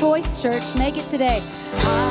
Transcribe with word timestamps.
choice, 0.00 0.40
church. 0.40 0.74
Make 0.76 0.96
it 0.96 1.06
today. 1.08 1.42
I 1.74 2.09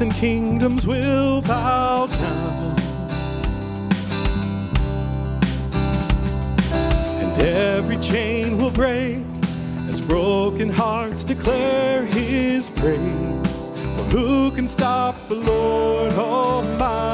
And 0.00 0.14
kingdoms 0.14 0.86
will 0.86 1.42
bow 1.42 2.06
down. 2.06 2.78
And 7.20 7.42
every 7.42 7.98
chain 7.98 8.58
will 8.58 8.70
break 8.70 9.18
as 9.90 10.00
broken 10.00 10.70
hearts 10.70 11.24
declare 11.24 12.06
his 12.06 12.70
praise. 12.70 13.72
For 13.96 14.04
who 14.16 14.52
can 14.52 14.68
stop 14.68 15.16
the 15.26 15.34
Lord 15.34 16.12
Almighty? 16.12 17.07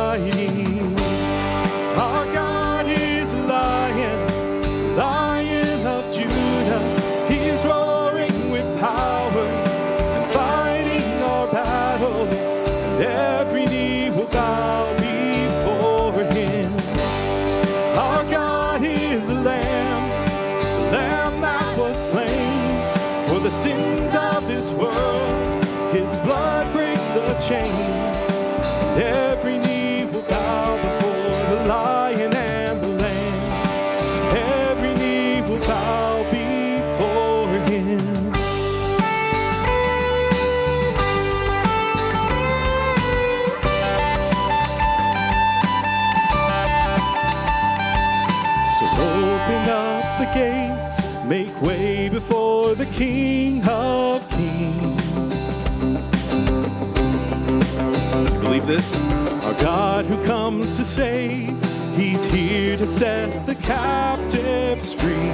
God 59.65 60.05
who 60.05 60.23
comes 60.27 60.77
to 60.77 60.85
save, 60.85 61.57
He's 61.97 62.23
here 62.23 62.77
to 62.77 62.87
set 62.87 63.47
the 63.47 63.55
captives 63.55 64.93
free. 64.93 65.33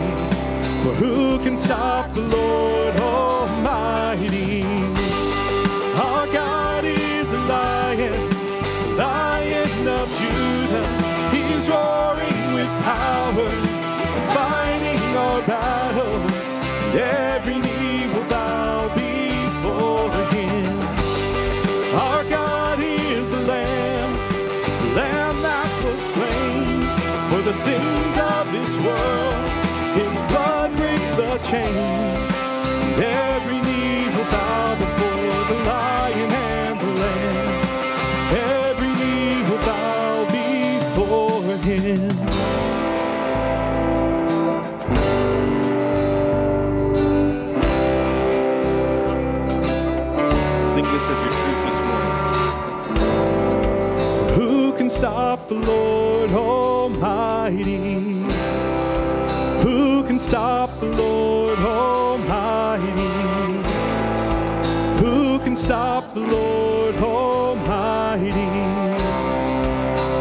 For 0.84 0.94
who 0.94 1.40
can 1.40 1.56
stop 1.56 2.14
the 2.14 2.20
Lord 2.20 2.94
Almighty? 3.00 4.62
Our 5.96 6.28
God 6.28 6.84
is 6.84 7.32
a 7.32 7.38
lion, 7.38 8.12
the 8.12 8.94
lion 8.98 9.88
of 9.88 10.08
Judah. 10.20 10.86
He's 11.34 11.68
roaring 11.68 12.54
with 12.54 12.70
power, 12.84 13.50
fighting 14.32 15.16
our 15.16 15.42
battles. 15.42 16.30
And 16.84 17.00
every 17.00 17.69
the 27.50 27.56
sins 27.64 28.16
of 28.16 28.52
this 28.52 28.76
world. 28.84 29.34
His 29.98 30.16
blood 30.30 30.76
breaks 30.76 31.14
the 31.16 31.36
chains. 31.50 32.34
And 32.94 33.02
every 33.02 33.60
knee 33.66 34.08
will 34.14 34.30
bow 34.30 34.76
before 34.76 35.44
the 35.50 35.58
lion 35.64 36.30
and 36.30 36.80
the 36.80 36.92
lamb. 37.02 37.64
Every 38.30 38.92
knee 39.00 39.42
will 39.50 39.62
bow 39.66 40.26
before 40.30 41.42
him. 41.56 42.10
Sing 50.72 50.86
this 50.92 51.06
as 51.12 51.18
your 51.24 51.34
truth 51.40 51.62
this 51.66 51.80
morning. 51.88 52.14
Who 54.38 54.72
can 54.78 54.88
stop 54.88 55.48
the 55.48 55.54
Lord 55.54 55.89
Almighty? 57.50 58.22
Who 59.62 60.04
can 60.04 60.18
stop 60.18 60.78
the 60.78 60.86
Lord 60.86 61.58
Almighty? 61.58 62.86
Who 65.02 65.38
can 65.40 65.56
stop 65.56 66.14
the 66.14 66.20
Lord 66.20 66.96
Almighty? 66.96 68.30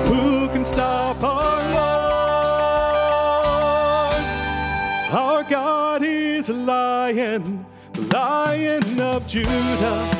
Who 0.10 0.48
can 0.50 0.66
stop 0.66 1.22
our 1.24 1.62
Lord? 1.74 1.94
Our 5.14 5.44
God 5.44 6.04
is 6.04 6.50
a 6.50 6.54
lion, 6.54 7.66
the 7.94 8.02
lion 8.02 9.00
of 9.02 9.28
Judah. 9.28 10.19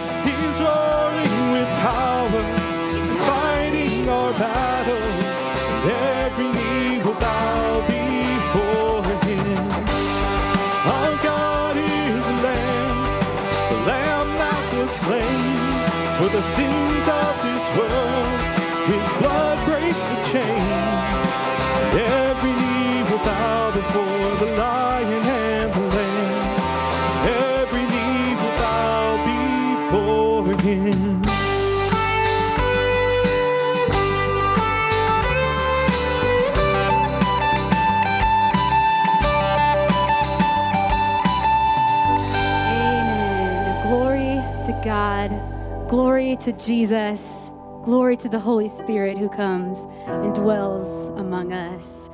Glory 46.10 46.38
to 46.38 46.54
Jesus. 46.54 47.52
Glory 47.84 48.18
to 48.18 48.28
the 48.28 48.40
Holy 48.40 48.68
Spirit 48.68 49.16
who 49.16 49.30
comes 49.30 49.86
and 50.08 50.34
dwells 50.34 51.10
among 51.10 51.54
us. 51.54 52.10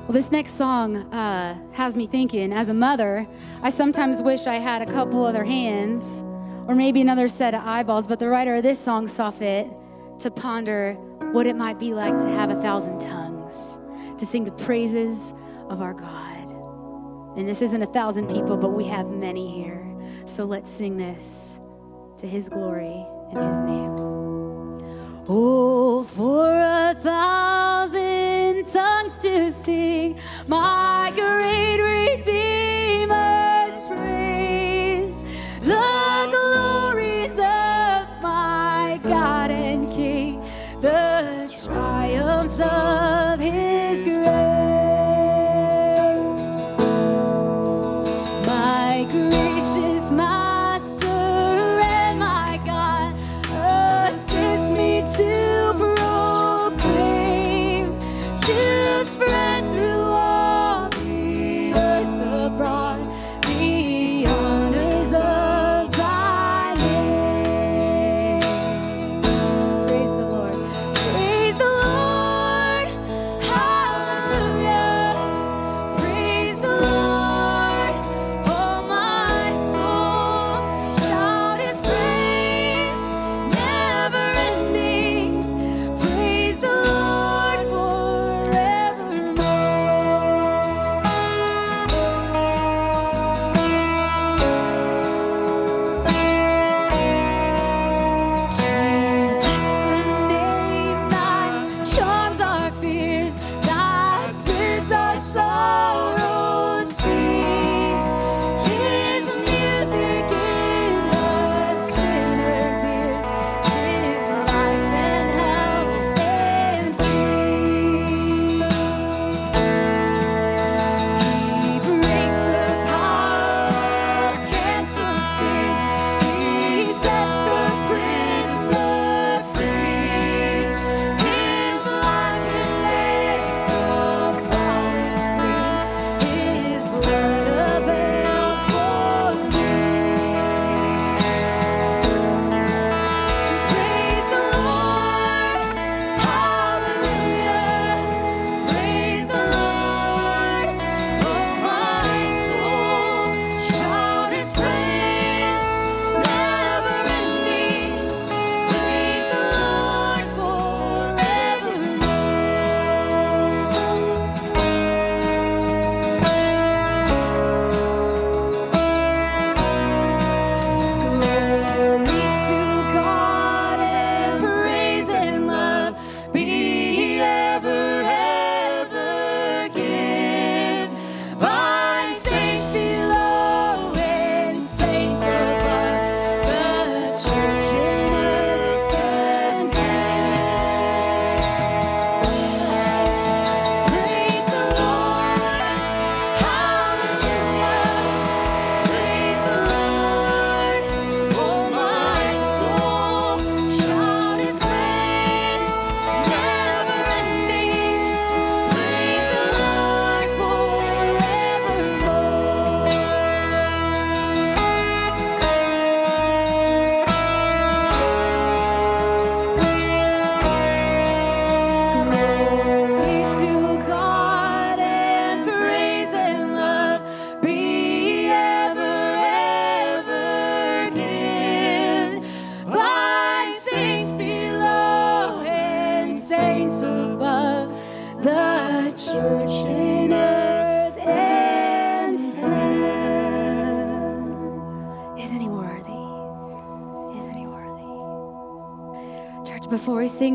Well, 0.00 0.12
this 0.12 0.30
next 0.30 0.52
song 0.52 1.10
uh, 1.14 1.58
has 1.72 1.96
me 1.96 2.06
thinking. 2.06 2.52
As 2.52 2.68
a 2.68 2.74
mother, 2.74 3.26
I 3.62 3.70
sometimes 3.70 4.22
wish 4.22 4.46
I 4.46 4.56
had 4.56 4.82
a 4.82 4.86
couple 4.86 5.24
other 5.24 5.44
hands 5.44 6.22
or 6.68 6.74
maybe 6.74 7.00
another 7.00 7.26
set 7.26 7.54
of 7.54 7.62
eyeballs, 7.62 8.06
but 8.06 8.18
the 8.18 8.28
writer 8.28 8.56
of 8.56 8.64
this 8.64 8.78
song 8.78 9.08
saw 9.08 9.30
fit 9.30 9.66
to 10.18 10.30
ponder 10.30 10.92
what 11.32 11.46
it 11.46 11.56
might 11.56 11.78
be 11.78 11.94
like 11.94 12.18
to 12.18 12.28
have 12.28 12.50
a 12.50 12.60
thousand 12.60 13.00
tongues, 13.00 13.80
to 14.18 14.26
sing 14.26 14.44
the 14.44 14.52
praises 14.52 15.32
of 15.70 15.80
our 15.80 15.94
God. 15.94 17.38
And 17.38 17.48
this 17.48 17.62
isn't 17.62 17.82
a 17.82 17.86
thousand 17.86 18.28
people, 18.28 18.58
but 18.58 18.74
we 18.74 18.84
have 18.88 19.06
many 19.08 19.50
here. 19.50 19.88
So 20.26 20.44
let's 20.44 20.70
sing 20.70 20.98
this 20.98 21.58
to 22.18 22.28
his 22.28 22.50
glory 22.50 23.06
and 23.34 23.48
his 23.48 23.62
name. 23.62 23.92
Oh, 25.28 26.04
for 26.04 26.48
a 26.58 26.94
thousand 26.94 28.66
tongues 28.66 29.18
to 29.22 29.50
sing 29.50 30.18
my 30.46 31.12
great 31.14 31.21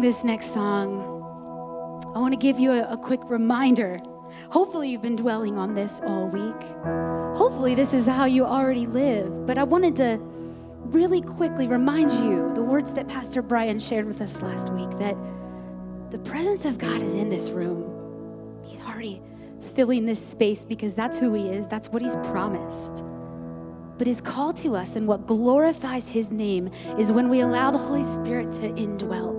this 0.07 0.23
next 0.23 0.53
song, 0.53 1.01
I 2.15 2.19
want 2.19 2.31
to 2.31 2.37
give 2.37 2.57
you 2.57 2.71
a, 2.71 2.93
a 2.93 2.95
quick 2.95 3.19
reminder. 3.25 3.99
Hopefully, 4.51 4.89
you've 4.89 5.01
been 5.01 5.17
dwelling 5.17 5.57
on 5.57 5.73
this 5.73 5.99
all 6.07 6.29
week. 6.29 6.63
Hopefully, 7.37 7.75
this 7.75 7.93
is 7.93 8.05
how 8.05 8.23
you 8.23 8.45
already 8.45 8.87
live. 8.87 9.45
But 9.45 9.57
I 9.57 9.65
wanted 9.65 9.97
to 9.97 10.17
really 10.85 11.19
quickly 11.19 11.67
remind 11.67 12.13
you 12.13 12.53
the 12.55 12.61
words 12.61 12.93
that 12.93 13.09
Pastor 13.09 13.41
Brian 13.41 13.81
shared 13.81 14.05
with 14.05 14.21
us 14.21 14.41
last 14.41 14.71
week 14.71 14.89
that 14.91 15.17
the 16.11 16.19
presence 16.19 16.63
of 16.63 16.77
God 16.77 17.01
is 17.01 17.15
in 17.15 17.27
this 17.27 17.49
room. 17.49 18.63
He's 18.63 18.79
already 18.79 19.21
filling 19.75 20.05
this 20.05 20.25
space 20.25 20.63
because 20.63 20.95
that's 20.95 21.19
who 21.19 21.33
He 21.33 21.49
is, 21.49 21.67
that's 21.67 21.89
what 21.89 22.01
He's 22.01 22.15
promised. 22.31 23.03
But 23.97 24.07
His 24.07 24.21
call 24.21 24.53
to 24.53 24.77
us 24.77 24.95
and 24.95 25.05
what 25.05 25.27
glorifies 25.27 26.07
His 26.07 26.31
name 26.31 26.71
is 26.97 27.11
when 27.11 27.27
we 27.27 27.41
allow 27.41 27.71
the 27.71 27.77
Holy 27.77 28.05
Spirit 28.05 28.53
to 28.53 28.69
indwell. 28.69 29.36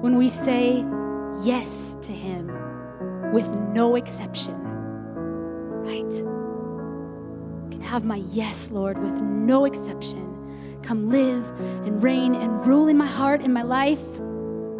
When 0.00 0.16
we 0.16 0.28
say 0.28 0.84
yes 1.42 1.96
to 2.02 2.12
Him 2.12 2.52
with 3.32 3.48
no 3.48 3.96
exception, 3.96 4.54
right? 5.82 6.12
You 6.12 7.68
can 7.70 7.80
have 7.80 8.04
my 8.04 8.22
yes, 8.32 8.70
Lord, 8.70 8.96
with 8.98 9.20
no 9.20 9.64
exception. 9.64 10.24
come 10.82 11.10
live 11.10 11.44
and 11.84 12.02
reign 12.02 12.34
and 12.34 12.66
rule 12.66 12.88
in 12.88 12.96
my 12.96 13.06
heart 13.06 13.42
and 13.42 13.52
my 13.52 13.62
life. 13.62 14.00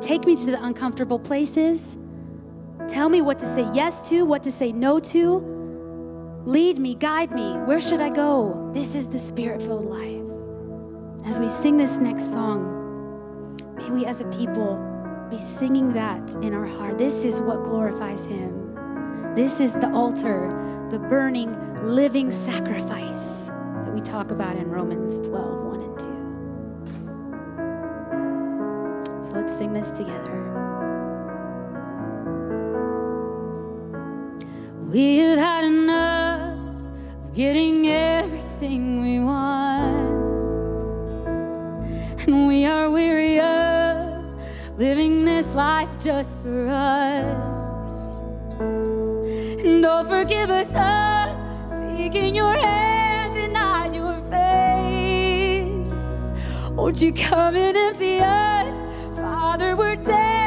Take 0.01 0.25
me 0.25 0.37
to 0.37 0.47
the 0.47 0.63
uncomfortable 0.63 1.19
places. 1.19 1.99
Tell 2.89 3.09
me 3.09 3.21
what 3.21 3.39
to 3.41 3.47
say 3.47 3.67
yes 3.75 4.09
to, 4.09 4.25
what 4.25 4.43
to 4.45 4.53
say 4.53 4.73
no 4.73 5.01
to. 5.01 5.39
Lead 6.47 6.79
me, 6.79 6.95
guide 6.95 7.33
me. 7.33 7.53
Where 7.67 7.81
should 7.81 8.01
I 8.01 8.09
go? 8.09 8.71
This 8.73 8.95
is 8.95 9.09
the 9.09 9.19
spirit 9.19 9.61
filled 9.61 9.85
life. 9.85 10.23
As 11.27 11.41
we 11.41 11.49
sing 11.49 11.77
this 11.77 11.99
next 11.99 12.33
song, 12.33 13.57
may 13.77 13.91
we 13.91 14.07
as 14.07 14.23
a 14.23 14.25
people 14.27 14.88
be 15.31 15.39
singing 15.39 15.93
that 15.93 16.35
in 16.37 16.55
our 16.55 16.65
heart. 16.65 16.97
This 16.97 17.25
is 17.25 17.41
what 17.41 17.63
glorifies 17.65 18.25
Him. 18.25 18.75
This 19.35 19.61
is 19.61 19.75
the 19.75 19.93
altar, 19.93 20.49
the 20.91 20.99
burning, 20.99 21.55
living 21.85 22.31
sacrifice 22.31 23.49
that 23.49 23.93
we 23.95 24.01
talk 24.01 24.31
about 24.31 24.57
in 24.57 24.69
Romans 24.71 25.21
12 25.21 25.65
1 25.65 25.81
and 25.83 25.99
2. 25.99 26.07
So 29.27 29.33
let's 29.33 29.57
sing 29.57 29.73
this 29.75 29.93
together. 29.93 30.37
We've 34.87 35.37
had 35.37 35.65
enough 35.65 36.57
of 37.27 37.35
getting 37.35 37.87
everything 37.87 39.03
we 39.03 39.21
want. 39.21 40.09
And 42.27 42.47
we 42.49 42.65
are 42.65 42.91
weary 42.91 43.39
of 43.39 43.58
living 44.79 45.25
this 45.25 45.55
life 45.55 45.91
just 46.01 46.39
for 46.41 46.69
us. 46.69 48.17
And 48.61 49.85
oh, 49.85 50.05
forgive 50.05 50.51
us 50.51 50.69
of 50.69 51.37
seeking 51.97 52.37
your 52.37 52.55
hand 52.55 53.37
and 53.37 53.53
not 53.53 53.93
your 53.93 54.15
face. 54.31 55.91
Won't 56.71 57.03
you 57.03 57.13
come 57.13 57.57
and 57.57 57.77
empty 57.77 58.21
us? 58.21 59.17
Father, 59.17 59.75
we're 59.75 59.97
desperate 59.97 60.38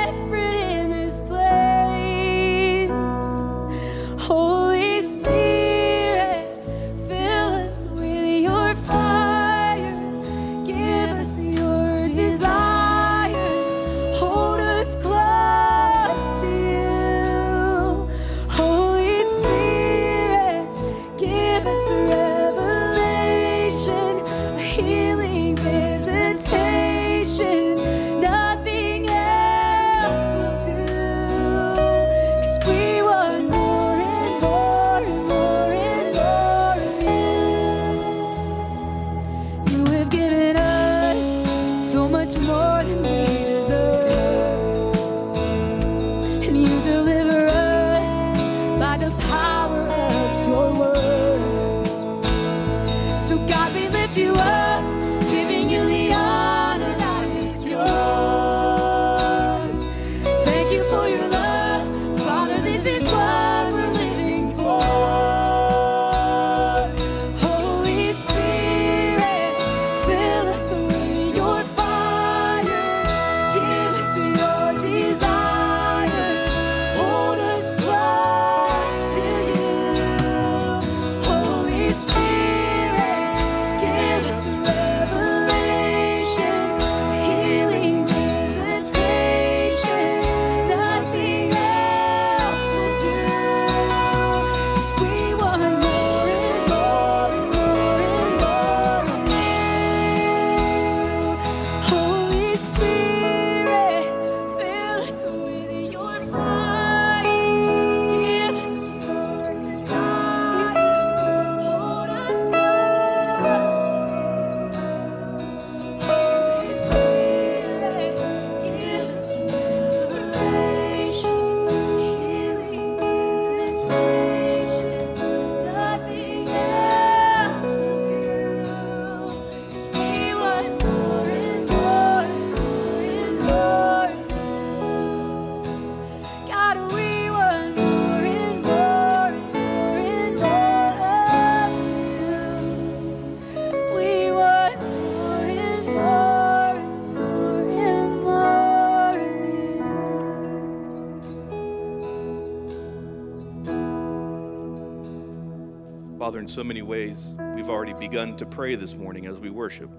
in 156.41 156.47
so 156.47 156.63
many 156.63 156.81
ways, 156.81 157.35
we've 157.55 157.69
already 157.69 157.93
begun 157.93 158.35
to 158.35 158.47
pray 158.47 158.73
this 158.73 158.95
morning 158.95 159.27
as 159.27 159.39
we 159.39 159.51
worship. 159.51 159.91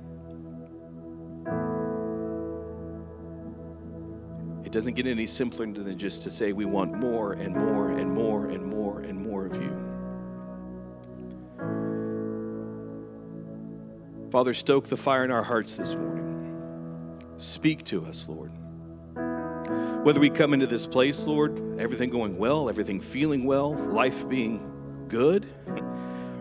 It 4.67 4.73
doesn't 4.73 4.95
get 4.95 5.07
any 5.07 5.27
simpler 5.27 5.67
than 5.67 5.97
just 5.97 6.25
to 6.25 6.31
say 6.31 6.53
we 6.53 6.65
want 6.65 6.95
more 6.95 7.35
and 7.35 7.55
more 7.55 7.93
and 7.93 8.13
more 8.13 8.49
and 8.49 8.67
more 8.67 9.01
and 9.03 9.21
more 9.21 9.47
of 9.47 9.55
you. 9.55 9.71
Father, 14.33 14.53
stoke 14.53 14.89
the 14.89 14.97
fire 14.97 15.25
in 15.25 15.31
our 15.31 15.45
hearts 15.45 15.77
this 15.77 15.95
morning. 15.95 17.31
Speak 17.37 17.85
to 17.85 18.05
us, 18.05 18.27
Lord. 18.29 18.51
Whether 20.05 20.19
we 20.19 20.29
come 20.29 20.55
into 20.55 20.67
this 20.67 20.89
place, 20.89 21.23
Lord, 21.23 21.79
everything 21.79 22.11
going 22.11 22.37
well, 22.37 22.69
everything 22.69 23.01
feeling 23.01 23.45
well, 23.45 23.75
life 23.75 24.29
being 24.29 25.07
good, 25.07 25.47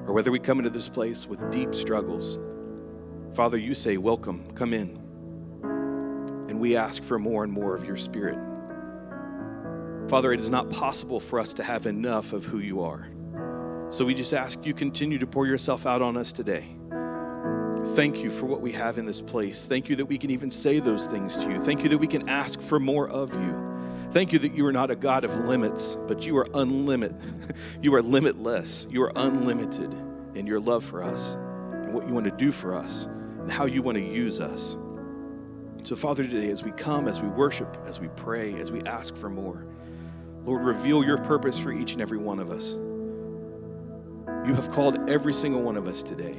or 0.08 0.14
whether 0.14 0.32
we 0.32 0.40
come 0.40 0.60
into 0.60 0.70
this 0.70 0.90
place 0.90 1.28
with 1.28 1.50
deep 1.52 1.74
struggles, 1.74 2.40
Father, 3.34 3.58
you 3.58 3.74
say, 3.74 3.98
Welcome, 3.98 4.52
come 4.56 4.74
in. 4.74 4.98
And 6.50 6.60
we 6.60 6.76
ask 6.76 7.04
for 7.04 7.18
more 7.18 7.44
and 7.44 7.52
more 7.52 7.76
of 7.76 7.86
your 7.86 7.96
Spirit. 7.96 8.38
Father, 10.10 10.34
it 10.34 10.40
is 10.40 10.50
not 10.50 10.70
possible 10.70 11.20
for 11.20 11.40
us 11.40 11.54
to 11.54 11.64
have 11.64 11.86
enough 11.86 12.34
of 12.34 12.44
who 12.44 12.60
you 12.60 12.82
are. 12.82 13.08
So 13.90 14.04
we 14.06 14.14
just 14.14 14.34
ask 14.34 14.66
you 14.66 14.74
continue 14.74 15.18
to 15.18 15.28
pour 15.28 15.48
yourself 15.48 15.86
out 15.86 16.02
on 16.02 16.18
us 16.18 16.34
today. 16.34 16.66
Thank 17.96 18.24
you 18.24 18.30
for 18.30 18.46
what 18.46 18.62
we 18.62 18.72
have 18.74 18.98
in 18.98 19.06
this 19.06 19.22
place. 19.22 19.66
Thank 19.66 19.90
you 19.90 19.96
that 19.96 20.06
we 20.06 20.18
can 20.18 20.30
even 20.30 20.52
say 20.52 20.80
those 20.80 21.08
things 21.08 21.38
to 21.38 21.50
you. 21.50 21.60
Thank 21.60 21.84
you 21.84 21.90
that 21.90 21.98
we 21.98 22.08
can 22.08 22.28
ask 22.30 22.62
for 22.62 22.80
more 22.80 23.10
of 23.10 23.34
you. 23.34 23.71
Thank 24.12 24.34
you 24.34 24.40
that 24.40 24.54
you 24.54 24.66
are 24.66 24.74
not 24.74 24.92
a 24.92 24.96
God 24.96 25.24
of 25.24 25.34
limits, 25.46 25.98
but 26.08 26.26
you 26.26 26.38
are 26.38 26.48
unlimited. 26.54 27.16
You 27.82 27.96
are 27.96 28.02
limitless. 28.02 28.88
You 28.90 29.04
are 29.04 29.12
unlimited 29.16 29.94
in 30.36 30.46
your 30.46 30.60
love 30.60 30.84
for 30.84 31.02
us 31.04 31.34
and 31.72 31.94
what 31.94 32.08
you 32.08 32.14
want 32.14 32.26
to 32.26 32.32
do 32.32 32.52
for 32.52 32.74
us 32.74 33.06
and 33.06 33.52
how 33.52 33.66
you 33.66 33.82
want 33.82 33.98
to 33.98 34.04
use 34.04 34.40
us. 34.40 34.78
So, 35.84 35.96
Father, 35.96 36.24
today, 36.24 36.50
as 36.52 36.64
we 36.64 36.72
come, 36.72 37.08
as 37.08 37.22
we 37.22 37.28
worship, 37.30 37.78
as 37.86 38.00
we 38.00 38.08
pray, 38.10 38.54
as 38.60 38.72
we 38.72 38.82
ask 38.84 39.16
for 39.16 39.30
more, 39.30 39.66
Lord, 40.46 40.64
reveal 40.64 41.04
your 41.04 41.18
purpose 41.18 41.58
for 41.58 41.72
each 41.72 41.94
and 41.94 42.02
every 42.02 42.20
one 42.20 42.40
of 42.40 42.52
us. 42.52 42.74
You 44.48 44.54
have 44.54 44.70
called 44.72 45.10
every 45.10 45.34
single 45.34 45.62
one 45.62 45.78
of 45.78 45.88
us 45.88 46.04
today 46.04 46.38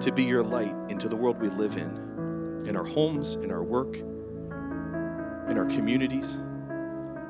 to 0.00 0.12
be 0.12 0.24
your 0.24 0.42
light 0.42 0.74
into 0.88 1.08
the 1.08 1.16
world 1.16 1.40
we 1.40 1.48
live 1.48 1.76
in. 1.76 2.64
in 2.66 2.76
our 2.76 2.84
homes, 2.84 3.34
in 3.36 3.50
our 3.50 3.62
work, 3.62 3.96
in 3.96 5.58
our 5.58 5.66
communities. 5.66 6.38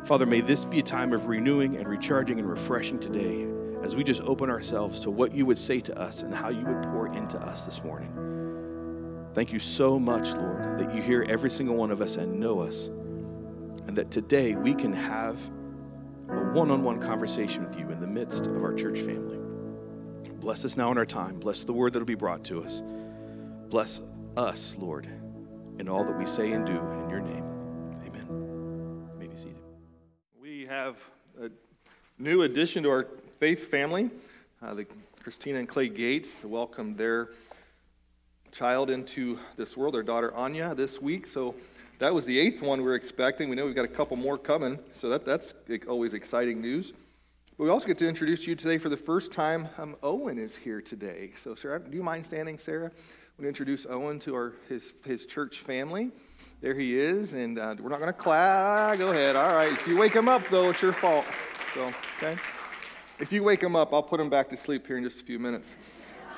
Father, 0.04 0.26
may 0.26 0.40
this 0.40 0.64
be 0.64 0.80
a 0.80 0.82
time 0.82 1.12
of 1.12 1.26
renewing 1.26 1.76
and 1.76 1.86
recharging 1.86 2.40
and 2.40 2.48
refreshing 2.48 2.98
today 2.98 3.46
as 3.84 3.94
we 3.94 4.02
just 4.02 4.20
open 4.22 4.50
ourselves 4.50 4.98
to 5.00 5.10
what 5.10 5.32
you 5.32 5.46
would 5.46 5.58
say 5.58 5.80
to 5.80 5.96
us 5.96 6.22
and 6.22 6.34
how 6.34 6.48
you 6.48 6.64
would 6.64 6.82
pour 6.82 7.06
into 7.14 7.38
us 7.38 7.64
this 7.64 7.84
morning. 7.84 9.28
Thank 9.32 9.52
you 9.52 9.60
so 9.60 10.00
much, 10.00 10.32
Lord, 10.32 10.78
that 10.78 10.92
you 10.94 11.00
hear 11.00 11.24
every 11.28 11.50
single 11.50 11.76
one 11.76 11.92
of 11.92 12.00
us 12.00 12.16
and 12.16 12.40
know 12.40 12.60
us, 12.60 12.88
and 13.86 13.96
that 13.96 14.10
today 14.10 14.56
we 14.56 14.74
can 14.74 14.92
have 14.92 15.38
a 16.28 16.50
one 16.52 16.72
on 16.72 16.82
one 16.82 17.00
conversation 17.00 17.62
with 17.62 17.78
you 17.78 17.88
in 17.90 18.00
the 18.00 18.06
midst 18.06 18.46
of 18.46 18.62
our 18.62 18.74
church 18.74 18.98
family. 18.98 19.38
Bless 20.40 20.64
us 20.64 20.76
now 20.76 20.90
in 20.90 20.98
our 20.98 21.06
time. 21.06 21.38
Bless 21.38 21.62
the 21.62 21.72
word 21.72 21.92
that 21.92 22.00
will 22.00 22.06
be 22.06 22.16
brought 22.16 22.42
to 22.44 22.60
us. 22.60 22.82
Bless 23.68 24.00
us, 24.36 24.76
Lord, 24.78 25.06
in 25.78 25.88
all 25.88 26.04
that 26.04 26.18
we 26.18 26.26
say 26.26 26.50
and 26.50 26.66
do 26.66 26.72
in 26.72 27.08
your 27.08 27.20
name. 27.20 27.51
Have 30.82 30.96
a 31.40 31.48
new 32.18 32.42
addition 32.42 32.82
to 32.82 32.90
our 32.90 33.06
faith 33.38 33.70
family. 33.70 34.10
Uh, 34.60 34.74
the 34.74 34.84
Christina 35.22 35.60
and 35.60 35.68
Clay 35.68 35.88
Gates 35.88 36.44
welcomed 36.44 36.98
their 36.98 37.28
child 38.50 38.90
into 38.90 39.38
this 39.56 39.76
world, 39.76 39.94
their 39.94 40.02
daughter 40.02 40.34
Anya, 40.34 40.74
this 40.74 41.00
week. 41.00 41.28
So 41.28 41.54
that 42.00 42.12
was 42.12 42.26
the 42.26 42.36
eighth 42.36 42.62
one 42.62 42.82
we 42.82 42.88
are 42.88 42.96
expecting. 42.96 43.48
We 43.48 43.54
know 43.54 43.64
we've 43.64 43.76
got 43.76 43.84
a 43.84 43.88
couple 43.88 44.16
more 44.16 44.36
coming, 44.36 44.76
so 44.92 45.08
that, 45.08 45.24
that's 45.24 45.54
always 45.86 46.14
exciting 46.14 46.60
news. 46.60 46.92
But 47.56 47.62
we 47.62 47.70
also 47.70 47.86
get 47.86 47.98
to 47.98 48.08
introduce 48.08 48.44
you 48.44 48.56
today 48.56 48.78
for 48.78 48.88
the 48.88 48.96
first 48.96 49.30
time. 49.30 49.68
Um, 49.78 49.94
Owen 50.02 50.36
is 50.36 50.56
here 50.56 50.80
today. 50.80 51.30
So, 51.44 51.54
Sarah, 51.54 51.78
do 51.78 51.96
you 51.96 52.02
mind 52.02 52.26
standing, 52.26 52.58
Sarah? 52.58 52.90
Going 53.42 53.52
to 53.52 53.60
introduce 53.60 53.86
Owen 53.90 54.20
to 54.20 54.36
our, 54.36 54.52
his, 54.68 54.92
his 55.04 55.26
church 55.26 55.58
family. 55.62 56.12
There 56.60 56.74
he 56.74 56.96
is, 56.96 57.32
and 57.32 57.58
uh, 57.58 57.74
we're 57.80 57.88
not 57.88 57.98
going 57.98 58.06
to 58.06 58.16
clap. 58.16 58.98
Go 58.98 59.08
ahead. 59.08 59.34
All 59.34 59.52
right. 59.52 59.72
If 59.72 59.84
you 59.84 59.96
wake 59.96 60.14
him 60.14 60.28
up, 60.28 60.48
though, 60.48 60.70
it's 60.70 60.80
your 60.80 60.92
fault. 60.92 61.24
So, 61.74 61.90
okay? 62.18 62.40
If 63.18 63.32
you 63.32 63.42
wake 63.42 63.60
him 63.60 63.74
up, 63.74 63.92
I'll 63.92 64.00
put 64.00 64.20
him 64.20 64.30
back 64.30 64.48
to 64.50 64.56
sleep 64.56 64.86
here 64.86 64.96
in 64.96 65.02
just 65.02 65.20
a 65.22 65.24
few 65.24 65.40
minutes. 65.40 65.74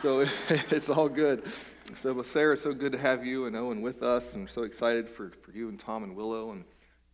So 0.00 0.20
it's 0.48 0.88
all 0.88 1.10
good. 1.10 1.52
So, 1.94 2.14
well, 2.14 2.24
Sarah, 2.24 2.56
so 2.56 2.72
good 2.72 2.92
to 2.92 2.98
have 2.98 3.22
you 3.22 3.44
and 3.44 3.54
Owen 3.54 3.82
with 3.82 4.02
us. 4.02 4.32
I'm 4.32 4.48
so 4.48 4.62
excited 4.62 5.06
for, 5.06 5.30
for 5.42 5.52
you 5.52 5.68
and 5.68 5.78
Tom 5.78 6.04
and 6.04 6.16
Willow 6.16 6.52
and 6.52 6.64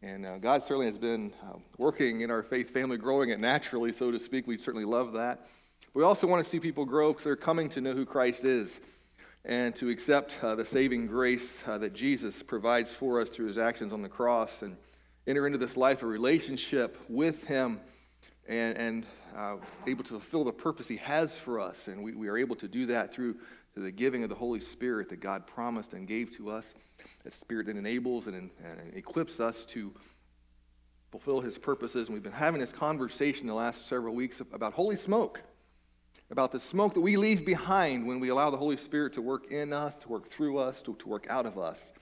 and 0.03 0.24
uh, 0.24 0.38
God 0.38 0.62
certainly 0.62 0.87
has 0.87 0.98
been 0.98 1.33
uh, 1.42 1.59
working 1.79 2.20
in 2.20 2.31
our 2.31 2.44
faith 2.44 2.70
family, 2.70 2.96
growing 2.96 3.31
it 3.31 3.40
naturally, 3.40 3.92
so 3.92 4.12
to 4.12 4.20
speak. 4.20 4.46
We 4.46 4.57
certainly 4.57 4.87
love 4.87 5.12
that. 5.14 5.48
We 5.94 6.05
also 6.05 6.29
want 6.29 6.44
to 6.44 6.48
see 6.48 6.61
people 6.61 6.85
grow 6.85 7.09
because 7.09 7.24
they're 7.24 7.35
coming 7.35 7.68
to 7.70 7.81
know 7.81 7.92
who 7.92 8.07
Christ 8.07 8.44
is 8.44 8.81
and 9.44 9.74
to 9.76 9.88
accept 9.88 10.38
uh, 10.42 10.55
the 10.55 10.64
saving 10.64 11.07
grace 11.07 11.62
uh, 11.66 11.79
that 11.79 11.94
Jesus 11.94 12.42
provides 12.42 12.92
for 12.92 13.20
us 13.20 13.29
through 13.29 13.46
his 13.46 13.59
actions 13.59 13.92
on 13.92 14.03
the 14.03 14.09
cross 14.09 14.62
and 14.62 14.76
enter 15.26 15.46
into 15.46 15.59
this 15.59 15.76
life 15.76 16.03
of 16.03 16.09
relationship 16.09 16.98
with 17.09 17.44
him 17.44 17.81
and, 18.48 18.76
and 18.76 19.07
uh, 19.37 19.57
able 19.87 20.05
to 20.05 20.11
fulfill 20.11 20.44
the 20.44 20.53
purpose 20.53 20.88
he 20.88 20.96
has 20.96 21.37
for 21.37 21.61
us. 21.61 21.88
And 21.88 22.03
we, 22.03 22.14
we 22.14 22.29
are 22.29 22.37
able 22.37 22.57
to 22.57 22.68
do 22.68 22.87
that 22.87 23.12
through 23.12 23.37
the 23.76 23.90
giving 23.90 24.22
of 24.24 24.29
the 24.29 24.35
Holy 24.35 24.61
Spirit 24.61 25.09
that 25.09 25.20
God 25.20 25.46
promised 25.46 25.92
and 25.94 26.07
gave 26.07 26.31
to 26.37 26.50
us 26.50 26.74
a 27.24 27.31
spirit 27.31 27.66
that 27.66 27.76
enables 27.76 28.26
and, 28.26 28.37
and 28.37 28.94
equips 28.94 29.40
us 29.40 29.64
to 29.66 29.92
fulfill 31.11 31.40
his 31.40 31.57
purposes. 31.57 32.09
And 32.09 32.14
we've 32.14 32.22
been 32.22 32.33
having 32.33 32.61
this 32.61 32.72
conversation 32.72 33.46
the 33.46 33.55
last 33.55 33.88
several 33.88 34.14
weeks 34.14 34.40
about 34.40 34.72
holy 34.72 34.96
smoke, 34.96 35.40
about 36.30 36.52
the 36.52 36.60
smoke 36.60 36.94
that 36.94 37.00
we 37.00 37.16
leave 37.16 37.44
behind 37.44 38.06
when 38.06 38.20
we 38.20 38.28
allow 38.28 38.50
the 38.50 38.56
Holy 38.56 38.76
Spirit 38.76 39.12
to 39.14 39.22
work 39.22 39.50
in 39.50 39.72
us, 39.72 39.96
to 39.96 40.08
work 40.08 40.28
through 40.28 40.58
us, 40.58 40.80
to, 40.82 40.94
to 40.94 41.08
work 41.08 41.26
out 41.28 41.44
of 41.44 41.58
us. 41.58 41.92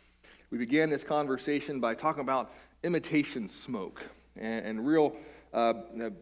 We 0.51 0.59
began 0.59 0.91
this 0.91 1.03
conversation 1.03 1.81
by 1.81 1.95
talking 1.95 2.21
about 2.21 2.53
imitation 2.83 3.49
smoke 3.49 4.03
and, 4.37 4.67
and 4.67 4.87
real 4.87 5.17
uh, 5.55 5.73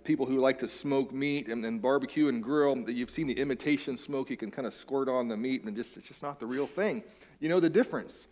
people 0.04 0.24
who 0.24 0.38
like 0.38 0.58
to 0.60 0.68
smoke 0.68 1.12
meat 1.12 1.48
and, 1.48 1.64
and 1.64 1.82
barbecue 1.82 2.28
and 2.28 2.42
grill. 2.42 2.76
You've 2.88 3.10
seen 3.10 3.26
the 3.26 3.38
imitation 3.38 3.96
smoke 3.96 4.30
you 4.30 4.36
can 4.36 4.52
kind 4.52 4.66
of 4.66 4.74
squirt 4.74 5.08
on 5.08 5.26
the 5.26 5.36
meat, 5.36 5.64
and 5.64 5.74
just, 5.74 5.96
it's 5.96 6.06
just 6.06 6.22
not 6.22 6.38
the 6.38 6.46
real 6.46 6.66
thing. 6.66 7.02
You 7.40 7.48
know 7.48 7.58
the 7.58 7.70
difference. 7.70 8.28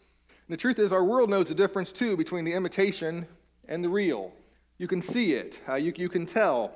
And 0.47 0.53
the 0.53 0.57
truth 0.57 0.79
is, 0.79 0.93
our 0.93 1.05
world 1.05 1.31
knows 1.31 1.49
the 1.49 1.55
difference 1.55 1.91
too 1.91 2.17
between 2.17 2.45
the 2.45 2.53
imitation 2.53 3.27
and 3.69 3.83
the 3.83 3.89
real. 3.89 4.33
You 4.79 4.87
can 4.87 5.03
see 5.03 5.35
it, 5.35 5.61
uh, 5.69 5.75
you, 5.75 5.93
you 5.97 6.09
can 6.09 6.27
tell. 6.27 6.73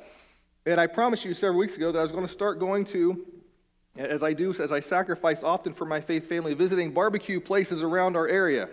And 0.69 0.79
I 0.79 0.87
promised 0.87 1.25
you 1.25 1.33
several 1.33 1.59
weeks 1.59 1.77
ago 1.77 1.91
that 1.91 1.99
I 1.99 2.03
was 2.03 2.13
going 2.13 2.27
to 2.27 2.33
start 2.33 2.59
going 2.59 2.85
to, 2.87 3.27
as 3.99 4.23
I 4.23 4.35
do, 4.35 4.51
as 4.51 4.71
I 4.71 4.81
sacrifice 4.81 5.43
often 5.43 5.73
for 5.73 5.87
my 5.87 5.99
faith 5.99 6.29
family, 6.29 6.53
visiting 6.53 6.93
barbecue 6.93 7.41
places 7.41 7.83
around 7.83 8.17
our 8.17 8.29
area. 8.29 8.65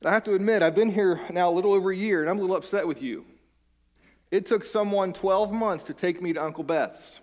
And 0.00 0.08
I 0.08 0.12
have 0.12 0.24
to 0.24 0.34
admit, 0.34 0.64
I've 0.64 0.74
been 0.74 0.90
here 0.90 1.20
now 1.30 1.48
a 1.48 1.54
little 1.54 1.74
over 1.74 1.92
a 1.92 1.96
year, 1.96 2.22
and 2.22 2.28
I'm 2.28 2.38
a 2.38 2.40
little 2.40 2.56
upset 2.56 2.88
with 2.88 3.00
you. 3.00 3.24
It 4.32 4.46
took 4.46 4.64
someone 4.64 5.12
12 5.12 5.52
months 5.52 5.84
to 5.84 5.94
take 5.94 6.20
me 6.20 6.32
to 6.32 6.42
Uncle 6.42 6.64
Beth's. 6.64 7.20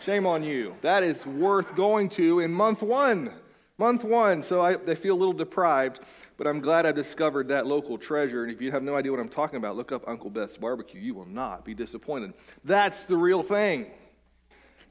Shame 0.00 0.26
on 0.26 0.42
you. 0.42 0.74
That 0.80 1.02
is 1.02 1.26
worth 1.26 1.76
going 1.76 2.08
to 2.10 2.40
in 2.40 2.50
month 2.50 2.80
one. 2.80 3.30
Month 3.76 4.04
one, 4.04 4.42
so 4.42 4.62
I, 4.62 4.76
they 4.76 4.94
feel 4.94 5.14
a 5.14 5.18
little 5.18 5.34
deprived, 5.34 6.00
but 6.36 6.46
I'm 6.46 6.60
glad 6.60 6.86
I 6.86 6.92
discovered 6.92 7.48
that 7.48 7.66
local 7.66 7.98
treasure. 7.98 8.42
And 8.42 8.52
if 8.52 8.60
you 8.60 8.70
have 8.70 8.82
no 8.82 8.96
idea 8.96 9.10
what 9.10 9.20
I'm 9.20 9.28
talking 9.28 9.56
about, 9.56 9.76
look 9.76 9.92
up 9.92 10.02
Uncle 10.06 10.30
Beth's 10.30 10.56
Barbecue. 10.56 11.00
You 11.00 11.14
will 11.14 11.26
not 11.26 11.64
be 11.64 11.74
disappointed. 11.74 12.34
That's 12.64 13.04
the 13.04 13.16
real 13.16 13.42
thing. 13.42 13.86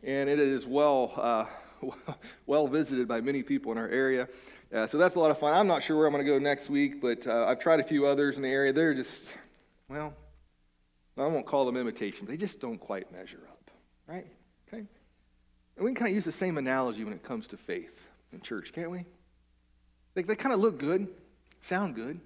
And 0.04 0.30
it 0.30 0.40
is 0.40 0.66
well, 0.66 1.14
uh, 1.18 1.46
well 2.46 2.68
visited 2.68 3.08
by 3.08 3.22
many 3.22 3.44
people 3.44 3.72
in 3.72 3.78
our 3.78 3.90
area. 3.90 4.28
Uh, 4.74 4.88
so 4.88 4.98
that's 4.98 5.16
a 5.16 5.20
lot 5.20 5.32
of 5.32 5.38
fun. 5.38 5.54
I'm 5.54 5.68
not 5.68 5.84
sure 5.84 5.98
where 5.98 6.08
I'm 6.08 6.14
going 6.14 6.26
to 6.26 6.32
go 6.32 6.40
next 6.40 6.70
week, 6.70 7.02
but 7.02 7.28
uh, 7.28 7.46
I've 7.46 7.60
tried 7.60 7.80
a 7.80 7.84
few 7.84 8.08
others 8.08 8.38
in 8.38 8.42
the 8.42 8.50
area. 8.50 8.74
They're 8.74 8.94
just, 8.94 9.36
well, 9.88 10.14
I 11.18 11.28
won't 11.28 11.46
call 11.46 11.66
them 11.66 11.78
imitation, 11.78 12.26
but 12.26 12.32
they 12.32 12.38
just 12.38 12.60
don't 12.60 12.80
quite 12.80 13.12
measure 13.12 13.42
up, 13.50 13.70
right? 14.08 14.26
Okay? 14.68 14.84
And 15.76 15.86
we 15.86 15.92
can 15.92 15.96
kind 15.96 16.10
of 16.10 16.16
use 16.16 16.26
the 16.26 16.32
same 16.32 16.58
analogy 16.58 17.04
when 17.04 17.14
it 17.14 17.22
comes 17.22 17.48
to 17.48 17.58
faith 17.58 18.08
in 18.32 18.42
church, 18.42 18.74
can't 18.74 18.90
we? 18.90 19.06
They, 20.16 20.24
they 20.24 20.36
kind 20.36 20.54
of 20.54 20.60
look 20.60 20.80
good, 20.80 21.08
sound 21.64 21.96
good. 21.96 22.20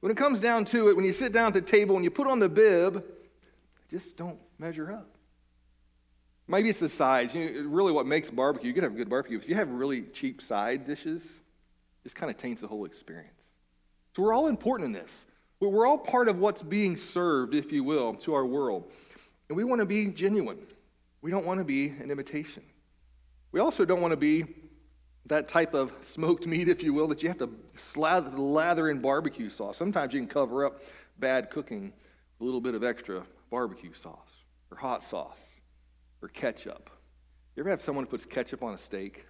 When 0.00 0.12
it 0.12 0.16
comes 0.16 0.38
down 0.38 0.64
to 0.66 0.88
it, 0.88 0.96
when 0.96 1.04
you 1.04 1.12
sit 1.12 1.32
down 1.32 1.48
at 1.48 1.54
the 1.54 1.60
table 1.60 1.96
and 1.96 2.04
you 2.04 2.10
put 2.10 2.28
on 2.28 2.38
the 2.38 2.48
bib, 2.48 3.04
just 3.90 4.16
don't 4.16 4.38
measure 4.58 4.92
up. 4.92 5.16
Maybe 6.46 6.68
it's 6.70 6.78
the 6.78 6.88
size. 6.88 7.34
You 7.34 7.62
know, 7.62 7.68
really, 7.68 7.92
what 7.92 8.06
makes 8.06 8.30
barbecue, 8.30 8.68
you 8.68 8.74
can 8.74 8.84
have 8.84 8.92
a 8.92 8.96
good 8.96 9.10
barbecue. 9.10 9.36
If 9.36 9.48
you 9.48 9.54
have 9.56 9.68
really 9.70 10.02
cheap 10.02 10.40
side 10.40 10.86
dishes, 10.86 11.22
just 12.04 12.14
kind 12.14 12.30
of 12.30 12.36
taints 12.36 12.60
the 12.60 12.68
whole 12.68 12.84
experience. 12.84 13.34
So 14.14 14.22
we're 14.22 14.32
all 14.32 14.46
important 14.46 14.86
in 14.86 14.92
this. 14.92 15.10
We're 15.60 15.86
all 15.86 15.98
part 15.98 16.28
of 16.28 16.38
what's 16.38 16.62
being 16.62 16.96
served, 16.96 17.54
if 17.54 17.72
you 17.72 17.82
will, 17.82 18.14
to 18.14 18.34
our 18.34 18.46
world. 18.46 18.92
And 19.48 19.56
we 19.56 19.64
want 19.64 19.80
to 19.80 19.86
be 19.86 20.06
genuine. 20.06 20.58
We 21.20 21.30
don't 21.30 21.44
want 21.44 21.58
to 21.58 21.64
be 21.64 21.88
an 21.88 22.10
imitation. 22.10 22.62
We 23.50 23.60
also 23.60 23.84
don't 23.84 24.00
want 24.00 24.12
to 24.12 24.16
be 24.16 24.46
that 25.28 25.46
type 25.46 25.74
of 25.74 25.92
smoked 26.10 26.46
meat, 26.46 26.68
if 26.68 26.82
you 26.82 26.92
will, 26.92 27.08
that 27.08 27.22
you 27.22 27.28
have 27.28 27.38
to 27.38 27.50
slather, 27.76 28.30
lather 28.30 28.88
in 28.88 28.98
barbecue 28.98 29.48
sauce. 29.48 29.76
Sometimes 29.76 30.12
you 30.12 30.20
can 30.20 30.28
cover 30.28 30.64
up 30.64 30.80
bad 31.18 31.50
cooking 31.50 31.92
with 32.38 32.40
a 32.40 32.44
little 32.44 32.60
bit 32.60 32.74
of 32.74 32.82
extra 32.82 33.22
barbecue 33.50 33.92
sauce 33.92 34.44
or 34.70 34.76
hot 34.76 35.02
sauce 35.02 35.40
or 36.22 36.28
ketchup. 36.28 36.90
You 37.54 37.62
ever 37.62 37.70
have 37.70 37.82
someone 37.82 38.04
who 38.04 38.10
puts 38.10 38.24
ketchup 38.24 38.62
on 38.62 38.74
a 38.74 38.78
steak? 38.78 39.26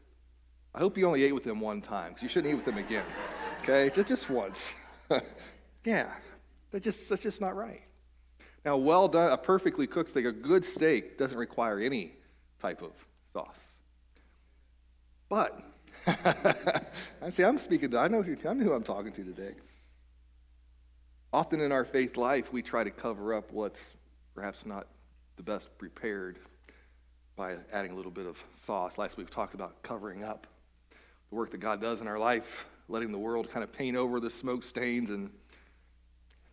I 0.75 0.79
hope 0.79 0.97
you 0.97 1.07
only 1.07 1.25
ate 1.25 1.35
with 1.35 1.45
them 1.45 1.61
one 1.61 1.81
time 1.81 2.11
because 2.11 2.23
you 2.23 2.29
shouldn't 2.29 2.53
eat 2.53 2.57
with 2.57 2.65
them 2.65 2.79
again. 2.79 3.05
Okay, 3.63 3.91
just, 3.93 4.09
just 4.09 4.31
once. 4.31 4.75
yeah, 5.85 6.13
that's 6.71 6.85
just, 6.85 7.09
that's 7.09 7.23
just 7.23 7.41
not 7.41 7.57
right. 7.57 7.83
Now, 8.65 8.77
well 8.77 9.09
done, 9.09 9.33
a 9.33 9.37
perfectly 9.37 9.87
cooked 9.87 10.11
steak, 10.11 10.27
a 10.27 10.33
good 10.33 10.65
steak 10.65 11.19
doesn't 11.19 11.39
require 11.39 11.81
any 11.81 12.13
type 12.61 12.83
of 12.83 12.93
sauce. 13.33 13.59
But 15.29 15.61
I 17.23 17.29
see, 17.31 17.45
I'm 17.45 17.59
speaking 17.59 17.91
to, 17.91 17.99
I 17.99 18.09
know, 18.09 18.23
who, 18.23 18.35
I 18.49 18.55
know 18.55 18.65
who 18.65 18.73
I'm 18.73 18.83
talking 18.83 19.13
to 19.13 19.25
today. 19.25 19.53
Often 21.33 21.61
in 21.61 21.71
our 21.71 21.85
faith 21.85 22.17
life, 22.17 22.51
we 22.51 22.63
try 22.63 22.83
to 22.83 22.91
cover 22.91 23.35
up 23.35 23.53
what's 23.53 23.81
perhaps 24.35 24.65
not 24.65 24.87
the 25.37 25.43
best 25.43 25.69
prepared 25.77 26.39
by 27.37 27.57
adding 27.73 27.93
a 27.93 27.95
little 27.95 28.11
bit 28.11 28.27
of 28.27 28.43
sauce. 28.65 28.97
Last 28.97 29.19
week 29.19 29.29
we 29.29 29.35
talked 29.35 29.53
about 29.53 29.83
covering 29.83 30.25
up 30.25 30.47
the 31.29 31.37
work 31.37 31.51
that 31.51 31.59
God 31.59 31.81
does 31.81 32.01
in 32.01 32.09
our 32.09 32.19
life, 32.19 32.67
letting 32.89 33.13
the 33.13 33.19
world 33.19 33.51
kind 33.51 33.63
of 33.63 33.71
paint 33.71 33.95
over 33.95 34.19
the 34.19 34.31
smoke 34.31 34.65
stains 34.65 35.11
and 35.11 35.31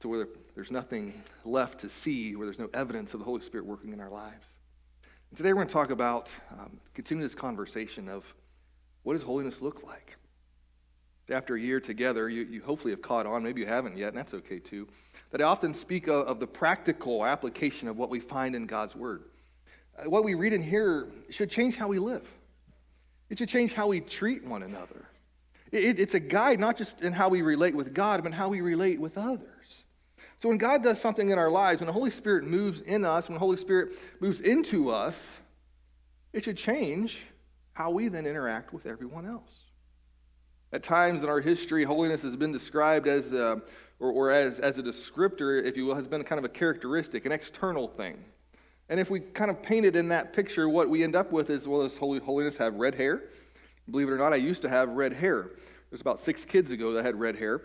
to 0.02 0.10
where 0.10 0.28
there's 0.54 0.72
nothing 0.72 1.14
left 1.46 1.80
to 1.80 1.90
see, 1.90 2.36
where 2.36 2.46
there's 2.46 2.60
no 2.60 2.70
evidence 2.74 3.14
of 3.14 3.22
the 3.22 3.26
Holy 3.26 3.42
Spirit 3.42 3.66
working 3.66 3.94
in 3.94 4.02
our 4.02 4.10
lives. 4.10 4.48
And 5.30 5.38
today 5.38 5.54
we're 5.54 5.60
going 5.60 5.68
to 5.68 5.74
talk 5.74 5.92
about, 5.92 6.30
um, 6.60 6.78
continue 6.94 7.24
this 7.24 7.36
conversation 7.36 8.10
of 8.10 8.26
what 9.06 9.14
does 9.14 9.22
holiness 9.22 9.62
look 9.62 9.84
like? 9.84 10.18
After 11.30 11.56
a 11.56 11.62
year 11.62 11.80
together, 11.80 12.28
you, 12.28 12.44
you 12.44 12.62
hopefully 12.62 12.92
have 12.92 13.04
caught 13.04 13.28
on, 13.28 13.44
maybe 13.44 13.62
you 13.62 13.68
haven't 13.68 13.98
yet, 13.98 14.10
and 14.10 14.18
that's 14.18 14.34
okay 14.34 14.60
too, 14.60 14.88
that 15.32 15.42
I 15.42 15.44
often 15.44 15.76
speak 15.76 16.08
of, 16.08 16.28
of 16.28 16.40
the 16.40 16.48
practical 16.48 17.24
application 17.24 17.88
of 17.88 17.98
what 17.98 18.10
we 18.10 18.20
find 18.20 18.56
in 18.56 18.66
God's 18.66 18.96
Word. 18.96 19.26
Uh, 19.98 20.10
what 20.10 20.24
we 20.24 20.34
read 20.34 20.54
in 20.54 20.62
here 20.62 21.08
should 21.30 21.52
change 21.52 21.76
how 21.76 21.88
we 21.88 22.00
live, 22.00 22.28
it 23.30 23.38
should 23.38 23.50
change 23.50 23.74
how 23.74 23.88
we 23.88 24.02
treat 24.02 24.44
one 24.44 24.64
another. 24.64 25.06
It, 25.72 26.00
it's 26.00 26.16
a 26.16 26.20
guide 26.20 26.60
not 26.60 26.76
just 26.76 27.02
in 27.02 27.14
how 27.14 27.30
we 27.30 27.44
relate 27.44 27.76
with 27.76 27.94
God, 27.94 28.24
but 28.24 28.34
how 28.34 28.50
we 28.50 28.62
relate 28.62 29.00
with 29.00 29.20
others. 29.20 29.84
So 30.42 30.50
when 30.50 30.58
God 30.58 30.84
does 30.84 31.00
something 31.00 31.30
in 31.30 31.38
our 31.38 31.52
lives, 31.52 31.80
when 31.80 31.88
the 31.88 31.94
Holy 31.94 32.12
Spirit 32.12 32.44
moves 32.44 32.82
in 32.82 33.06
us, 33.06 33.30
when 33.30 33.36
the 33.36 33.40
Holy 33.40 33.58
Spirit 33.58 33.94
moves 34.20 34.42
into 34.42 34.90
us, 34.90 35.16
it 36.34 36.44
should 36.44 36.58
change 36.58 37.22
how 37.76 37.90
we 37.92 38.08
then 38.08 38.26
interact 38.26 38.74
with 38.74 38.86
everyone 38.86 39.26
else. 39.26 39.52
At 40.72 40.82
times 40.82 41.24
in 41.24 41.30
our 41.30 41.42
history, 41.42 41.84
holiness 41.84 42.22
has 42.22 42.36
been 42.36 42.54
described 42.54 43.06
as, 43.06 43.34
a, 43.34 43.62
or, 44.00 44.12
or 44.12 44.32
as, 44.32 44.60
as 44.60 44.78
a 44.78 44.82
descriptor, 44.82 45.62
if 45.62 45.76
you 45.76 45.86
will, 45.86 45.96
has 45.96 46.08
been 46.08 46.24
kind 46.24 46.40
of 46.40 46.46
a 46.46 46.50
characteristic, 46.50 47.26
an 47.26 47.34
external 47.34 47.90
thing. 47.90 48.18
And 48.88 48.98
if 48.98 49.10
we 49.10 49.20
kind 49.20 49.52
of 49.52 49.62
paint 49.62 49.86
it 49.86 49.98
in 49.98 50.08
that 50.08 50.32
picture, 50.32 50.70
what 50.70 50.90
we 50.90 51.04
end 51.04 51.18
up 51.18 51.34
with 51.34 51.50
is, 51.50 51.68
well, 51.68 51.82
does 51.82 51.98
holiness 51.98 52.56
have 52.56 52.76
red 52.76 52.96
hair? 52.96 53.24
Believe 53.92 54.08
it 54.08 54.12
or 54.12 54.18
not, 54.18 54.32
I 54.32 54.38
used 54.38 54.62
to 54.62 54.70
have 54.70 54.90
red 54.90 55.12
hair. 55.12 55.52
Was 55.92 56.00
about 56.00 56.22
six 56.22 56.46
kids 56.46 56.72
ago 56.72 56.94
that 56.94 57.04
had 57.04 57.20
red 57.20 57.36
hair. 57.36 57.62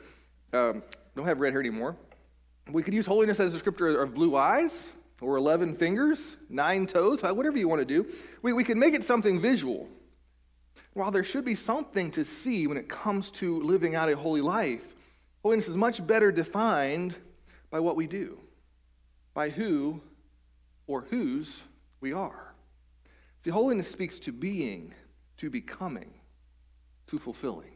Um, 0.53 0.83
don't 1.15 1.27
have 1.27 1.39
red 1.39 1.53
hair 1.53 1.61
anymore. 1.61 1.97
We 2.69 2.83
could 2.83 2.95
use 2.95 3.07
holiness 3.07 3.39
as 3.39 3.55
a 3.55 3.59
descriptor 3.59 4.03
of 4.03 4.13
blue 4.15 4.37
eyes 4.37 4.91
or 5.21 5.37
11 5.37 5.77
fingers, 5.77 6.19
nine 6.49 6.87
toes, 6.87 7.23
whatever 7.23 7.59
you 7.59 7.69
want 7.69 7.81
to 7.81 7.85
do. 7.85 8.11
We, 8.43 8.53
we 8.53 8.65
can 8.65 8.79
make 8.79 8.95
it 8.95 9.05
something 9.05 9.41
visual. 9.41 9.89
While 10.93 11.11
there 11.11 11.25
should 11.25 11.45
be 11.45 11.55
something 11.55 12.11
to 12.13 12.25
see 12.25 12.67
when 12.67 12.77
it 12.77 12.89
comes 12.89 13.31
to 13.33 13.61
living 13.61 13.95
out 13.95 14.11
a 14.11 14.17
holy 14.17 14.41
life, 14.41 14.83
holiness 15.43 15.69
is 15.69 15.77
much 15.77 16.05
better 16.07 16.33
defined 16.33 17.17
by 17.71 17.81
what 17.81 17.97
we 17.97 18.07
do, 18.07 18.39
by 19.33 19.51
who 19.51 20.01
or 20.87 21.03
whose 21.03 21.63
we 22.01 22.13
are. 22.13 22.55
See, 23.45 23.51
holiness 23.51 23.91
speaks 23.91 24.19
to 24.21 24.33
being, 24.33 24.93
to 25.39 25.49
becoming, 25.49 26.11
to 27.07 27.19
fulfilling. 27.19 27.73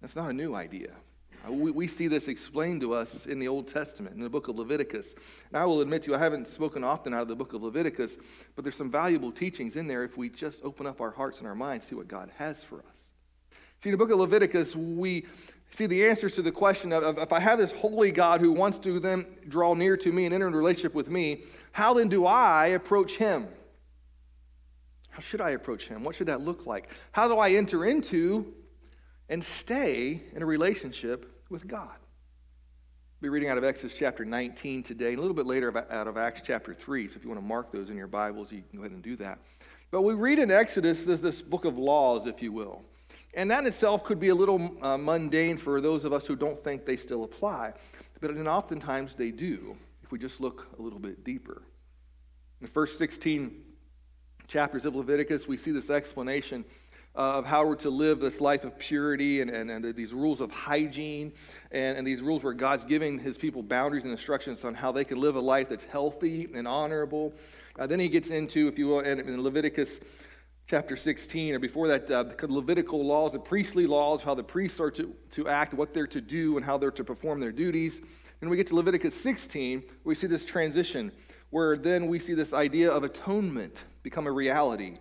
That's 0.00 0.14
not 0.14 0.30
a 0.30 0.34
new 0.34 0.54
idea. 0.54 0.92
We, 1.48 1.72
we 1.72 1.88
see 1.88 2.06
this 2.06 2.28
explained 2.28 2.82
to 2.82 2.94
us 2.94 3.26
in 3.26 3.38
the 3.38 3.48
Old 3.48 3.66
Testament, 3.66 4.14
in 4.14 4.22
the 4.22 4.30
book 4.30 4.48
of 4.48 4.56
Leviticus. 4.56 5.14
And 5.48 5.60
I 5.60 5.64
will 5.64 5.80
admit 5.80 6.02
to 6.02 6.10
you, 6.10 6.14
I 6.14 6.18
haven't 6.18 6.46
spoken 6.46 6.84
often 6.84 7.12
out 7.12 7.22
of 7.22 7.28
the 7.28 7.34
book 7.34 7.52
of 7.52 7.62
Leviticus, 7.62 8.16
but 8.54 8.64
there's 8.64 8.76
some 8.76 8.90
valuable 8.90 9.32
teachings 9.32 9.76
in 9.76 9.88
there 9.88 10.04
if 10.04 10.16
we 10.16 10.28
just 10.28 10.60
open 10.62 10.86
up 10.86 11.00
our 11.00 11.10
hearts 11.10 11.38
and 11.38 11.48
our 11.48 11.54
minds, 11.54 11.86
see 11.86 11.96
what 11.96 12.06
God 12.06 12.30
has 12.38 12.62
for 12.62 12.78
us. 12.78 12.96
See, 13.82 13.88
in 13.88 13.92
the 13.92 13.98
book 13.98 14.10
of 14.10 14.20
Leviticus, 14.20 14.76
we 14.76 15.26
see 15.70 15.86
the 15.86 16.06
answers 16.06 16.36
to 16.36 16.42
the 16.42 16.52
question 16.52 16.92
of, 16.92 17.02
of 17.02 17.18
if 17.18 17.32
I 17.32 17.40
have 17.40 17.58
this 17.58 17.72
holy 17.72 18.12
God 18.12 18.40
who 18.40 18.52
wants 18.52 18.78
to 18.78 19.00
then 19.00 19.26
draw 19.48 19.74
near 19.74 19.96
to 19.96 20.12
me 20.12 20.26
and 20.26 20.34
enter 20.34 20.46
in 20.46 20.54
a 20.54 20.56
relationship 20.56 20.94
with 20.94 21.08
me, 21.08 21.42
how 21.72 21.92
then 21.94 22.08
do 22.08 22.24
I 22.24 22.68
approach 22.68 23.16
him? 23.16 23.48
How 25.10 25.20
should 25.20 25.40
I 25.40 25.50
approach 25.50 25.88
him? 25.88 26.04
What 26.04 26.14
should 26.14 26.28
that 26.28 26.42
look 26.42 26.66
like? 26.66 26.88
How 27.10 27.26
do 27.26 27.38
I 27.38 27.50
enter 27.50 27.84
into 27.84 28.54
and 29.28 29.42
stay 29.42 30.22
in 30.34 30.42
a 30.42 30.46
relationship 30.46 31.31
with 31.52 31.68
God. 31.68 31.98
We'll 33.20 33.26
be 33.26 33.28
reading 33.28 33.50
out 33.50 33.58
of 33.58 33.62
Exodus 33.62 33.94
chapter 33.96 34.24
19 34.24 34.82
today, 34.82 35.12
a 35.12 35.16
little 35.16 35.34
bit 35.34 35.46
later 35.46 35.68
out 35.92 36.08
of 36.08 36.16
Acts 36.16 36.40
chapter 36.42 36.74
3. 36.74 37.06
So 37.06 37.16
if 37.16 37.22
you 37.22 37.28
want 37.28 37.40
to 37.40 37.46
mark 37.46 37.70
those 37.70 37.90
in 37.90 37.96
your 37.96 38.08
Bibles, 38.08 38.50
you 38.50 38.62
can 38.68 38.78
go 38.78 38.84
ahead 38.84 38.92
and 38.92 39.02
do 39.02 39.14
that. 39.16 39.38
But 39.90 40.02
we 40.02 40.14
read 40.14 40.38
in 40.38 40.50
Exodus 40.50 41.04
this, 41.04 41.20
this 41.20 41.42
book 41.42 41.66
of 41.66 41.78
laws, 41.78 42.26
if 42.26 42.42
you 42.42 42.50
will. 42.50 42.82
And 43.34 43.50
that 43.50 43.60
in 43.60 43.66
itself 43.66 44.02
could 44.02 44.18
be 44.18 44.30
a 44.30 44.34
little 44.34 44.76
uh, 44.82 44.96
mundane 44.96 45.58
for 45.58 45.80
those 45.82 46.04
of 46.04 46.12
us 46.12 46.26
who 46.26 46.34
don't 46.34 46.58
think 46.64 46.86
they 46.86 46.96
still 46.96 47.24
apply. 47.24 47.74
But 48.20 48.30
oftentimes 48.30 49.14
they 49.14 49.30
do, 49.30 49.76
if 50.02 50.10
we 50.10 50.18
just 50.18 50.40
look 50.40 50.66
a 50.78 50.82
little 50.82 50.98
bit 50.98 51.22
deeper. 51.22 51.62
In 52.60 52.66
the 52.66 52.72
first 52.72 52.98
16 52.98 53.62
chapters 54.48 54.86
of 54.86 54.96
Leviticus, 54.96 55.46
we 55.46 55.58
see 55.58 55.70
this 55.70 55.90
explanation 55.90 56.64
uh, 57.14 57.34
of 57.34 57.44
how 57.44 57.66
we're 57.66 57.76
to 57.76 57.90
live 57.90 58.20
this 58.20 58.40
life 58.40 58.64
of 58.64 58.78
purity 58.78 59.40
and, 59.40 59.50
and, 59.50 59.70
and 59.70 59.94
these 59.94 60.14
rules 60.14 60.40
of 60.40 60.50
hygiene 60.50 61.32
and, 61.70 61.98
and 61.98 62.06
these 62.06 62.22
rules 62.22 62.42
where 62.42 62.54
God's 62.54 62.84
giving 62.84 63.18
his 63.18 63.36
people 63.36 63.62
boundaries 63.62 64.04
and 64.04 64.12
instructions 64.12 64.64
on 64.64 64.74
how 64.74 64.92
they 64.92 65.04
can 65.04 65.20
live 65.20 65.36
a 65.36 65.40
life 65.40 65.68
that's 65.68 65.84
healthy 65.84 66.48
and 66.54 66.66
honorable. 66.66 67.34
Uh, 67.78 67.86
then 67.86 68.00
he 68.00 68.08
gets 68.08 68.30
into, 68.30 68.68
if 68.68 68.78
you 68.78 68.88
will, 68.88 69.00
in, 69.00 69.20
in 69.20 69.42
Leviticus 69.42 70.00
chapter 70.66 70.96
16, 70.96 71.54
or 71.54 71.58
before 71.58 71.88
that, 71.88 72.10
uh, 72.10 72.22
the 72.22 72.46
Levitical 72.46 73.04
laws, 73.04 73.32
the 73.32 73.38
priestly 73.38 73.86
laws, 73.86 74.22
how 74.22 74.34
the 74.34 74.42
priests 74.42 74.80
are 74.80 74.90
to, 74.90 75.14
to 75.30 75.48
act, 75.48 75.74
what 75.74 75.92
they're 75.92 76.06
to 76.06 76.20
do, 76.20 76.56
and 76.56 76.64
how 76.64 76.78
they're 76.78 76.90
to 76.90 77.04
perform 77.04 77.40
their 77.40 77.52
duties. 77.52 78.00
And 78.40 78.48
we 78.48 78.56
get 78.56 78.68
to 78.68 78.74
Leviticus 78.74 79.14
16, 79.14 79.82
we 80.04 80.14
see 80.14 80.26
this 80.26 80.44
transition 80.44 81.12
where 81.50 81.76
then 81.76 82.06
we 82.06 82.18
see 82.18 82.32
this 82.32 82.54
idea 82.54 82.90
of 82.90 83.04
atonement 83.04 83.84
become 84.02 84.26
a 84.26 84.32
reality 84.32 84.94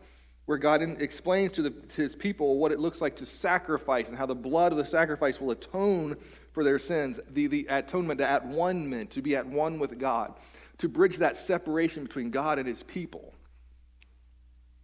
where 0.52 0.58
God 0.58 0.82
explains 1.02 1.54
to, 1.54 1.62
the, 1.62 1.70
to 1.70 2.02
his 2.02 2.14
people 2.14 2.58
what 2.58 2.74
it 2.74 2.80
looks 2.82 3.00
like 3.00 3.16
to 3.16 3.26
sacrifice 3.26 4.10
and 4.10 4.18
how 4.18 4.26
the 4.26 4.36
blood 4.36 4.74
of 4.74 4.78
the 4.78 4.86
sacrifice 4.86 5.40
will 5.40 5.52
atone 5.52 6.18
for 6.52 6.66
their 6.66 6.78
sins. 6.78 7.22
The, 7.30 7.48
the 7.48 7.68
atonement, 7.70 8.18
the 8.18 8.30
at 8.30 8.46
one 8.46 8.90
meant 8.90 9.12
to 9.12 9.22
be 9.22 9.38
at 9.38 9.46
one 9.46 9.80
with 9.80 9.98
God, 9.98 10.34
to 10.80 10.90
bridge 10.90 11.16
that 11.20 11.38
separation 11.38 12.04
between 12.04 12.32
God 12.32 12.60
and 12.60 12.68
his 12.68 12.84
people. 12.84 13.34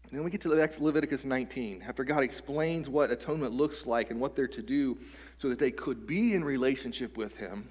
And 0.04 0.14
then 0.14 0.24
we 0.24 0.32
get 0.32 0.40
to 0.44 0.48
the 0.48 0.56
next 0.56 0.80
Leviticus 0.80 1.26
19, 1.26 1.84
after 1.86 2.06
God 2.06 2.24
explains 2.24 2.88
what 2.88 3.12
atonement 3.12 3.52
looks 3.52 3.86
like 3.86 4.10
and 4.10 4.22
what 4.22 4.38
they're 4.38 4.48
to 4.48 4.62
do 4.62 4.98
so 5.38 5.50
that 5.50 5.60
they 5.60 5.72
could 5.72 6.08
be 6.08 6.34
in 6.34 6.46
relationship 6.46 7.18
with 7.18 7.36
him. 7.36 7.70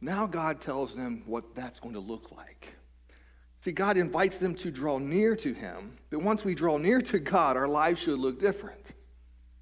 Now 0.00 0.28
God 0.28 0.60
tells 0.60 0.94
them 0.94 1.24
what 1.26 1.56
that's 1.56 1.80
going 1.80 1.94
to 1.94 2.00
look 2.00 2.30
like. 2.36 2.77
See, 3.68 3.72
God 3.72 3.98
invites 3.98 4.38
them 4.38 4.54
to 4.54 4.70
draw 4.70 4.96
near 4.96 5.36
to 5.36 5.52
Him, 5.52 5.94
but 6.08 6.22
once 6.22 6.42
we 6.42 6.54
draw 6.54 6.78
near 6.78 7.02
to 7.02 7.18
God, 7.18 7.54
our 7.54 7.68
lives 7.68 8.00
should 8.00 8.18
look 8.18 8.40
different. 8.40 8.92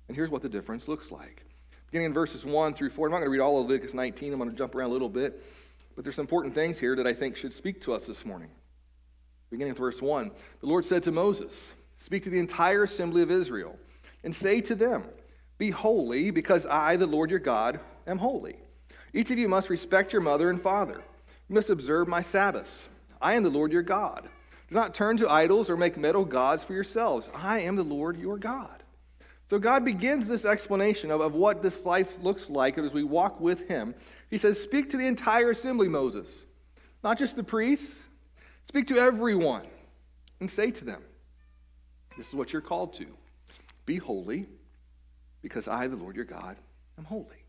And 0.07 0.17
here's 0.17 0.31
what 0.31 0.43
the 0.43 0.49
difference 0.49 0.87
looks 0.87 1.11
like. 1.11 1.45
Beginning 1.91 2.07
in 2.07 2.15
verses 2.15 2.47
1 2.47 2.75
through 2.75 2.91
4, 2.91 3.09
I'm 3.09 3.11
not 3.11 3.17
going 3.17 3.27
to 3.27 3.31
read 3.31 3.41
all 3.41 3.61
of 3.61 3.67
Leviticus 3.67 3.95
19, 3.95 4.33
I'm 4.33 4.39
going 4.39 4.49
to 4.49 4.57
jump 4.57 4.77
around 4.77 4.91
a 4.91 4.93
little 4.93 5.09
bit, 5.09 5.43
but 5.97 6.05
there's 6.05 6.15
some 6.15 6.23
important 6.23 6.55
things 6.55 6.79
here 6.79 6.95
that 6.95 7.05
I 7.05 7.13
think 7.13 7.35
should 7.35 7.53
speak 7.53 7.81
to 7.81 7.95
us 7.95 8.07
this 8.07 8.25
morning. 8.25 8.49
Beginning 9.51 9.73
with 9.73 9.79
verse 9.79 10.01
1, 10.01 10.31
the 10.61 10.67
Lord 10.67 10.85
said 10.85 11.03
to 11.03 11.11
Moses, 11.11 11.73
Speak 11.99 12.23
to 12.23 12.31
the 12.31 12.39
entire 12.39 12.85
assembly 12.85 13.23
of 13.23 13.33
Israel, 13.33 13.77
and 14.23 14.33
say 14.33 14.61
to 14.61 14.77
them, 14.77 15.03
Be 15.59 15.71
holy, 15.71 16.31
because 16.31 16.65
I, 16.65 16.95
the 16.95 17.09
Lord 17.09 17.29
your 17.29 17.41
God, 17.41 17.81
am 18.07 18.19
holy. 18.19 18.55
Each 19.13 19.33
of 19.33 19.39
you 19.41 19.49
must 19.49 19.69
respect 19.69 20.13
your 20.13 20.23
mother 20.23 20.49
and 20.49 20.63
father. 20.63 21.03
You 21.49 21.57
must 21.57 21.71
observe 21.71 22.07
my 22.07 22.23
Sabbaths. 22.23 22.85
I 23.21 23.35
am 23.35 23.43
the 23.43 23.51
Lord 23.51 23.73
your 23.73 23.83
God. 23.83 24.29
Do 24.69 24.75
not 24.75 24.95
turn 24.95 25.17
to 25.19 25.31
idols 25.31 25.71
or 25.71 25.77
make 25.77 25.97
metal 25.97 26.25
gods 26.25 26.65
for 26.65 26.73
yourselves. 26.73 27.31
I 27.35 27.61
am 27.61 27.77
the 27.77 27.85
Lord 27.85 28.19
your 28.19 28.37
God. 28.37 28.83
So 29.49 29.59
God 29.61 29.85
begins 29.85 30.27
this 30.27 30.45
explanation 30.45 31.11
of, 31.13 31.21
of 31.21 31.35
what 31.35 31.63
this 31.63 31.85
life 31.85 32.13
looks 32.21 32.51
like 32.51 32.79
as 32.79 32.93
we 32.93 33.05
walk 33.05 33.41
with 33.41 33.69
him. 33.69 33.95
He 34.29 34.39
says, 34.39 34.61
Speak 34.61 34.91
to 34.91 34.97
the 34.97 35.07
entire 35.07 35.51
assembly, 35.51 35.89
Moses, 35.89 36.29
not 37.05 37.17
just 37.17 37.37
the 37.37 37.45
priests. 37.45 38.03
Speak 38.67 38.89
to 38.89 38.99
everyone 38.99 39.67
and 40.41 40.51
say 40.51 40.73
to 40.73 40.85
them, 40.85 41.01
This 42.17 42.29
is 42.29 42.35
what 42.35 42.53
you're 42.53 42.63
called 42.63 42.95
to. 42.95 43.07
Be 43.85 43.99
holy, 43.99 44.47
because 45.43 45.69
I, 45.69 45.87
the 45.87 45.95
Lord 45.95 46.17
your 46.17 46.25
God, 46.25 46.57
am 46.99 47.05
holy. 47.05 47.46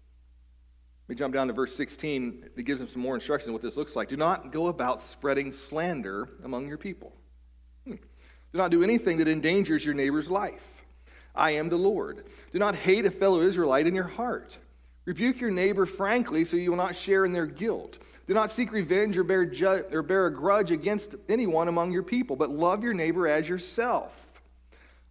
Me 1.07 1.15
jump 1.15 1.33
down 1.33 1.47
to 1.47 1.53
verse 1.53 1.75
16. 1.75 2.49
It 2.57 2.63
gives 2.63 2.79
them 2.79 2.89
some 2.89 3.01
more 3.01 3.15
instructions 3.15 3.47
on 3.47 3.53
what 3.53 3.61
this 3.61 3.77
looks 3.77 3.95
like. 3.95 4.09
Do 4.09 4.17
not 4.17 4.51
go 4.51 4.67
about 4.67 5.01
spreading 5.01 5.51
slander 5.51 6.29
among 6.43 6.67
your 6.67 6.77
people. 6.77 7.13
Hmm. 7.85 7.93
Do 7.93 8.57
not 8.57 8.71
do 8.71 8.83
anything 8.83 9.17
that 9.17 9.27
endangers 9.27 9.85
your 9.85 9.93
neighbor's 9.93 10.29
life. 10.29 10.63
I 11.33 11.51
am 11.51 11.69
the 11.69 11.77
Lord. 11.77 12.25
Do 12.51 12.59
not 12.59 12.75
hate 12.75 13.05
a 13.05 13.11
fellow 13.11 13.41
Israelite 13.41 13.87
in 13.87 13.95
your 13.95 14.07
heart. 14.07 14.57
Rebuke 15.05 15.39
your 15.39 15.51
neighbor 15.51 15.85
frankly 15.85 16.43
so 16.43 16.57
you 16.57 16.71
will 16.71 16.77
not 16.77 16.95
share 16.95 17.23
in 17.23 17.31
their 17.31 17.45
guilt. 17.45 17.99
Do 18.27 18.33
not 18.33 18.51
seek 18.51 18.73
revenge 18.73 19.17
or 19.17 19.23
bear, 19.23 19.45
ju- 19.45 19.85
or 19.93 20.01
bear 20.01 20.25
a 20.25 20.33
grudge 20.33 20.71
against 20.71 21.15
anyone 21.29 21.69
among 21.69 21.93
your 21.93 22.03
people, 22.03 22.35
but 22.35 22.49
love 22.49 22.83
your 22.83 22.93
neighbor 22.93 23.25
as 23.25 23.47
yourself. 23.47 24.11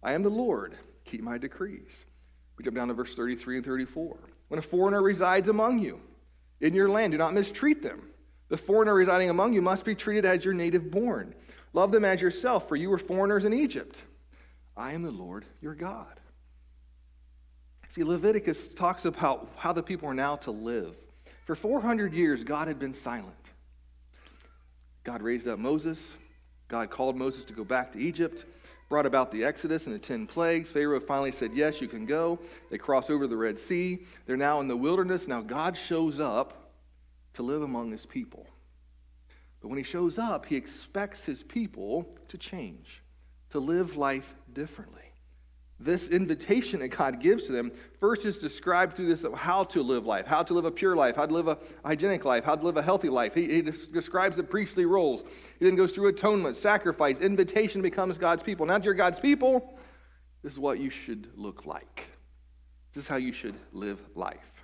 I 0.03 0.13
am 0.13 0.21
the 0.21 0.29
Lord. 0.29 0.77
Keep 1.05 1.21
my 1.21 1.39
decrees. 1.39 2.05
We 2.57 2.63
jump 2.63 2.75
down 2.75 2.89
to 2.89 2.93
verse 2.93 3.15
33 3.15 3.57
and 3.57 3.65
34. 3.65 4.17
When 4.47 4.59
a 4.59 4.63
foreigner 4.63 5.01
resides 5.01 5.47
among 5.47 5.79
you 5.79 5.99
in 6.61 6.73
your 6.73 6.89
land, 6.89 7.11
do 7.11 7.17
not 7.17 7.33
mistreat 7.33 7.81
them. 7.81 8.09
The 8.49 8.57
foreigner 8.57 8.93
residing 8.93 9.29
among 9.29 9.53
you 9.53 9.61
must 9.61 9.83
be 9.83 9.95
treated 9.95 10.25
as 10.25 10.45
your 10.45 10.53
native 10.53 10.89
born. 10.89 11.35
Love 11.73 11.91
them 11.91 12.05
as 12.05 12.21
yourself, 12.21 12.67
for 12.67 12.75
you 12.75 12.89
were 12.89 12.97
foreigners 12.97 13.45
in 13.45 13.53
Egypt. 13.53 14.03
I 14.75 14.93
am 14.93 15.03
the 15.03 15.11
Lord 15.11 15.45
your 15.61 15.75
God. 15.75 16.19
See, 17.89 18.03
Leviticus 18.03 18.67
talks 18.69 19.05
about 19.05 19.49
how 19.57 19.73
the 19.73 19.83
people 19.83 20.07
are 20.07 20.13
now 20.13 20.37
to 20.37 20.51
live. 20.51 20.95
For 21.45 21.55
400 21.55 22.13
years, 22.13 22.43
God 22.43 22.67
had 22.67 22.79
been 22.79 22.93
silent. 22.93 23.33
God 25.03 25.21
raised 25.21 25.47
up 25.47 25.59
Moses. 25.59 26.15
God 26.67 26.89
called 26.89 27.15
Moses 27.15 27.45
to 27.45 27.53
go 27.53 27.63
back 27.63 27.93
to 27.93 27.99
Egypt 27.99 28.45
brought 28.89 29.05
about 29.05 29.31
the 29.31 29.43
Exodus 29.43 29.85
and 29.85 29.95
the 29.95 29.99
10 29.99 30.27
plagues. 30.27 30.69
Pharaoh 30.69 30.99
finally 30.99 31.31
said, 31.31 31.51
Yes, 31.53 31.81
you 31.81 31.87
can 31.87 32.05
go. 32.05 32.39
They 32.69 32.77
cross 32.77 33.09
over 33.09 33.27
the 33.27 33.35
Red 33.35 33.59
Sea. 33.59 34.03
They're 34.25 34.37
now 34.37 34.61
in 34.61 34.67
the 34.67 34.77
wilderness. 34.77 35.27
Now 35.27 35.41
God 35.41 35.75
shows 35.75 36.19
up 36.19 36.71
to 37.33 37.43
live 37.43 37.61
among 37.61 37.91
his 37.91 38.05
people. 38.05 38.47
But 39.61 39.69
when 39.69 39.77
he 39.77 39.83
shows 39.83 40.17
up, 40.17 40.45
he 40.45 40.55
expects 40.55 41.23
his 41.23 41.43
people 41.43 42.07
to 42.29 42.37
change, 42.37 43.01
to 43.49 43.59
live 43.59 43.97
life 43.97 44.35
differently. 44.53 45.06
This 45.79 46.07
invitation 46.07 46.79
that 46.79 46.87
God 46.87 47.19
gives 47.19 47.43
to 47.43 47.51
them 47.51 47.71
first 47.99 48.25
is 48.25 48.39
described 48.39 48.95
through 48.95 49.07
this 49.07 49.23
of 49.23 49.33
how 49.33 49.63
to 49.65 49.83
live 49.83 50.05
life, 50.05 50.25
how 50.25 50.41
to 50.41 50.53
live 50.53 50.65
a 50.65 50.71
pure 50.71 50.95
life, 50.95 51.15
how 51.15 51.25
to 51.25 51.33
live 51.33 51.47
a 51.47 51.57
hygienic 51.85 52.25
life, 52.25 52.43
how 52.43 52.55
to 52.55 52.65
live 52.65 52.77
a 52.77 52.81
healthy 52.81 53.09
life. 53.09 53.35
He, 53.35 53.47
he 53.47 53.61
describes 53.61 54.37
the 54.37 54.43
priestly 54.43 54.85
roles. 54.85 55.23
He 55.59 55.65
then 55.65 55.75
goes 55.75 55.91
through 55.91 56.07
atonement, 56.07 56.55
sacrifice, 56.55 57.19
invitation 57.19 57.81
becomes 57.83 58.17
God's 58.17 58.41
people. 58.41 58.65
Now 58.65 58.79
that 58.79 58.85
you're 58.85 58.95
God's 58.95 59.19
people, 59.19 59.77
this 60.41 60.53
is 60.53 60.59
what 60.59 60.79
you 60.79 60.89
should 60.89 61.29
look 61.35 61.67
like. 61.67 62.07
This 62.93 63.03
is 63.03 63.07
how 63.07 63.17
you 63.17 63.31
should 63.31 63.55
live 63.71 63.99
life. 64.15 64.63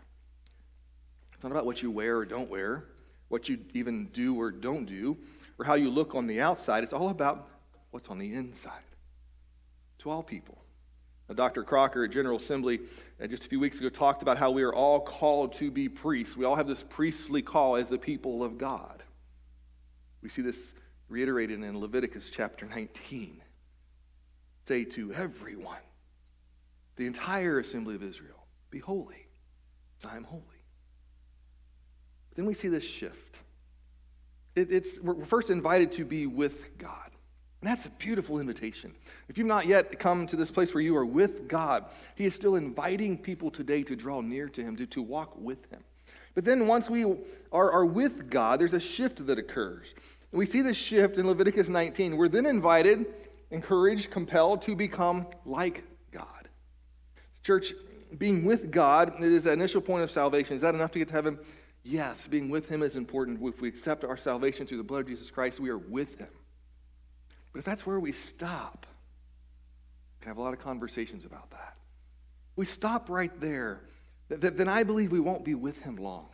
It's 1.36 1.44
not 1.44 1.52
about 1.52 1.68
what 1.68 1.84
you 1.84 1.92
wear 1.92 2.18
or 2.18 2.26
don't 2.26 2.50
wear, 2.50 2.86
what 3.28 3.50
you 3.50 3.60
even 3.74 4.06
do 4.08 4.36
or 4.40 4.50
don't 4.50 4.86
do, 4.86 5.18
or 5.60 5.66
how 5.66 5.76
you 5.76 5.92
look 5.92 6.16
on 6.16 6.26
the 6.26 6.42
outside. 6.42 6.84
It's 6.84 6.94
all 6.94 7.10
about 7.10 7.50
what's 7.92 8.10
on 8.10 8.18
the 8.18 8.34
inside 8.34 8.82
to 10.00 10.10
all 10.10 10.24
people. 10.24 10.63
Now, 11.30 11.36
Dr. 11.36 11.64
Crocker 11.64 12.04
at 12.04 12.12
General 12.12 12.38
Assembly 12.38 12.82
uh, 13.22 13.28
just 13.28 13.46
a 13.46 13.48
few 13.48 13.60
weeks 13.60 13.80
ago 13.80 13.90
talked 13.90 14.22
about 14.22 14.38
how 14.38 14.52
we 14.52 14.64
are 14.64 14.74
all 14.74 15.00
called 15.00 15.54
to 15.54 15.72
be 15.72 15.88
priests. 15.88 16.36
We 16.36 16.46
all 16.46 16.56
have 16.56 16.68
this 16.68 16.84
priestly 16.84 17.42
call 17.42 17.78
as 17.78 17.90
the 17.90 17.98
people 17.98 18.44
of 18.44 18.58
God. 18.58 19.04
We 20.22 20.30
see 20.30 20.42
this 20.42 20.74
reiterated 21.10 21.62
in 21.62 21.80
Leviticus 21.80 22.30
chapter 22.30 22.66
19. 22.66 23.42
Say 24.66 24.86
to 24.86 25.14
everyone, 25.14 25.80
the 26.96 27.06
entire 27.06 27.60
assembly 27.60 27.96
of 27.96 28.04
Israel, 28.04 28.46
be 28.70 28.80
holy, 28.80 29.28
as 30.00 30.06
I 30.06 30.16
am 30.16 30.24
holy. 30.24 30.44
But 32.30 32.38
then 32.38 32.46
we 32.46 32.54
see 32.54 32.68
this 32.68 32.84
shift. 32.84 33.40
It, 34.56 34.72
it's, 34.72 35.00
we're 35.00 35.26
first 35.26 35.50
invited 35.50 35.92
to 35.94 36.06
be 36.06 36.28
with 36.28 36.78
God. 36.78 37.12
And 37.64 37.72
that's 37.72 37.86
a 37.86 37.92
beautiful 37.92 38.42
invitation. 38.42 38.94
If 39.30 39.38
you've 39.38 39.48
not 39.48 39.68
yet 39.68 39.98
come 39.98 40.28
to 40.28 40.36
this 40.36 40.52
place 40.52 40.74
where 40.74 40.84
you 40.84 40.98
are 40.98 41.06
with 41.06 41.48
God, 41.48 41.86
He 42.14 42.26
is 42.26 42.36
still 42.36 42.58
inviting 42.58 43.18
people 43.18 43.50
today 43.50 43.84
to 43.84 43.96
draw 43.96 44.20
near 44.20 44.50
to 44.50 44.62
Him, 44.62 44.76
to, 44.76 44.86
to 44.88 45.02
walk 45.02 45.32
with 45.40 45.72
Him. 45.72 45.82
But 46.36 46.44
then 46.44 46.68
once 46.68 46.90
we 46.90 47.06
are, 47.54 47.72
are 47.72 47.86
with 47.86 48.30
God, 48.30 48.60
there's 48.60 48.74
a 48.74 48.82
shift 48.82 49.26
that 49.26 49.40
occurs. 49.40 49.96
And 50.34 50.40
we 50.40 50.46
see 50.46 50.60
this 50.60 50.76
shift 50.76 51.18
in 51.18 51.26
Leviticus 51.26 51.70
19. 51.70 52.18
We're 52.18 52.28
then 52.28 52.48
invited, 52.48 53.06
encouraged, 53.50 54.12
compelled 54.12 54.62
to 54.64 54.76
become 54.76 55.26
like 55.46 55.86
God. 56.12 56.50
Church, 57.44 57.74
being 58.18 58.44
with 58.44 58.72
God 58.72 59.24
is 59.24 59.46
the 59.46 59.54
initial 59.54 59.80
point 59.80 60.04
of 60.04 60.12
salvation. 60.12 60.58
Is 60.58 60.64
that 60.64 60.76
enough 60.76 60.92
to 60.92 61.00
get 61.00 61.08
to 61.08 61.14
heaven? 61.14 61.40
Yes, 61.84 62.28
being 62.28 62.50
with 62.50 62.68
Him 62.68 62.84
is 62.84 62.98
important. 62.98 63.42
If 63.42 63.62
we 63.62 63.70
accept 63.70 64.04
our 64.04 64.18
salvation 64.18 64.68
through 64.68 64.80
the 64.80 64.84
blood 64.84 65.04
of 65.04 65.08
Jesus 65.08 65.32
Christ, 65.32 65.62
we 65.62 65.70
are 65.70 65.78
with 65.78 66.20
Him. 66.20 66.28
But 67.54 67.60
if 67.60 67.66
that's 67.66 67.86
where 67.86 68.00
we 68.00 68.12
stop, 68.12 68.86
we 70.20 70.24
can 70.24 70.30
have 70.30 70.38
a 70.38 70.42
lot 70.42 70.54
of 70.54 70.60
conversations 70.60 71.24
about 71.24 71.50
that. 71.52 71.78
We 72.56 72.66
stop 72.66 73.10
right 73.10 73.32
there, 73.40 73.82
then 74.30 74.68
I 74.68 74.84
believe 74.84 75.12
we 75.12 75.20
won't 75.20 75.46
be 75.46 75.56
with 75.56 75.78
him 75.82 75.96
long. 75.96 76.28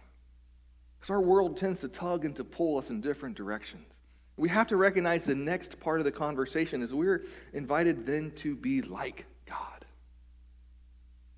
Because 0.98 1.12
our 1.12 1.22
world 1.22 1.58
tends 1.58 1.82
to 1.82 1.88
tug 1.88 2.26
and 2.26 2.36
to 2.38 2.44
pull 2.44 2.78
us 2.78 2.90
in 2.90 3.02
different 3.02 3.36
directions. 3.36 3.94
We 4.38 4.50
have 4.50 4.68
to 4.68 4.78
recognize 4.78 5.24
the 5.24 5.36
next 5.36 5.80
part 5.80 6.00
of 6.00 6.06
the 6.06 6.12
conversation 6.12 6.82
is 6.82 6.94
we're 6.94 7.26
invited 7.54 8.06
then 8.06 8.32
to 8.38 8.56
be 8.56 8.82
like 8.82 9.26
God. 9.46 9.86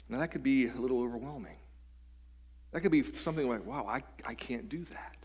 Now, 0.08 0.20
that 0.20 0.30
could 0.30 0.44
be 0.44 0.68
a 0.68 0.76
little 0.76 1.02
overwhelming. 1.02 1.58
That 2.72 2.82
could 2.82 2.92
be 2.92 3.04
something 3.04 3.48
like, 3.48 3.66
wow, 3.66 3.86
I, 3.88 4.04
I 4.26 4.36
can't 4.36 4.70
do 4.70 4.84
that. 4.86 5.18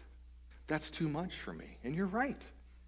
That's 0.68 0.90
too 0.90 1.08
much 1.08 1.34
for 1.34 1.52
me. 1.52 1.76
And 1.84 1.94
you're 1.94 2.06
right. 2.06 2.40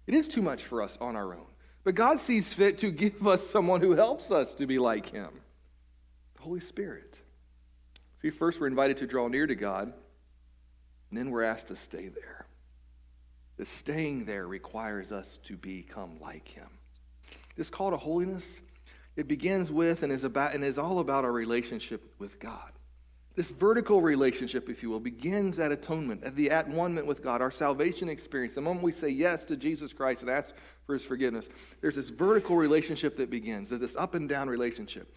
It 0.07 0.13
is 0.13 0.27
too 0.27 0.41
much 0.41 0.63
for 0.63 0.81
us 0.81 0.97
on 0.99 1.15
our 1.15 1.33
own. 1.33 1.45
But 1.83 1.95
God 1.95 2.19
sees 2.19 2.51
fit 2.51 2.77
to 2.79 2.91
give 2.91 3.25
us 3.27 3.49
someone 3.49 3.81
who 3.81 3.91
helps 3.91 4.31
us 4.31 4.53
to 4.55 4.65
be 4.65 4.79
like 4.79 5.09
Him 5.09 5.29
the 6.35 6.43
Holy 6.43 6.59
Spirit. 6.61 7.19
See, 8.21 8.29
first 8.29 8.59
we're 8.59 8.67
invited 8.67 8.97
to 8.97 9.07
draw 9.07 9.27
near 9.27 9.45
to 9.45 9.55
God, 9.55 9.93
and 11.09 11.17
then 11.17 11.31
we're 11.31 11.43
asked 11.43 11.67
to 11.67 11.75
stay 11.75 12.07
there. 12.07 12.45
The 13.57 13.65
staying 13.65 14.25
there 14.25 14.47
requires 14.47 15.11
us 15.11 15.37
to 15.43 15.57
become 15.57 16.19
like 16.21 16.47
Him. 16.47 16.69
This 17.57 17.69
call 17.69 17.91
to 17.91 17.97
holiness, 17.97 18.61
it 19.17 19.27
begins 19.27 19.69
with 19.69 20.03
and 20.03 20.13
is, 20.13 20.23
about, 20.23 20.53
and 20.53 20.63
is 20.63 20.77
all 20.77 20.99
about 20.99 21.25
our 21.25 21.31
relationship 21.31 22.13
with 22.19 22.39
God. 22.39 22.71
This 23.35 23.51
vertical 23.51 24.01
relationship, 24.01 24.69
if 24.69 24.83
you 24.83 24.89
will, 24.89 24.99
begins 24.99 25.59
at 25.59 25.71
atonement, 25.71 26.23
at 26.23 26.35
the 26.35 26.49
at 26.49 26.67
one 26.67 27.05
with 27.05 27.23
God, 27.23 27.41
our 27.41 27.51
salvation 27.51 28.09
experience. 28.09 28.55
The 28.55 28.61
moment 28.61 28.83
we 28.83 28.91
say 28.91 29.09
yes 29.09 29.43
to 29.45 29.55
Jesus 29.55 29.93
Christ 29.93 30.21
and 30.21 30.29
ask 30.29 30.53
for 30.85 30.93
his 30.93 31.05
forgiveness, 31.05 31.47
there's 31.79 31.95
this 31.95 32.09
vertical 32.09 32.57
relationship 32.57 33.15
that 33.17 33.29
begins, 33.29 33.69
this 33.69 33.95
up 33.95 34.15
and 34.15 34.27
down 34.27 34.49
relationship. 34.49 35.13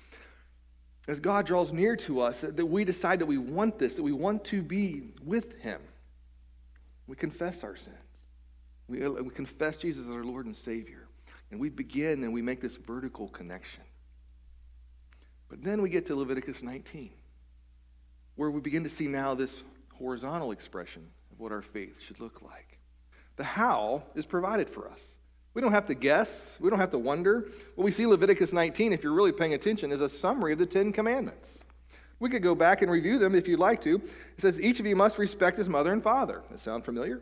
As 1.08 1.18
God 1.18 1.46
draws 1.46 1.72
near 1.72 1.96
to 1.96 2.20
us, 2.20 2.42
that 2.42 2.64
we 2.64 2.84
decide 2.84 3.18
that 3.18 3.26
we 3.26 3.38
want 3.38 3.78
this, 3.78 3.94
that 3.94 4.02
we 4.02 4.12
want 4.12 4.44
to 4.44 4.62
be 4.62 5.14
with 5.24 5.58
him. 5.60 5.80
We 7.08 7.16
confess 7.16 7.64
our 7.64 7.74
sins. 7.74 7.96
We, 8.86 9.04
uh, 9.04 9.10
we 9.10 9.30
confess 9.30 9.78
Jesus 9.78 10.06
as 10.06 10.14
our 10.14 10.22
Lord 10.22 10.46
and 10.46 10.54
Savior. 10.54 11.08
And 11.50 11.58
we 11.58 11.70
begin 11.70 12.22
and 12.22 12.32
we 12.32 12.40
make 12.40 12.60
this 12.60 12.76
vertical 12.76 13.28
connection. 13.28 13.82
But 15.48 15.62
then 15.62 15.82
we 15.82 15.90
get 15.90 16.06
to 16.06 16.14
Leviticus 16.14 16.62
19 16.62 17.10
where 18.36 18.50
we 18.50 18.60
begin 18.60 18.84
to 18.84 18.90
see 18.90 19.06
now 19.06 19.34
this 19.34 19.62
horizontal 19.94 20.52
expression 20.52 21.06
of 21.30 21.40
what 21.40 21.52
our 21.52 21.62
faith 21.62 22.00
should 22.00 22.20
look 22.20 22.42
like. 22.42 22.78
The 23.36 23.44
how 23.44 24.02
is 24.14 24.26
provided 24.26 24.68
for 24.68 24.88
us. 24.88 25.02
We 25.54 25.60
don't 25.60 25.72
have 25.72 25.86
to 25.86 25.94
guess. 25.94 26.56
We 26.60 26.70
don't 26.70 26.78
have 26.78 26.90
to 26.90 26.98
wonder. 26.98 27.48
What 27.74 27.84
we 27.84 27.90
see 27.90 28.06
Leviticus 28.06 28.52
19, 28.52 28.92
if 28.92 29.02
you're 29.02 29.12
really 29.12 29.32
paying 29.32 29.54
attention, 29.54 29.92
is 29.92 30.00
a 30.00 30.08
summary 30.08 30.52
of 30.52 30.58
the 30.58 30.66
Ten 30.66 30.92
Commandments. 30.92 31.48
We 32.20 32.30
could 32.30 32.42
go 32.42 32.54
back 32.54 32.82
and 32.82 32.90
review 32.90 33.18
them 33.18 33.34
if 33.34 33.48
you'd 33.48 33.58
like 33.58 33.80
to. 33.82 33.96
It 33.96 34.40
says, 34.40 34.60
Each 34.60 34.80
of 34.80 34.86
you 34.86 34.96
must 34.96 35.18
respect 35.18 35.58
his 35.58 35.68
mother 35.68 35.92
and 35.92 36.02
father. 36.02 36.42
That 36.50 36.60
sound 36.60 36.84
familiar? 36.84 37.20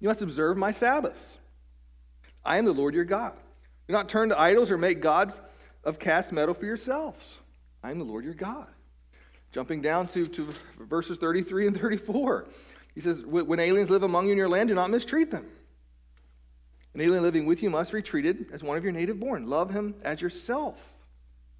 You 0.00 0.08
must 0.08 0.22
observe 0.22 0.56
my 0.56 0.72
Sabbaths. 0.72 1.36
I 2.44 2.56
am 2.58 2.64
the 2.64 2.72
Lord 2.72 2.94
your 2.94 3.04
God. 3.04 3.32
Do 3.88 3.92
not 3.92 4.08
turn 4.08 4.28
to 4.28 4.40
idols 4.40 4.70
or 4.70 4.78
make 4.78 5.00
gods 5.00 5.40
of 5.84 5.98
cast 5.98 6.32
metal 6.32 6.54
for 6.54 6.64
yourselves. 6.64 7.36
I 7.82 7.90
am 7.90 7.98
the 7.98 8.04
Lord 8.04 8.24
your 8.24 8.34
God. 8.34 8.68
Jumping 9.52 9.80
down 9.80 10.06
to, 10.08 10.26
to 10.26 10.48
verses 10.78 11.18
33 11.18 11.68
and 11.68 11.80
34. 11.80 12.46
He 12.94 13.00
says, 13.00 13.24
When 13.24 13.60
aliens 13.60 13.90
live 13.90 14.02
among 14.02 14.26
you 14.26 14.32
in 14.32 14.38
your 14.38 14.48
land, 14.48 14.68
do 14.68 14.74
not 14.74 14.90
mistreat 14.90 15.30
them. 15.30 15.46
An 16.94 17.00
alien 17.00 17.22
living 17.22 17.46
with 17.46 17.62
you 17.62 17.70
must 17.70 17.92
be 17.92 18.02
treated 18.02 18.46
as 18.52 18.62
one 18.62 18.76
of 18.76 18.84
your 18.84 18.92
native 18.92 19.20
born. 19.20 19.46
Love 19.46 19.70
him 19.70 19.94
as 20.02 20.20
yourself. 20.20 20.76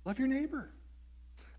Love 0.04 0.18
your 0.18 0.28
neighbor. 0.28 0.70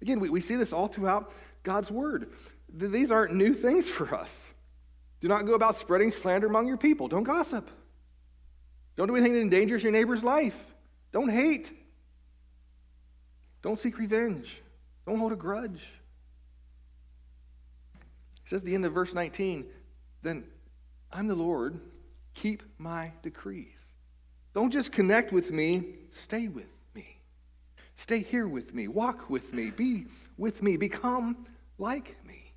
Again, 0.02 0.20
we, 0.20 0.30
we 0.30 0.42
see 0.42 0.56
this 0.56 0.74
all 0.74 0.88
throughout 0.88 1.32
God's 1.64 1.92
word. 1.92 2.32
These 2.74 3.12
aren't 3.12 3.34
new 3.34 3.54
things 3.54 3.88
for 3.88 4.14
us. 4.16 4.36
Do 5.22 5.28
not 5.28 5.46
go 5.46 5.54
about 5.54 5.78
spreading 5.78 6.12
slander 6.12 6.48
among 6.48 6.68
your 6.68 6.78
people. 6.78 7.08
Don't 7.08 7.24
gossip. 7.24 7.70
Don't 8.96 9.08
do 9.08 9.16
anything 9.16 9.34
that 9.34 9.42
endangers 9.42 9.82
your 9.82 9.92
neighbor's 9.92 10.24
life. 10.24 10.56
Don't 11.12 11.30
hate. 11.30 11.72
Don't 13.62 13.80
seek 13.80 13.98
revenge. 13.98 14.62
Don't 15.06 15.20
hold 15.20 15.32
a 15.32 15.36
grudge 15.36 15.88
says 18.50 18.64
the 18.64 18.74
end 18.74 18.84
of 18.86 18.94
verse 18.94 19.14
19, 19.14 19.66
then 20.24 20.44
I'm 21.12 21.28
the 21.28 21.36
Lord, 21.36 21.80
keep 22.34 22.64
my 22.80 23.12
decrees. 23.22 23.80
Don't 24.56 24.72
just 24.72 24.92
connect 24.92 25.32
with 25.32 25.52
me, 25.52 25.86
stay 26.12 26.48
with 26.48 26.66
me. 26.96 27.20
Stay 27.96 28.20
here 28.20 28.48
with 28.48 28.74
me, 28.74 28.88
walk 28.88 29.30
with 29.30 29.54
me, 29.54 29.70
be 29.70 30.06
with 30.38 30.64
me, 30.64 30.78
become 30.78 31.46
like 31.78 32.16
me. 32.26 32.52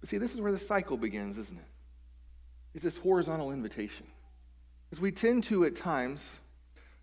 But 0.00 0.08
see, 0.08 0.16
this 0.18 0.34
is 0.34 0.40
where 0.40 0.52
the 0.52 0.58
cycle 0.58 0.96
begins, 0.96 1.36
isn't 1.36 1.58
it? 1.58 1.68
It's 2.74 2.84
this 2.84 2.96
horizontal 2.96 3.50
invitation. 3.50 4.06
As 4.92 5.00
we 5.00 5.12
tend 5.12 5.44
to, 5.44 5.66
at 5.66 5.76
times, 5.76 6.22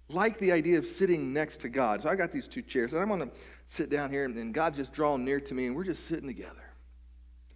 like 0.09 0.39
the 0.39 0.51
idea 0.51 0.79
of 0.79 0.85
sitting 0.87 1.31
next 1.31 1.59
to 1.61 1.69
God. 1.69 2.01
So 2.01 2.09
I 2.09 2.15
got 2.15 2.31
these 2.31 2.47
two 2.47 2.63
chairs, 2.63 2.93
and 2.93 3.01
I'm 3.01 3.07
going 3.07 3.29
to 3.29 3.35
sit 3.67 3.91
down 3.91 4.09
here, 4.09 4.25
and 4.25 4.53
God's 4.53 4.77
just 4.77 4.91
drawing 4.91 5.23
near 5.23 5.39
to 5.39 5.53
me, 5.53 5.67
and 5.67 5.75
we're 5.75 5.83
just 5.83 6.07
sitting 6.07 6.27
together. 6.27 6.68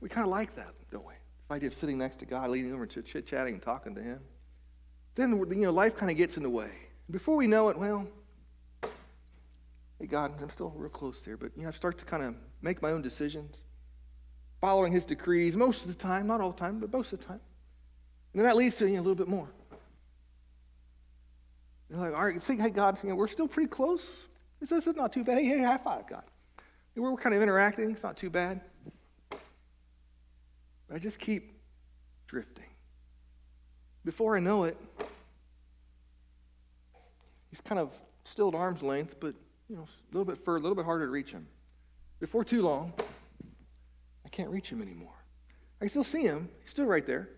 We 0.03 0.09
kind 0.09 0.25
of 0.25 0.31
like 0.31 0.53
that, 0.57 0.73
don't 0.91 1.05
we? 1.05 1.13
The 1.47 1.55
idea 1.55 1.67
of 1.67 1.75
sitting 1.75 1.97
next 1.97 2.17
to 2.17 2.25
God, 2.25 2.49
leaning 2.49 2.73
over, 2.73 2.83
and 2.83 3.05
chit 3.05 3.25
chatting, 3.25 3.53
and 3.53 3.63
talking 3.63 3.95
to 3.95 4.01
Him. 4.01 4.19
Then, 5.15 5.31
you 5.31 5.55
know, 5.55 5.71
life 5.71 5.95
kind 5.95 6.11
of 6.11 6.17
gets 6.17 6.35
in 6.35 6.43
the 6.43 6.49
way. 6.49 6.71
Before 7.09 7.37
we 7.37 7.47
know 7.47 7.69
it, 7.69 7.77
well, 7.77 8.05
hey, 8.81 10.07
God, 10.07 10.33
I'm 10.41 10.49
still 10.49 10.73
real 10.75 10.89
close 10.89 11.21
there, 11.21 11.37
but, 11.37 11.51
you 11.55 11.63
know, 11.63 11.69
I 11.69 11.71
start 11.71 11.97
to 11.99 12.05
kind 12.05 12.21
of 12.21 12.35
make 12.61 12.81
my 12.81 12.91
own 12.91 13.01
decisions, 13.01 13.63
following 14.59 14.91
His 14.91 15.05
decrees 15.05 15.55
most 15.55 15.83
of 15.83 15.87
the 15.87 15.95
time, 15.95 16.27
not 16.27 16.41
all 16.41 16.51
the 16.51 16.59
time, 16.59 16.79
but 16.79 16.91
most 16.91 17.13
of 17.13 17.19
the 17.19 17.25
time. 17.25 17.39
And 18.33 18.41
then 18.41 18.43
that 18.43 18.57
leads 18.57 18.75
to 18.77 18.85
you 18.85 18.95
know, 18.95 18.99
a 18.99 19.03
little 19.03 19.15
bit 19.15 19.29
more. 19.29 19.47
You're 21.89 21.99
like, 21.99 22.13
all 22.13 22.25
right, 22.25 22.43
say, 22.43 22.57
hey, 22.57 22.71
God, 22.71 22.99
you 23.03 23.09
know, 23.09 23.15
we're 23.15 23.29
still 23.29 23.47
pretty 23.47 23.69
close. 23.69 24.05
This, 24.59 24.67
this 24.67 24.85
is 24.85 24.97
not 24.97 25.13
too 25.13 25.23
bad. 25.23 25.37
Hey, 25.37 25.45
hey, 25.45 25.63
high 25.63 25.77
five, 25.77 26.09
God. 26.09 26.23
We're 26.93 27.15
kind 27.15 27.33
of 27.33 27.41
interacting. 27.41 27.91
It's 27.91 28.03
not 28.03 28.17
too 28.17 28.29
bad. 28.29 28.59
I 30.91 30.99
just 30.99 31.19
keep 31.19 31.53
drifting. 32.27 32.65
Before 34.05 34.35
I 34.35 34.39
know 34.39 34.65
it, 34.65 34.77
he's 37.49 37.61
kind 37.61 37.79
of 37.79 37.91
still 38.25 38.49
at 38.49 38.55
arm's 38.55 38.81
length, 38.81 39.15
but 39.19 39.33
you 39.69 39.75
know, 39.75 39.83
a 39.83 40.17
little 40.17 40.25
bit 40.25 40.43
further, 40.43 40.57
a 40.57 40.61
little 40.61 40.75
bit 40.75 40.85
harder 40.85 41.05
to 41.05 41.11
reach 41.11 41.31
him. 41.31 41.47
Before 42.19 42.43
too 42.43 42.61
long, 42.61 42.93
I 44.25 44.29
can't 44.29 44.49
reach 44.49 44.69
him 44.69 44.81
anymore. 44.81 45.13
I 45.79 45.85
can 45.85 45.89
still 45.89 46.03
see 46.03 46.23
him, 46.23 46.49
he's 46.61 46.71
still 46.71 46.85
right 46.85 47.05
there. 47.05 47.29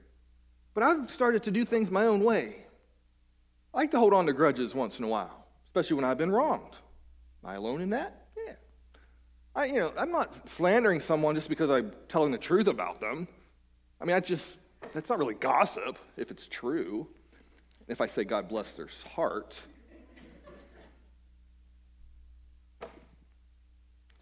But 0.73 0.83
I've 0.83 1.09
started 1.09 1.43
to 1.43 1.51
do 1.51 1.65
things 1.65 1.89
my 1.89 2.05
own 2.05 2.23
way. 2.23 2.65
I 3.73 3.77
like 3.77 3.91
to 3.91 3.99
hold 3.99 4.13
on 4.13 4.25
to 4.25 4.33
grudges 4.33 4.75
once 4.75 4.99
in 4.99 5.05
a 5.05 5.07
while, 5.07 5.45
especially 5.65 5.95
when 5.95 6.05
I've 6.05 6.17
been 6.17 6.31
wronged. 6.31 6.77
Am 7.43 7.49
I 7.49 7.55
alone 7.55 7.81
in 7.81 7.91
that? 7.91 8.24
I, 9.55 9.65
you 9.65 9.75
know, 9.75 9.93
I'm 9.97 10.11
not 10.11 10.49
slandering 10.49 10.99
someone 10.99 11.33
just 11.35 11.47
because 11.47 11.69
I'm 11.69 11.91
telling 12.09 12.31
the 12.31 12.37
truth 12.37 12.67
about 12.67 12.99
them. 12.99 13.27
I 14.01 14.05
mean, 14.05 14.15
I 14.15 14.19
just, 14.19 14.57
that's 14.93 15.09
not 15.09 15.17
really 15.17 15.35
gossip 15.35 15.97
if 16.17 16.29
it's 16.29 16.47
true. 16.47 17.07
If 17.87 18.01
I 18.01 18.07
say 18.07 18.25
God 18.25 18.49
bless 18.49 18.73
their 18.73 18.89
heart. 19.13 19.57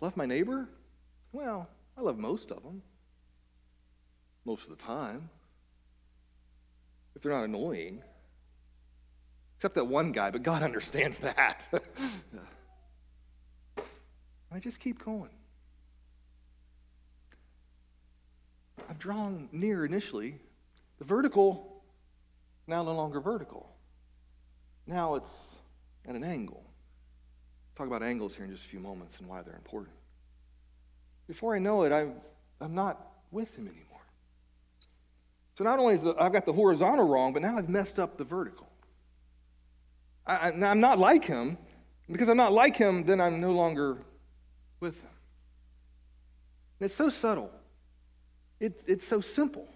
Love 0.02 0.16
my 0.18 0.26
neighbor? 0.26 0.68
Well, 1.32 1.68
I 1.98 2.02
love 2.02 2.18
most 2.18 2.52
of 2.52 2.62
them. 2.62 2.84
Most 4.46 4.64
of 4.64 4.78
the 4.78 4.84
time. 4.84 5.30
If 7.16 7.22
they're 7.22 7.32
not 7.32 7.46
annoying. 7.46 8.04
Except 9.58 9.76
that 9.76 9.86
one 9.86 10.12
guy, 10.12 10.30
but 10.30 10.44
God 10.44 10.62
understands 10.62 11.20
that. 11.20 11.68
I 14.54 14.60
just 14.60 14.80
keep 14.80 15.04
going. 15.04 15.32
I've 18.90 19.00
drawn 19.00 19.50
near 19.52 19.86
initially. 19.86 20.40
The 21.00 21.06
vertical, 21.06 21.82
now 22.68 22.84
no 22.84 22.94
longer 22.94 23.20
vertical. 23.20 23.70
Now 24.86 25.16
it's 25.16 25.32
at 26.08 26.16
an 26.16 26.24
angle. 26.24 26.64
Talk 27.76 27.88
about 27.88 28.04
angles 28.04 28.36
here 28.36 28.46
in 28.46 28.52
just 28.52 28.66
a 28.66 28.68
few 28.68 28.80
moments 28.80 29.18
and 29.18 29.28
why 29.28 29.42
they're 29.42 29.56
important. 29.56 29.96
Before 31.28 31.56
I 31.56 31.60
know 31.60 31.84
it, 31.84 31.92
I'm, 31.92 32.14
I'm 32.62 32.76
not 32.76 33.02
with 33.32 33.56
him 33.56 33.68
anymore. 33.68 34.02
So 35.58 35.64
not 35.64 35.80
only 35.80 35.96
is 35.96 36.04
the, 36.04 36.14
I've 36.20 36.34
got 36.34 36.46
the 36.46 36.54
horizontal 36.54 37.08
wrong, 37.08 37.34
but 37.34 37.42
now 37.42 37.58
I've 37.58 37.70
messed 37.70 37.98
up 37.98 38.18
the 38.18 38.24
vertical. 38.24 38.68
I, 40.28 40.50
I'm 40.50 40.80
not 40.80 41.00
like 41.00 41.26
him. 41.26 41.58
Because 42.12 42.28
I'm 42.28 42.38
not 42.38 42.52
like 42.52 42.76
him, 42.76 43.06
then 43.06 43.22
I'm 43.22 43.40
no 43.40 43.52
longer 43.52 43.98
with 44.84 45.02
him. 45.02 45.10
And 46.80 46.86
it's 46.86 46.96
so 46.96 47.10
subtle. 47.10 47.50
It's, 48.60 48.84
it's 48.86 49.08
so 49.08 49.20
simple. 49.22 49.68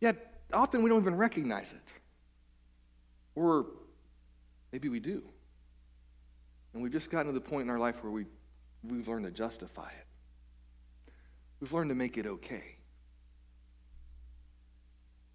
Yet 0.00 0.42
often 0.52 0.82
we 0.82 0.90
don't 0.90 1.00
even 1.00 1.16
recognize 1.16 1.72
it. 1.72 1.92
Or 3.34 3.66
maybe 4.70 4.88
we 4.88 5.00
do. 5.00 5.22
And 6.72 6.82
we've 6.82 6.92
just 6.92 7.10
gotten 7.10 7.32
to 7.32 7.32
the 7.32 7.40
point 7.40 7.62
in 7.62 7.70
our 7.70 7.78
life 7.78 7.96
where 8.02 8.12
we, 8.12 8.26
we've 8.84 9.08
learned 9.08 9.24
to 9.24 9.32
justify 9.32 9.88
it. 9.88 11.12
We've 11.60 11.72
learned 11.72 11.88
to 11.88 11.96
make 11.96 12.16
it 12.18 12.26
okay. 12.26 12.76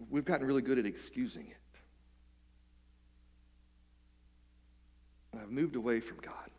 We've 0.10 0.24
gotten 0.24 0.46
really 0.46 0.62
good 0.62 0.80
at 0.80 0.86
excusing 0.86 1.48
it. 1.48 1.58
And 5.32 5.42
I've 5.42 5.50
moved 5.50 5.76
away 5.76 6.00
from 6.00 6.18
God. 6.18 6.53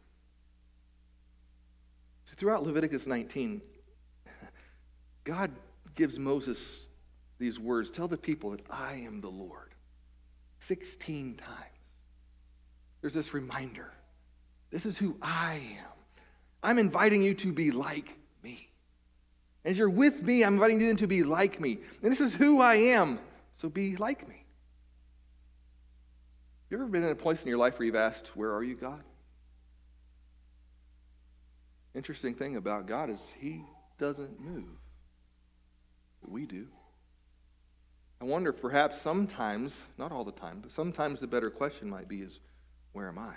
So 2.34 2.40
throughout 2.40 2.64
Leviticus 2.64 3.06
19, 3.06 3.60
God 5.22 5.52
gives 5.94 6.18
Moses 6.18 6.86
these 7.38 7.60
words 7.60 7.90
Tell 7.90 8.08
the 8.08 8.16
people 8.16 8.50
that 8.50 8.62
I 8.68 8.94
am 8.94 9.20
the 9.20 9.30
Lord. 9.30 9.70
16 10.58 11.36
times. 11.36 11.50
There's 13.00 13.14
this 13.14 13.34
reminder 13.34 13.92
this 14.70 14.84
is 14.84 14.98
who 14.98 15.16
I 15.22 15.62
am. 15.78 15.92
I'm 16.60 16.78
inviting 16.78 17.22
you 17.22 17.34
to 17.34 17.52
be 17.52 17.70
like 17.70 18.18
me. 18.42 18.68
As 19.64 19.78
you're 19.78 19.88
with 19.88 20.20
me, 20.22 20.42
I'm 20.42 20.54
inviting 20.54 20.80
you 20.80 20.92
to 20.94 21.06
be 21.06 21.22
like 21.22 21.60
me. 21.60 21.78
And 22.02 22.10
this 22.10 22.20
is 22.20 22.34
who 22.34 22.60
I 22.60 22.74
am, 22.74 23.20
so 23.56 23.68
be 23.68 23.94
like 23.96 24.28
me. 24.28 24.44
You 26.68 26.78
ever 26.78 26.86
been 26.86 27.04
in 27.04 27.10
a 27.10 27.14
place 27.14 27.42
in 27.42 27.48
your 27.48 27.58
life 27.58 27.78
where 27.78 27.86
you've 27.86 27.94
asked, 27.94 28.36
Where 28.36 28.52
are 28.52 28.64
you, 28.64 28.74
God? 28.74 29.04
Interesting 31.94 32.34
thing 32.34 32.56
about 32.56 32.86
God 32.86 33.10
is 33.10 33.34
He 33.38 33.64
doesn't 33.98 34.40
move. 34.40 34.64
We 36.26 36.46
do. 36.46 36.66
I 38.20 38.24
wonder 38.24 38.50
if 38.50 38.60
perhaps 38.60 39.00
sometimes, 39.00 39.74
not 39.98 40.10
all 40.10 40.24
the 40.24 40.32
time, 40.32 40.60
but 40.62 40.72
sometimes 40.72 41.20
the 41.20 41.26
better 41.26 41.50
question 41.50 41.88
might 41.88 42.08
be 42.08 42.22
is, 42.22 42.40
Where 42.92 43.08
am 43.08 43.18
I? 43.18 43.34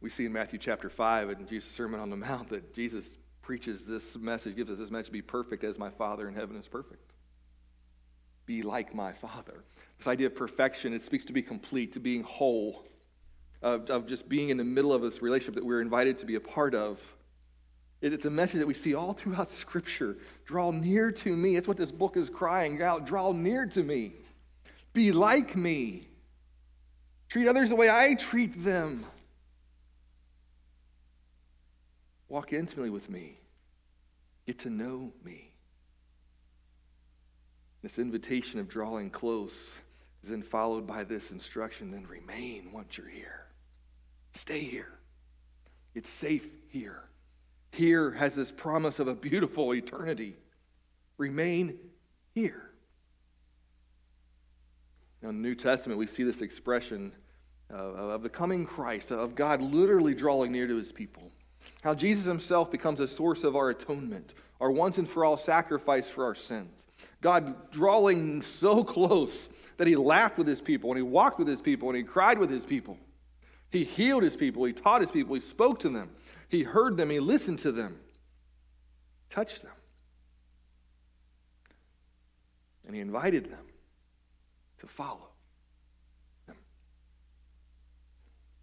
We 0.00 0.10
see 0.10 0.26
in 0.26 0.32
Matthew 0.32 0.58
chapter 0.58 0.88
5 0.88 1.30
in 1.30 1.46
Jesus' 1.46 1.70
Sermon 1.70 2.00
on 2.00 2.10
the 2.10 2.16
Mount 2.16 2.50
that 2.50 2.74
Jesus 2.74 3.04
preaches 3.42 3.84
this 3.84 4.16
message, 4.16 4.56
gives 4.56 4.70
us 4.70 4.78
this 4.78 4.90
message 4.90 5.12
be 5.12 5.22
perfect 5.22 5.64
as 5.64 5.78
my 5.78 5.90
Father 5.90 6.28
in 6.28 6.34
heaven 6.34 6.56
is 6.56 6.68
perfect. 6.68 7.12
Be 8.46 8.62
like 8.62 8.94
my 8.94 9.12
Father. 9.12 9.64
This 9.98 10.06
idea 10.06 10.28
of 10.28 10.36
perfection, 10.36 10.92
it 10.94 11.02
speaks 11.02 11.24
to 11.26 11.32
be 11.32 11.42
complete, 11.42 11.92
to 11.94 12.00
being 12.00 12.22
whole, 12.22 12.86
of, 13.62 13.90
of 13.90 14.06
just 14.06 14.28
being 14.28 14.50
in 14.50 14.56
the 14.56 14.64
middle 14.64 14.92
of 14.92 15.02
this 15.02 15.22
relationship 15.22 15.56
that 15.56 15.64
we're 15.64 15.80
invited 15.80 16.18
to 16.18 16.26
be 16.26 16.36
a 16.36 16.40
part 16.40 16.74
of. 16.74 17.00
It's 18.00 18.26
a 18.26 18.30
message 18.30 18.60
that 18.60 18.66
we 18.66 18.74
see 18.74 18.94
all 18.94 19.12
throughout 19.12 19.50
Scripture. 19.52 20.16
Draw 20.44 20.70
near 20.72 21.10
to 21.10 21.34
me. 21.34 21.54
That's 21.54 21.68
what 21.68 21.76
this 21.76 21.90
book 21.90 22.16
is 22.16 22.30
crying 22.30 22.80
out. 22.82 23.06
Draw 23.06 23.32
near 23.32 23.66
to 23.66 23.82
me. 23.82 24.12
Be 24.92 25.12
like 25.12 25.56
me. 25.56 26.06
Treat 27.28 27.48
others 27.48 27.68
the 27.68 27.76
way 27.76 27.90
I 27.90 28.14
treat 28.14 28.64
them. 28.64 29.04
Walk 32.28 32.52
intimately 32.52 32.90
with 32.90 33.08
me. 33.10 33.38
Get 34.46 34.60
to 34.60 34.70
know 34.70 35.12
me. 35.24 35.52
This 37.82 37.98
invitation 37.98 38.60
of 38.60 38.68
drawing 38.68 39.10
close 39.10 39.78
is 40.22 40.30
then 40.30 40.42
followed 40.42 40.86
by 40.86 41.04
this 41.04 41.30
instruction 41.30 41.90
then 41.90 42.06
remain 42.06 42.72
once 42.72 42.96
you're 42.96 43.08
here. 43.08 43.47
Stay 44.38 44.60
here. 44.60 44.92
It's 45.96 46.08
safe 46.08 46.46
here. 46.68 47.02
Here 47.72 48.12
has 48.12 48.36
this 48.36 48.52
promise 48.52 49.00
of 49.00 49.08
a 49.08 49.14
beautiful 49.14 49.74
eternity. 49.74 50.36
Remain 51.16 51.76
here. 52.36 52.70
Now, 55.20 55.30
in 55.30 55.42
the 55.42 55.48
New 55.48 55.56
Testament, 55.56 55.98
we 55.98 56.06
see 56.06 56.22
this 56.22 56.40
expression 56.40 57.12
of 57.68 58.22
the 58.22 58.28
coming 58.28 58.64
Christ, 58.64 59.10
of 59.10 59.34
God 59.34 59.60
literally 59.60 60.14
drawing 60.14 60.52
near 60.52 60.68
to 60.68 60.76
his 60.76 60.92
people. 60.92 61.32
How 61.82 61.92
Jesus 61.92 62.24
himself 62.24 62.70
becomes 62.70 63.00
a 63.00 63.08
source 63.08 63.42
of 63.42 63.56
our 63.56 63.70
atonement, 63.70 64.34
our 64.60 64.70
once 64.70 64.98
and 64.98 65.08
for 65.08 65.24
all 65.24 65.36
sacrifice 65.36 66.08
for 66.08 66.24
our 66.24 66.36
sins. 66.36 66.86
God 67.20 67.72
drawing 67.72 68.40
so 68.42 68.84
close 68.84 69.48
that 69.78 69.88
he 69.88 69.96
laughed 69.96 70.38
with 70.38 70.46
his 70.46 70.60
people, 70.60 70.90
and 70.90 70.96
he 70.96 71.02
walked 71.02 71.40
with 71.40 71.48
his 71.48 71.60
people, 71.60 71.88
and 71.88 71.98
he 71.98 72.04
cried 72.04 72.38
with 72.38 72.50
his 72.50 72.64
people. 72.64 72.96
He 73.70 73.84
healed 73.84 74.22
his 74.22 74.36
people, 74.36 74.64
he 74.64 74.72
taught 74.72 75.00
his 75.00 75.10
people, 75.10 75.34
he 75.34 75.40
spoke 75.40 75.78
to 75.80 75.88
them, 75.88 76.10
he 76.48 76.62
heard 76.62 76.96
them, 76.96 77.10
he 77.10 77.20
listened 77.20 77.58
to 77.60 77.72
them, 77.72 77.98
touched 79.30 79.62
them. 79.62 79.72
And 82.86 82.94
he 82.94 83.02
invited 83.02 83.50
them 83.50 83.66
to 84.78 84.86
follow. 84.86 85.28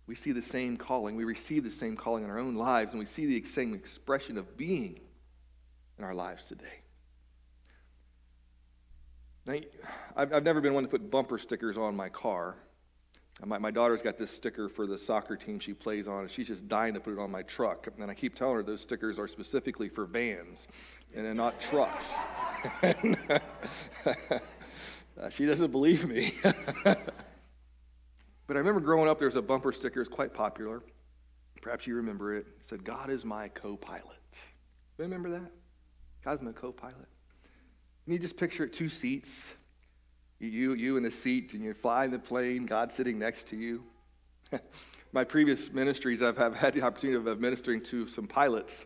we 0.08 0.16
see 0.16 0.32
the 0.32 0.42
same 0.42 0.78
calling. 0.78 1.16
We 1.16 1.24
receive 1.24 1.64
the 1.64 1.72
same 1.72 1.96
calling 1.96 2.24
in 2.24 2.30
our 2.30 2.38
own 2.38 2.56
lives, 2.56 2.92
and 2.92 3.00
we 3.00 3.06
see 3.06 3.26
the 3.26 3.48
same 3.48 3.74
expression 3.74 4.38
of 4.38 4.56
being 4.56 5.00
in 5.98 6.04
our 6.04 6.14
lives 6.14 6.46
today. 6.46 6.82
Now, 9.46 9.56
I've, 10.16 10.34
I've 10.34 10.44
never 10.44 10.62
been 10.62 10.74
one 10.74 10.84
to 10.84 10.90
put 10.90 11.10
bumper 11.10 11.38
stickers 11.38 11.78
on 11.78 11.96
my 11.96 12.10
car. 12.10 12.56
My, 13.44 13.58
my 13.58 13.72
daughter's 13.72 14.02
got 14.02 14.18
this 14.18 14.32
sticker 14.32 14.70
for 14.70 14.88
the 14.88 14.98
soccer 14.98 15.36
team 15.36 15.60
she 15.60 15.74
plays 15.74 16.08
on, 16.08 16.22
and 16.22 16.32
she's 16.32 16.48
just 16.48 16.68
dying 16.70 16.94
to 16.94 17.00
put 17.00 17.14
it 17.14 17.20
on 17.20 17.30
my 17.30 17.42
truck. 17.44 17.88
And 18.00 18.10
I 18.10 18.14
keep 18.14 18.36
telling 18.36 18.56
her 18.56 18.64
those 18.64 18.82
stickers 18.82 19.20
are 19.20 19.28
specifically 19.28 19.90
for 19.90 20.06
vans 20.06 20.68
and 21.14 21.36
not 21.36 21.60
trucks. 21.60 22.06
uh, 22.84 23.00
she 25.30 25.46
doesn't 25.46 25.72
believe 25.72 26.08
me. 26.08 26.34
But 28.48 28.58
I 28.58 28.60
remember 28.60 28.80
growing 28.80 29.10
up, 29.10 29.18
there 29.18 29.28
was 29.28 29.36
a 29.38 29.42
bumper 29.42 29.72
sticker, 29.72 30.00
it 30.00 30.02
was 30.02 30.08
quite 30.08 30.34
popular. 30.34 30.84
Perhaps 31.62 31.88
you 31.88 31.96
remember 31.96 32.36
it. 32.36 32.46
It 32.60 32.70
said, 32.70 32.84
God 32.84 33.10
is 33.10 33.26
my 33.26 33.48
co 33.50 33.76
pilot. 33.76 34.04
Remember 34.98 35.30
that? 35.32 35.52
God's 36.24 36.42
my 36.42 36.52
co 36.52 36.72
pilot. 36.72 37.08
And 38.06 38.14
you 38.14 38.20
just 38.20 38.38
picture 38.38 38.64
it 38.64 38.72
two 38.72 38.88
seats, 38.88 39.48
you, 40.40 40.74
you 40.74 40.98
in 40.98 41.04
the 41.04 41.12
seat, 41.12 41.54
and 41.54 41.64
you're 41.64 41.74
flying 41.74 42.12
the 42.12 42.20
plane, 42.20 42.66
God 42.66 42.92
sitting 42.92 43.18
next 43.18 43.48
to 43.48 43.56
you. 43.56 43.84
My 45.14 45.24
previous 45.24 45.72
ministries, 45.72 46.22
I've, 46.22 46.38
have 46.38 46.56
had 46.56 46.74
the 46.74 46.82
opportunity 46.82 47.30
of 47.30 47.40
ministering 47.40 47.82
to 47.84 48.08
some 48.08 48.28
pilots. 48.28 48.86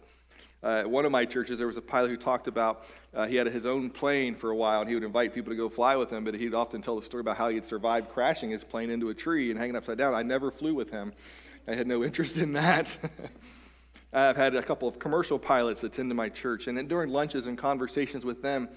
Uh, 0.62 0.80
at 0.80 0.90
one 0.90 1.06
of 1.06 1.12
my 1.12 1.24
churches, 1.24 1.58
there 1.58 1.68
was 1.68 1.78
a 1.78 1.82
pilot 1.82 2.10
who 2.10 2.18
talked 2.18 2.48
about 2.48 2.84
uh, 3.14 3.26
he 3.26 3.38
had 3.38 3.48
his 3.48 3.66
own 3.66 3.90
plane 3.90 4.36
for 4.36 4.50
a 4.50 4.56
while, 4.56 4.82
and 4.82 4.90
he 4.90 4.94
would 4.94 5.06
invite 5.06 5.34
people 5.34 5.52
to 5.52 5.56
go 5.56 5.70
fly 5.70 5.96
with 5.96 6.12
him, 6.12 6.26
but 6.26 6.34
he'd 6.34 6.54
often 6.54 6.82
tell 6.82 7.00
the 7.00 7.06
story 7.06 7.22
about 7.22 7.38
how 7.38 7.48
he 7.48 7.56
had 7.56 7.64
survived 7.64 8.10
crashing 8.10 8.50
his 8.50 8.64
plane 8.64 8.90
into 8.90 9.10
a 9.10 9.14
tree 9.14 9.52
and 9.52 9.60
hanging 9.60 9.78
upside 9.78 9.98
down. 9.98 10.14
I 10.14 10.22
never 10.22 10.52
flew 10.52 10.76
with 10.76 10.92
him. 10.92 11.14
I 11.66 11.76
had 11.76 11.88
no 11.88 12.04
interest 12.10 12.38
in 12.38 12.54
that. 12.54 12.96
I've 14.14 14.36
had 14.36 14.56
a 14.56 14.62
couple 14.62 14.88
of 14.88 15.00
commercial 15.00 15.40
pilots 15.40 15.84
attend 15.84 16.10
to 16.10 16.16
my 16.16 16.30
church, 16.30 16.68
and 16.68 16.90
during 16.90 17.10
lunches 17.10 17.48
and 17.48 17.58
conversations 17.58 18.26
with 18.26 18.42
them, 18.42 18.68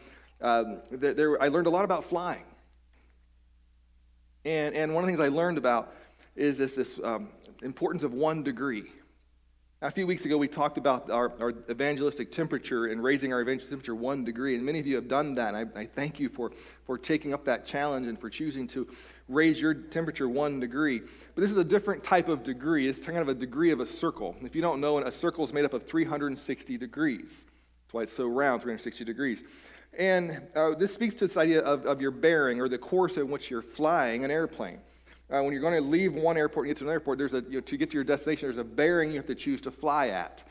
um, 0.40 0.82
there, 0.90 1.14
there, 1.14 1.42
I 1.42 1.48
learned 1.48 1.66
a 1.66 1.70
lot 1.70 1.84
about 1.84 2.04
flying. 2.04 2.44
And, 4.44 4.74
and 4.74 4.94
one 4.94 5.04
of 5.04 5.06
the 5.06 5.16
things 5.16 5.20
I 5.20 5.34
learned 5.34 5.58
about 5.58 5.94
is 6.34 6.58
this, 6.58 6.74
this 6.74 6.98
um, 7.02 7.28
importance 7.62 8.02
of 8.02 8.12
one 8.12 8.42
degree. 8.42 8.84
A 9.82 9.90
few 9.90 10.06
weeks 10.06 10.24
ago, 10.24 10.38
we 10.38 10.46
talked 10.46 10.78
about 10.78 11.10
our, 11.10 11.32
our, 11.40 11.50
evangelistic 11.68 12.30
temperature 12.30 12.86
and 12.86 13.02
raising 13.02 13.32
our 13.32 13.40
evangelistic 13.40 13.70
temperature 13.70 13.96
one 13.96 14.24
degree, 14.24 14.54
and 14.54 14.64
many 14.64 14.78
of 14.78 14.86
you 14.86 14.94
have 14.94 15.08
done 15.08 15.34
that. 15.34 15.56
I, 15.56 15.66
I, 15.74 15.86
thank 15.86 16.20
you 16.20 16.28
for, 16.28 16.52
for 16.86 16.96
taking 16.96 17.34
up 17.34 17.44
that 17.46 17.66
challenge 17.66 18.06
and 18.06 18.20
for 18.20 18.30
choosing 18.30 18.68
to 18.68 18.86
raise 19.28 19.60
your 19.60 19.74
temperature 19.74 20.28
one 20.28 20.60
degree. 20.60 21.00
But 21.34 21.40
this 21.40 21.50
is 21.50 21.56
a 21.56 21.64
different 21.64 22.04
type 22.04 22.28
of 22.28 22.44
degree. 22.44 22.88
It's 22.88 23.00
kind 23.00 23.18
of 23.18 23.28
a 23.28 23.34
degree 23.34 23.72
of 23.72 23.80
a 23.80 23.86
circle. 23.86 24.36
If 24.42 24.54
you 24.54 24.62
don't 24.62 24.80
know, 24.80 24.98
a 24.98 25.10
circle 25.10 25.44
is 25.44 25.52
made 25.52 25.64
up 25.64 25.74
of 25.74 25.84
360 25.84 26.78
degrees. 26.78 27.44
That's 27.92 27.94
why 27.94 28.02
it's 28.02 28.12
so 28.12 28.28
round, 28.28 28.62
360 28.62 29.04
degrees. 29.04 29.42
And 29.98 30.40
uh, 30.54 30.74
this 30.74 30.94
speaks 30.94 31.14
to 31.16 31.26
this 31.26 31.36
idea 31.36 31.60
of, 31.60 31.86
of 31.86 32.00
your 32.00 32.10
bearing 32.10 32.60
or 32.60 32.68
the 32.68 32.78
course 32.78 33.16
in 33.16 33.28
which 33.28 33.50
you're 33.50 33.62
flying 33.62 34.24
an 34.24 34.30
airplane. 34.30 34.78
Uh, 35.30 35.42
when 35.42 35.52
you're 35.52 35.62
going 35.62 35.74
to 35.74 35.88
leave 35.88 36.14
one 36.14 36.36
airport 36.36 36.66
and 36.66 36.70
get 36.70 36.78
to 36.78 36.84
another 36.84 36.94
airport, 36.94 37.18
there's 37.18 37.34
a, 37.34 37.40
you 37.42 37.54
know, 37.54 37.60
to 37.60 37.76
get 37.76 37.90
to 37.90 37.94
your 37.94 38.04
destination, 38.04 38.46
there's 38.46 38.58
a 38.58 38.64
bearing 38.64 39.10
you 39.10 39.16
have 39.16 39.26
to 39.26 39.34
choose 39.34 39.60
to 39.62 39.70
fly 39.70 40.08
at. 40.08 40.44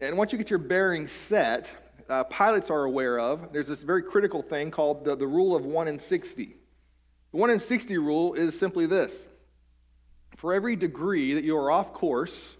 And 0.00 0.16
once 0.16 0.32
you 0.32 0.38
get 0.38 0.50
your 0.50 0.58
bearing 0.58 1.06
set, 1.06 1.72
uh, 2.08 2.24
pilots 2.24 2.70
are 2.70 2.84
aware 2.84 3.18
of, 3.18 3.52
there's 3.52 3.68
this 3.68 3.82
very 3.82 4.02
critical 4.02 4.42
thing 4.42 4.70
called 4.70 5.04
the, 5.04 5.16
the 5.16 5.26
rule 5.26 5.56
of 5.56 5.64
1 5.64 5.88
in 5.88 5.98
60. 5.98 6.44
The 6.44 7.36
1 7.36 7.50
in 7.50 7.58
60 7.58 7.98
rule 7.98 8.34
is 8.34 8.58
simply 8.58 8.86
this 8.86 9.14
for 10.36 10.52
every 10.52 10.76
degree 10.76 11.32
that 11.32 11.44
you 11.44 11.56
are 11.56 11.70
off 11.70 11.94
course, 11.94 12.56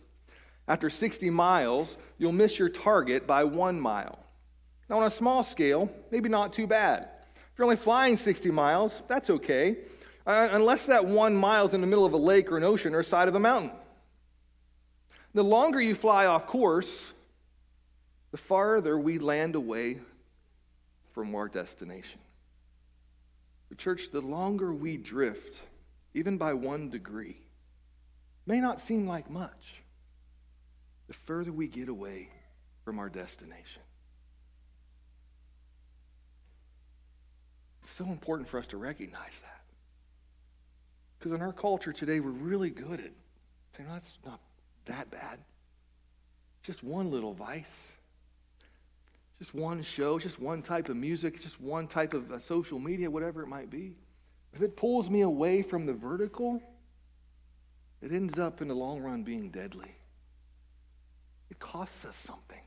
after 0.67 0.89
60 0.89 1.29
miles, 1.29 1.99
you'll 2.17 2.33
miss 2.33 2.59
your 2.59 2.71
target 2.71 3.27
by 3.27 3.45
one 3.45 3.79
mile. 3.79 4.24
Now, 4.89 4.99
on 4.99 5.07
a 5.07 5.11
small 5.11 5.43
scale, 5.43 5.91
maybe 6.11 6.29
not 6.29 6.53
too 6.53 6.67
bad. 6.67 7.09
If 7.35 7.59
you're 7.59 7.65
only 7.65 7.77
flying 7.77 8.17
60 8.17 8.51
miles, 8.51 9.03
that's 9.09 9.31
okay 9.31 9.79
uh, 10.27 10.49
unless 10.53 10.87
that 10.87 11.05
one 11.05 11.37
mile 11.37 11.67
is 11.67 11.75
in 11.75 11.81
the 11.81 11.87
middle 11.87 12.07
of 12.07 12.13
a 12.13 12.19
lake 12.19 12.51
or 12.51 12.57
an 12.57 12.65
ocean 12.65 12.95
or 12.95 13.03
side 13.03 13.29
of 13.29 13.35
a 13.35 13.41
mountain. 13.41 13.73
The 15.35 15.45
longer 15.45 15.81
you 15.81 15.95
fly 15.95 16.27
off 16.27 16.47
course, 16.47 17.13
the 18.31 18.39
farther 18.39 18.99
we 18.99 19.19
land 19.19 19.55
away 19.55 19.99
from 21.11 21.35
our 21.35 21.49
destination. 21.49 22.21
The 23.69 23.75
church, 23.75 24.11
the 24.11 24.21
longer 24.21 24.73
we 24.73 24.97
drift, 24.97 25.61
even 26.15 26.39
by 26.39 26.55
one 26.55 26.91
degree, 26.91 27.37
may 28.47 28.61
not 28.61 28.81
seem 28.81 29.07
like 29.07 29.29
much, 29.29 29.83
the 31.09 31.15
further 31.15 31.53
we 31.53 31.67
get 31.67 31.89
away 31.89 32.29
from 32.85 32.99
our 32.99 33.09
destination. 33.09 33.83
It's 37.85 37.93
so 37.93 38.07
important 38.07 38.49
for 38.49 38.59
us 38.59 38.67
to 38.69 38.79
recognize 38.79 39.43
that. 39.43 39.61
Because 41.19 41.33
in 41.33 41.43
our 41.43 41.53
culture 41.53 41.93
today, 41.93 42.19
we're 42.19 42.31
really 42.31 42.71
good 42.71 42.99
at 42.99 43.13
saying, 43.77 43.89
well, 43.89 43.93
that's 43.93 44.19
not 44.25 44.41
that 44.87 45.11
bad. 45.11 45.39
Just 46.63 46.83
one 46.83 47.11
little 47.11 47.35
vice. 47.35 47.93
Just 49.39 49.55
one 49.55 49.83
show, 49.83 50.19
just 50.19 50.41
one 50.41 50.63
type 50.63 50.89
of 50.89 50.97
music, 50.97 51.43
just 51.43 51.61
one 51.61 51.87
type 51.87 52.15
of 52.15 52.33
uh, 52.33 52.39
social 52.39 52.79
media, 52.79 53.11
whatever 53.11 53.43
it 53.43 53.49
might 53.49 53.69
be. 53.69 53.97
If 54.55 54.63
it 54.63 54.77
pulls 54.77 55.11
me 55.11 55.21
away 55.21 55.61
from 55.61 55.85
the 55.85 55.93
vertical, 55.93 56.63
it 58.01 58.13
ends 58.13 58.39
up 58.39 58.63
in 58.63 58.69
the 58.69 58.75
long 58.75 59.01
run 59.01 59.25
being 59.25 59.51
deadly. 59.51 59.95
It 61.51 61.59
costs 61.59 62.07
us 62.07 62.17
something. 62.17 62.63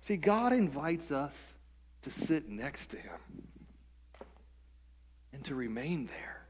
See, 0.00 0.16
God 0.16 0.52
invites 0.52 1.12
us 1.12 1.56
to 2.02 2.10
sit 2.10 2.48
next 2.48 2.88
to 2.88 2.96
Him 2.96 3.49
and 5.40 5.46
to 5.46 5.54
remain 5.54 6.04
there. 6.04 6.42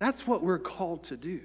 That's 0.00 0.26
what 0.26 0.42
we're 0.42 0.58
called 0.58 1.04
to 1.04 1.16
do. 1.16 1.42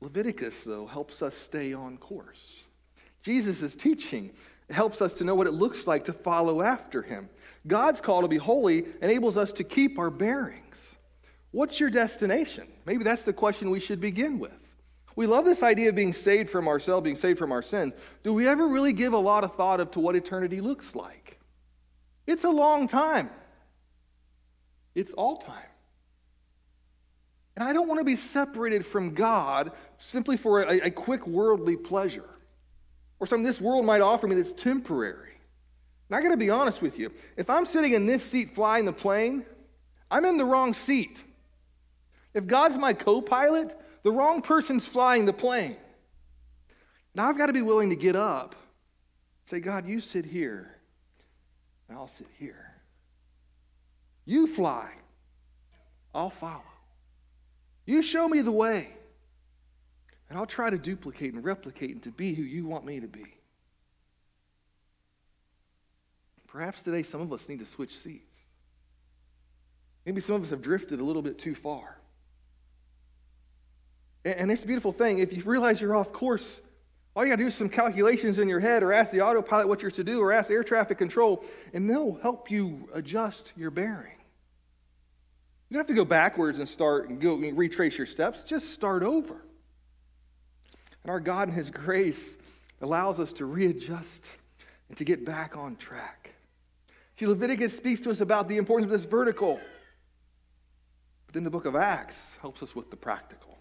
Leviticus, 0.00 0.64
though, 0.64 0.86
helps 0.86 1.20
us 1.20 1.34
stay 1.36 1.74
on 1.74 1.98
course. 1.98 2.64
Jesus' 3.22 3.74
teaching 3.74 4.30
helps 4.70 5.02
us 5.02 5.12
to 5.14 5.24
know 5.24 5.34
what 5.34 5.46
it 5.46 5.52
looks 5.52 5.86
like 5.86 6.06
to 6.06 6.14
follow 6.14 6.62
after 6.62 7.02
him. 7.02 7.28
God's 7.66 8.00
call 8.00 8.22
to 8.22 8.28
be 8.28 8.38
holy 8.38 8.86
enables 9.02 9.36
us 9.36 9.52
to 9.52 9.64
keep 9.64 9.98
our 9.98 10.08
bearings. 10.08 10.78
What's 11.50 11.78
your 11.78 11.90
destination? 11.90 12.68
Maybe 12.86 13.04
that's 13.04 13.22
the 13.22 13.34
question 13.34 13.70
we 13.70 13.80
should 13.80 14.00
begin 14.00 14.38
with. 14.38 14.52
We 15.14 15.26
love 15.26 15.44
this 15.44 15.62
idea 15.62 15.90
of 15.90 15.94
being 15.94 16.14
saved 16.14 16.48
from 16.48 16.68
ourselves, 16.68 17.04
being 17.04 17.16
saved 17.16 17.38
from 17.38 17.52
our 17.52 17.62
sins. 17.62 17.92
Do 18.22 18.32
we 18.32 18.48
ever 18.48 18.66
really 18.66 18.94
give 18.94 19.12
a 19.12 19.18
lot 19.18 19.44
of 19.44 19.56
thought 19.56 19.78
up 19.78 19.92
to 19.92 20.00
what 20.00 20.16
eternity 20.16 20.62
looks 20.62 20.94
like? 20.94 21.38
It's 22.26 22.44
a 22.44 22.50
long 22.50 22.88
time. 22.88 23.30
It's 24.98 25.12
all 25.12 25.36
time. 25.36 25.54
And 27.54 27.68
I 27.68 27.72
don't 27.72 27.86
want 27.86 28.00
to 28.00 28.04
be 28.04 28.16
separated 28.16 28.84
from 28.84 29.14
God 29.14 29.70
simply 29.98 30.36
for 30.36 30.62
a, 30.62 30.86
a 30.86 30.90
quick 30.90 31.24
worldly 31.24 31.76
pleasure 31.76 32.28
or 33.20 33.26
something 33.28 33.44
this 33.44 33.60
world 33.60 33.84
might 33.84 34.00
offer 34.00 34.26
me 34.26 34.34
that's 34.34 34.60
temporary. 34.60 35.36
And 36.08 36.16
I 36.16 36.20
got 36.20 36.30
to 36.30 36.36
be 36.36 36.50
honest 36.50 36.82
with 36.82 36.98
you. 36.98 37.12
If 37.36 37.48
I'm 37.48 37.64
sitting 37.64 37.92
in 37.92 38.06
this 38.06 38.24
seat 38.24 38.56
flying 38.56 38.86
the 38.86 38.92
plane, 38.92 39.46
I'm 40.10 40.24
in 40.24 40.36
the 40.36 40.44
wrong 40.44 40.74
seat. 40.74 41.22
If 42.34 42.48
God's 42.48 42.76
my 42.76 42.92
co 42.92 43.22
pilot, 43.22 43.80
the 44.02 44.10
wrong 44.10 44.42
person's 44.42 44.84
flying 44.84 45.26
the 45.26 45.32
plane. 45.32 45.76
Now 47.14 47.28
I've 47.28 47.38
got 47.38 47.46
to 47.46 47.52
be 47.52 47.62
willing 47.62 47.90
to 47.90 47.96
get 47.96 48.16
up, 48.16 48.56
say, 49.44 49.60
God, 49.60 49.86
you 49.86 50.00
sit 50.00 50.24
here, 50.24 50.74
and 51.88 51.96
I'll 51.96 52.10
sit 52.18 52.26
here. 52.36 52.67
You 54.28 54.46
fly, 54.46 54.90
I'll 56.14 56.28
follow. 56.28 56.60
You 57.86 58.02
show 58.02 58.28
me 58.28 58.42
the 58.42 58.52
way, 58.52 58.90
and 60.28 60.38
I'll 60.38 60.44
try 60.44 60.68
to 60.68 60.76
duplicate 60.76 61.32
and 61.32 61.42
replicate 61.42 61.92
and 61.92 62.02
to 62.02 62.10
be 62.10 62.34
who 62.34 62.42
you 62.42 62.66
want 62.66 62.84
me 62.84 63.00
to 63.00 63.06
be. 63.06 63.24
Perhaps 66.46 66.82
today 66.82 67.02
some 67.02 67.22
of 67.22 67.32
us 67.32 67.48
need 67.48 67.60
to 67.60 67.64
switch 67.64 67.96
seats. 67.96 68.36
Maybe 70.04 70.20
some 70.20 70.36
of 70.36 70.44
us 70.44 70.50
have 70.50 70.60
drifted 70.60 71.00
a 71.00 71.04
little 71.04 71.22
bit 71.22 71.38
too 71.38 71.54
far. 71.54 71.98
And 74.26 74.52
it's 74.52 74.62
a 74.62 74.66
beautiful 74.66 74.92
thing. 74.92 75.20
If 75.20 75.32
you 75.32 75.42
realize 75.44 75.80
you're 75.80 75.96
off 75.96 76.12
course, 76.12 76.60
all 77.16 77.24
you 77.24 77.30
got 77.30 77.36
to 77.36 77.44
do 77.44 77.48
is 77.48 77.54
some 77.54 77.70
calculations 77.70 78.38
in 78.38 78.46
your 78.46 78.60
head, 78.60 78.82
or 78.82 78.92
ask 78.92 79.10
the 79.10 79.22
autopilot 79.22 79.68
what 79.68 79.80
you're 79.80 79.90
to 79.92 80.04
do, 80.04 80.20
or 80.20 80.34
ask 80.34 80.50
air 80.50 80.62
traffic 80.62 80.98
control, 80.98 81.46
and 81.72 81.88
they'll 81.88 82.18
help 82.20 82.50
you 82.50 82.90
adjust 82.92 83.54
your 83.56 83.70
bearing. 83.70 84.12
You 85.68 85.74
don't 85.74 85.80
have 85.80 85.86
to 85.88 85.94
go 85.94 86.04
backwards 86.04 86.58
and 86.58 86.68
start 86.68 87.10
and 87.10 87.20
go 87.20 87.34
and 87.34 87.56
retrace 87.56 87.98
your 87.98 88.06
steps. 88.06 88.42
Just 88.42 88.72
start 88.72 89.02
over. 89.02 89.36
And 91.02 91.10
our 91.10 91.20
God, 91.20 91.48
in 91.48 91.54
His 91.54 91.68
grace, 91.68 92.36
allows 92.80 93.20
us 93.20 93.32
to 93.34 93.44
readjust 93.44 94.26
and 94.88 94.96
to 94.96 95.04
get 95.04 95.24
back 95.26 95.56
on 95.56 95.76
track. 95.76 96.30
See, 97.18 97.26
Leviticus 97.26 97.76
speaks 97.76 98.00
to 98.02 98.10
us 98.10 98.20
about 98.20 98.48
the 98.48 98.56
importance 98.56 98.90
of 98.90 98.98
this 98.98 99.10
vertical. 99.10 99.60
But 101.26 101.34
then 101.34 101.44
the 101.44 101.50
book 101.50 101.66
of 101.66 101.76
Acts 101.76 102.16
helps 102.40 102.62
us 102.62 102.74
with 102.74 102.90
the 102.90 102.96
practical. 102.96 103.58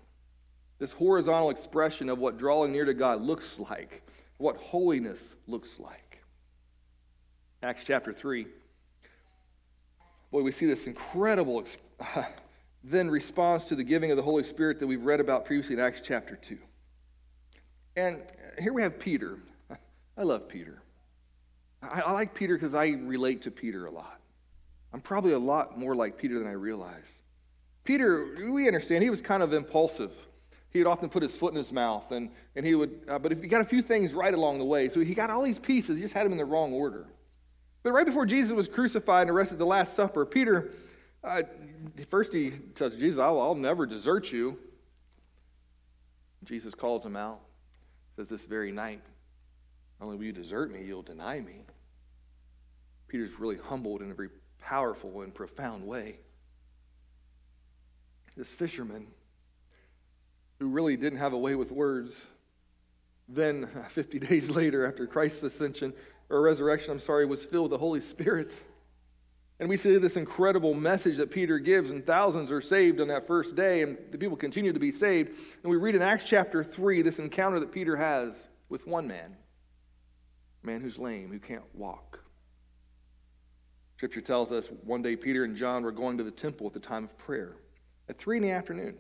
This 0.80 0.94
horizontal 0.94 1.50
expression 1.50 2.08
of 2.08 2.20
what 2.20 2.38
drawing 2.38 2.72
near 2.72 2.86
to 2.86 2.94
God 2.94 3.22
looks 3.22 3.60
like, 3.60 4.08
what 4.38 4.56
holiness 4.58 5.36
looks 5.48 5.80
like. 5.80 6.24
Acts 7.64 7.84
chapter 7.84 8.14
3. 8.14 8.48
Boy, 10.32 10.42
we 10.42 10.52
see 10.52 10.66
this 10.66 10.88
incredible 10.88 11.60
then 12.84 13.10
responds 13.10 13.66
to 13.66 13.76
the 13.76 13.84
giving 13.84 14.12
of 14.12 14.18
the 14.18 14.24
Holy 14.24 14.44
Spirit 14.44 14.80
that 14.80 14.88
we've 14.88 15.04
read 15.04 15.20
about 15.20 15.46
previously 15.46 15.76
in 15.76 15.82
Acts 15.82 16.02
chapter 16.04 16.36
2. 16.36 16.58
And 17.96 18.22
here 18.60 18.74
we 18.74 18.82
have 18.82 19.00
Peter. 19.00 19.40
I 20.18 20.24
love 20.24 20.48
Peter. 20.48 20.82
I, 21.82 22.02
I 22.02 22.12
like 22.12 22.34
Peter 22.34 22.56
because 22.56 22.74
I 22.74 22.90
relate 22.90 23.42
to 23.44 23.52
Peter 23.52 23.86
a 23.86 23.92
lot. 23.92 24.20
I'm 24.94 25.02
probably 25.02 25.34
a 25.34 25.40
lot 25.40 25.78
more 25.78 25.96
like 25.96 26.18
Peter 26.18 26.40
than 26.40 26.48
I 26.48 26.54
realize. 26.54 27.22
Peter, 27.84 28.36
we 28.52 28.68
understand, 28.68 29.04
he 29.04 29.10
was 29.10 29.22
kind 29.22 29.44
of 29.44 29.54
impulsive. 29.54 30.12
He 30.72 30.80
would 30.80 30.88
often 30.88 31.10
put 31.10 31.24
his 31.24 31.36
foot 31.36 31.54
in 31.54 31.58
his 31.58 31.72
mouth, 31.72 32.12
and, 32.12 32.30
and 32.56 32.66
he 32.66 32.76
would, 32.76 33.02
uh, 33.08 33.18
but 33.18 33.32
if 33.32 33.42
he 33.42 33.48
got 33.48 33.62
a 33.62 33.66
few 33.66 33.82
things 33.82 34.14
right 34.14 34.34
along 34.34 34.60
the 34.60 34.66
way, 34.66 34.90
so 34.90 35.00
he 35.00 35.14
got 35.14 35.30
all 35.30 35.42
these 35.42 35.60
pieces, 35.60 35.96
he 35.96 36.02
just 36.02 36.14
had 36.14 36.26
them 36.26 36.32
in 36.34 36.38
the 36.38 36.46
wrong 36.46 36.74
order. 36.74 37.06
But 37.84 37.94
right 37.94 38.06
before 38.06 38.26
Jesus 38.26 38.52
was 38.52 38.68
crucified 38.68 39.24
and 39.24 39.32
arrested 39.32 39.54
at 39.54 39.60
the 39.60 39.66
Last 39.66 39.96
Supper, 39.96 40.26
Peter 40.26 40.72
uh, 41.24 41.44
first, 42.10 42.34
he 42.34 42.52
tells 42.76 42.96
Jesus, 42.96 43.20
I'll, 43.20 43.40
I'll 43.40 43.56
never 43.56 43.86
desert 43.86 44.32
you. 44.32 44.58
Jesus 46.44 46.74
calls 46.74 47.06
him 47.06 47.16
out. 47.16 47.40
says 48.16 48.30
this 48.30 48.46
very 48.46 48.72
night, 48.72 49.02
not 50.00 50.06
only 50.06 50.18
will 50.18 50.26
you 50.26 50.32
desert 50.32 50.72
me, 50.72 50.84
you'll 50.84 51.02
deny 51.02 51.40
me. 51.40 51.66
Peter's 53.08 53.40
really 53.40 53.58
humbled 53.58 54.02
in 54.02 54.12
a 54.12 54.14
very 54.14 54.30
powerful 54.60 55.22
and 55.22 55.34
profound 55.34 55.86
way. 55.86 56.18
This 58.36 58.48
fisherman, 58.48 59.08
who 60.60 60.68
really 60.68 60.96
didn't 60.96 61.20
have 61.20 61.34
a 61.34 61.38
way 61.38 61.56
with 61.56 61.72
words, 61.72 62.26
then 63.28 63.68
50 63.90 64.20
days 64.20 64.50
later, 64.50 64.86
after 64.86 65.08
Christ's 65.08 65.44
ascension 65.44 65.94
or 66.30 66.42
resurrection, 66.42 66.92
I'm 66.92 67.00
sorry, 67.00 67.26
was 67.26 67.44
filled 67.44 67.72
with 67.72 67.72
the 67.72 67.78
Holy 67.78 68.02
Spirit. 68.02 68.54
And 69.60 69.68
we 69.68 69.78
see 69.78 69.98
this 69.98 70.18
incredible 70.18 70.76
message 70.76 71.18
that 71.18 71.32
Peter 71.32 71.58
gives, 71.58 71.90
and 71.90 72.06
thousands 72.06 72.52
are 72.52 72.62
saved 72.62 73.02
on 73.02 73.08
that 73.08 73.26
first 73.26 73.56
day, 73.56 73.82
and 73.82 73.98
the 74.12 74.18
people 74.18 74.38
continue 74.38 74.72
to 74.72 74.80
be 74.80 74.92
saved. 74.92 75.30
And 75.64 75.72
we 75.72 75.78
read 75.78 75.96
in 75.96 76.02
Acts 76.02 76.26
chapter 76.26 76.64
3 76.64 77.02
this 77.02 77.18
encounter 77.18 77.60
that 77.60 77.72
Peter 77.72 77.96
has 77.96 78.34
with 78.70 78.86
one 78.86 79.08
man, 79.08 79.36
a 80.64 80.66
man 80.66 80.82
who's 80.82 81.00
lame, 81.00 81.32
who 81.32 81.40
can't 81.40 81.64
walk. 81.74 82.20
Scripture 83.96 84.22
tells 84.22 84.52
us 84.52 84.70
one 84.84 85.02
day 85.02 85.16
Peter 85.16 85.44
and 85.44 85.56
John 85.56 85.82
were 85.82 85.92
going 85.92 86.20
to 86.20 86.24
the 86.24 86.30
temple 86.30 86.68
at 86.68 86.74
the 86.74 86.80
time 86.80 87.06
of 87.06 87.18
prayer 87.18 87.56
at 88.10 88.20
3 88.20 88.38
in 88.38 88.44
the 88.44 88.52
afternoon. 88.52 88.96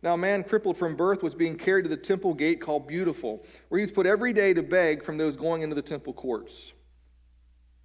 Now, 0.00 0.14
a 0.14 0.18
man 0.18 0.44
crippled 0.44 0.76
from 0.76 0.96
birth 0.96 1.24
was 1.24 1.34
being 1.34 1.56
carried 1.56 1.84
to 1.84 1.88
the 1.88 1.96
temple 1.96 2.34
gate 2.34 2.60
called 2.60 2.86
Beautiful, 2.86 3.44
where 3.68 3.78
he 3.78 3.82
was 3.82 3.92
put 3.92 4.06
every 4.06 4.32
day 4.32 4.54
to 4.54 4.62
beg 4.62 5.04
from 5.04 5.16
those 5.16 5.36
going 5.36 5.62
into 5.62 5.74
the 5.74 5.82
temple 5.82 6.12
courts. 6.12 6.72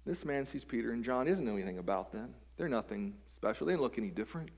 This 0.08 0.24
man 0.24 0.46
sees 0.46 0.64
Peter 0.64 0.92
and 0.92 1.04
John, 1.04 1.26
doesn't 1.26 1.44
know 1.44 1.56
anything 1.56 1.76
about 1.76 2.12
them. 2.12 2.32
They're 2.56 2.66
nothing 2.66 3.12
special, 3.36 3.66
they 3.66 3.74
don't 3.74 3.82
look 3.82 3.98
any 3.98 4.08
different. 4.08 4.48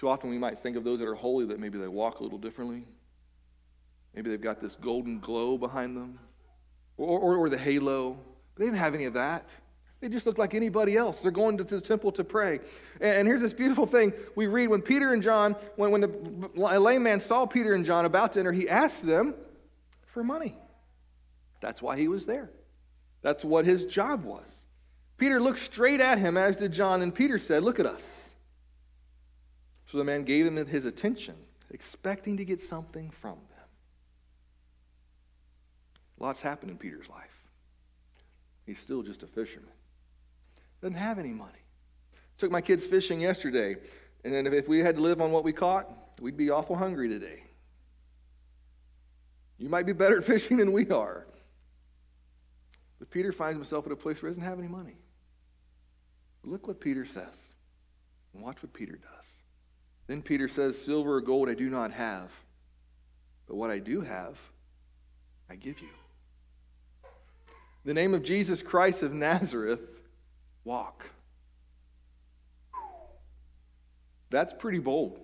Too 0.00 0.08
often 0.08 0.30
we 0.30 0.38
might 0.38 0.60
think 0.60 0.78
of 0.78 0.84
those 0.84 1.00
that 1.00 1.06
are 1.06 1.14
holy 1.14 1.44
that 1.44 1.60
maybe 1.60 1.76
they 1.76 1.86
walk 1.86 2.20
a 2.20 2.22
little 2.22 2.38
differently. 2.38 2.86
Maybe 4.14 4.30
they've 4.30 4.40
got 4.40 4.58
this 4.62 4.74
golden 4.76 5.20
glow 5.20 5.58
behind 5.58 5.98
them, 5.98 6.18
or, 6.96 7.20
or, 7.20 7.36
or 7.36 7.48
the 7.50 7.58
halo. 7.58 8.18
But 8.54 8.60
they 8.60 8.64
didn't 8.64 8.78
have 8.78 8.94
any 8.94 9.04
of 9.04 9.12
that. 9.14 9.50
They 10.00 10.08
just 10.08 10.24
look 10.24 10.38
like 10.38 10.54
anybody 10.54 10.96
else. 10.96 11.20
They're 11.20 11.30
going 11.30 11.58
to 11.58 11.64
the 11.64 11.80
temple 11.80 12.12
to 12.12 12.24
pray. 12.24 12.60
And 13.02 13.28
here's 13.28 13.42
this 13.42 13.52
beautiful 13.52 13.86
thing 13.86 14.14
we 14.34 14.46
read 14.46 14.68
when 14.68 14.80
Peter 14.80 15.12
and 15.12 15.22
John, 15.22 15.56
when, 15.76 15.90
when 15.90 16.00
the 16.00 16.78
lame 16.80 17.02
man 17.02 17.20
saw 17.20 17.44
Peter 17.44 17.74
and 17.74 17.84
John 17.84 18.06
about 18.06 18.32
to 18.32 18.38
enter, 18.38 18.52
he 18.52 18.66
asked 18.66 19.04
them 19.04 19.34
for 20.06 20.24
money. 20.24 20.56
That's 21.60 21.82
why 21.82 21.98
he 21.98 22.08
was 22.08 22.24
there. 22.24 22.50
That's 23.22 23.44
what 23.44 23.64
his 23.64 23.84
job 23.84 24.24
was. 24.24 24.48
Peter 25.16 25.40
looked 25.40 25.58
straight 25.58 26.00
at 26.00 26.18
him, 26.18 26.36
as 26.36 26.56
did 26.56 26.72
John, 26.72 27.02
and 27.02 27.14
Peter 27.14 27.38
said, 27.38 27.62
Look 27.62 27.80
at 27.80 27.86
us. 27.86 28.04
So 29.86 29.98
the 29.98 30.04
man 30.04 30.24
gave 30.24 30.46
him 30.46 30.64
his 30.66 30.84
attention, 30.84 31.34
expecting 31.70 32.36
to 32.36 32.44
get 32.44 32.60
something 32.60 33.10
from 33.10 33.38
them. 33.50 33.66
Lots 36.20 36.40
happened 36.40 36.70
in 36.70 36.78
Peter's 36.78 37.08
life. 37.08 37.24
He's 38.66 38.78
still 38.78 39.02
just 39.02 39.22
a 39.22 39.26
fisherman. 39.26 39.70
Doesn't 40.82 40.96
have 40.96 41.18
any 41.18 41.32
money. 41.32 41.52
Took 42.36 42.50
my 42.50 42.60
kids 42.60 42.84
fishing 42.84 43.20
yesterday, 43.20 43.76
and 44.24 44.46
if 44.46 44.68
we 44.68 44.78
had 44.80 44.96
to 44.96 45.02
live 45.02 45.20
on 45.20 45.32
what 45.32 45.42
we 45.42 45.52
caught, 45.52 45.88
we'd 46.20 46.36
be 46.36 46.50
awful 46.50 46.76
hungry 46.76 47.08
today. 47.08 47.42
You 49.58 49.68
might 49.68 49.86
be 49.86 49.92
better 49.92 50.18
at 50.18 50.24
fishing 50.24 50.56
than 50.56 50.72
we 50.72 50.88
are. 50.90 51.26
But 53.08 53.14
Peter 53.14 53.32
finds 53.32 53.56
himself 53.56 53.86
at 53.86 53.92
a 53.92 53.96
place 53.96 54.20
where 54.20 54.30
he 54.30 54.34
doesn't 54.36 54.48
have 54.48 54.58
any 54.58 54.68
money. 54.68 54.96
look 56.44 56.66
what 56.66 56.80
Peter 56.80 57.06
says. 57.06 57.36
And 58.34 58.42
watch 58.42 58.62
what 58.62 58.72
Peter 58.72 58.92
does. 58.92 59.26
Then 60.06 60.22
Peter 60.22 60.48
says, 60.48 60.80
Silver 60.80 61.16
or 61.16 61.20
gold 61.20 61.48
I 61.48 61.54
do 61.54 61.68
not 61.68 61.92
have, 61.92 62.30
but 63.46 63.56
what 63.56 63.70
I 63.70 63.78
do 63.78 64.00
have, 64.00 64.38
I 65.50 65.56
give 65.56 65.80
you. 65.80 65.88
The 67.84 67.94
name 67.94 68.14
of 68.14 68.22
Jesus 68.22 68.62
Christ 68.62 69.02
of 69.02 69.12
Nazareth, 69.12 70.00
walk. 70.64 71.04
That's 74.30 74.52
pretty 74.52 74.78
bold. 74.78 75.18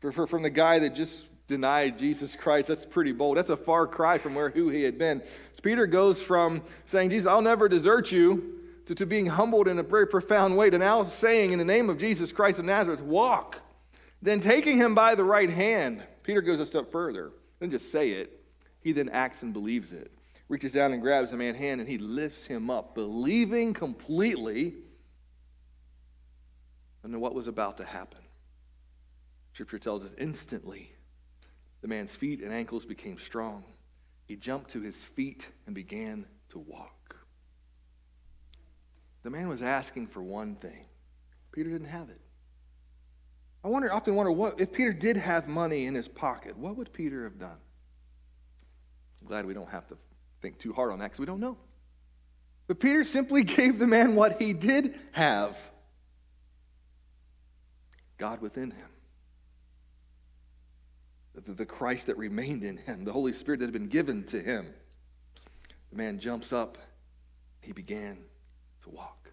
For, 0.00 0.12
for, 0.12 0.26
from 0.26 0.42
the 0.42 0.50
guy 0.50 0.80
that 0.80 0.94
just 0.94 1.24
denied 1.50 1.98
Jesus 1.98 2.34
Christ, 2.34 2.68
that's 2.68 2.86
pretty 2.86 3.12
bold. 3.12 3.36
That's 3.36 3.50
a 3.50 3.56
far 3.56 3.86
cry 3.86 4.16
from 4.16 4.34
where 4.34 4.48
who 4.48 4.70
he 4.70 4.82
had 4.82 4.96
been. 4.96 5.20
So 5.52 5.60
Peter 5.62 5.86
goes 5.86 6.22
from 6.22 6.62
saying, 6.86 7.10
Jesus, 7.10 7.26
I'll 7.26 7.42
never 7.42 7.68
desert 7.68 8.10
you, 8.10 8.60
to, 8.86 8.94
to 8.94 9.04
being 9.04 9.26
humbled 9.26 9.68
in 9.68 9.78
a 9.78 9.82
very 9.82 10.06
profound 10.06 10.56
way, 10.56 10.70
to 10.70 10.78
now 10.78 11.04
saying, 11.04 11.52
in 11.52 11.58
the 11.58 11.64
name 11.64 11.90
of 11.90 11.98
Jesus 11.98 12.32
Christ 12.32 12.58
of 12.58 12.64
Nazareth, 12.64 13.02
walk. 13.02 13.58
Then 14.22 14.40
taking 14.40 14.78
him 14.78 14.94
by 14.94 15.14
the 15.14 15.24
right 15.24 15.50
hand, 15.50 16.02
Peter 16.22 16.40
goes 16.40 16.60
a 16.60 16.66
step 16.66 16.90
further. 16.90 17.32
Doesn't 17.60 17.72
just 17.72 17.92
say 17.92 18.12
it, 18.12 18.42
he 18.80 18.92
then 18.92 19.10
acts 19.10 19.42
and 19.42 19.52
believes 19.52 19.92
it 19.92 20.10
reaches 20.50 20.72
down 20.72 20.92
and 20.92 21.00
grabs 21.00 21.30
the 21.30 21.36
man's 21.36 21.56
hand 21.56 21.80
and 21.80 21.88
he 21.88 21.96
lifts 21.96 22.44
him 22.44 22.70
up, 22.70 22.94
believing 22.94 23.72
completely 23.72 24.74
in 27.04 27.20
what 27.20 27.34
was 27.34 27.46
about 27.46 27.76
to 27.76 27.84
happen. 27.84 28.18
Scripture 29.52 29.78
tells 29.78 30.04
us 30.04 30.10
instantly 30.18 30.92
the 31.82 31.88
man's 31.88 32.14
feet 32.14 32.42
and 32.42 32.52
ankles 32.52 32.84
became 32.84 33.18
strong. 33.18 33.64
He 34.26 34.36
jumped 34.36 34.70
to 34.70 34.80
his 34.80 34.96
feet 34.96 35.46
and 35.66 35.74
began 35.74 36.26
to 36.50 36.58
walk. 36.58 37.16
The 39.22 39.30
man 39.30 39.48
was 39.48 39.62
asking 39.62 40.08
for 40.08 40.22
one 40.22 40.54
thing. 40.56 40.86
Peter 41.52 41.70
didn't 41.70 41.88
have 41.88 42.08
it. 42.08 42.20
I 43.62 43.68
wonder, 43.68 43.92
often 43.92 44.14
wonder 44.14 44.32
what 44.32 44.60
if 44.60 44.72
Peter 44.72 44.92
did 44.92 45.16
have 45.16 45.48
money 45.48 45.84
in 45.84 45.94
his 45.94 46.08
pocket, 46.08 46.56
what 46.56 46.76
would 46.76 46.92
Peter 46.92 47.24
have 47.24 47.38
done? 47.38 47.58
I'm 49.20 49.28
glad 49.28 49.44
we 49.44 49.52
don't 49.52 49.68
have 49.68 49.86
to 49.88 49.96
think 50.40 50.58
too 50.58 50.72
hard 50.72 50.92
on 50.92 50.98
that 51.00 51.06
because 51.06 51.20
we 51.20 51.26
don't 51.26 51.40
know. 51.40 51.58
But 52.66 52.78
Peter 52.80 53.04
simply 53.04 53.42
gave 53.44 53.78
the 53.78 53.86
man 53.86 54.14
what 54.14 54.40
he 54.40 54.52
did 54.52 54.98
have 55.12 55.56
God 58.16 58.40
within 58.40 58.70
him. 58.70 58.89
The, 61.34 61.64
Christ 61.64 62.06
that 62.06 62.18
remained 62.18 62.64
in 62.64 62.76
him, 62.76 63.04
the 63.04 63.12
Holy 63.12 63.32
Spirit 63.32 63.60
that 63.60 63.66
had 63.66 63.72
been 63.72 63.88
given 63.88 64.24
to 64.24 64.42
him. 64.42 64.72
The 65.90 65.96
man 65.96 66.18
jumps 66.18 66.52
up, 66.52 66.76
he 67.60 67.72
began 67.72 68.18
to 68.82 68.90
walk. 68.90 69.30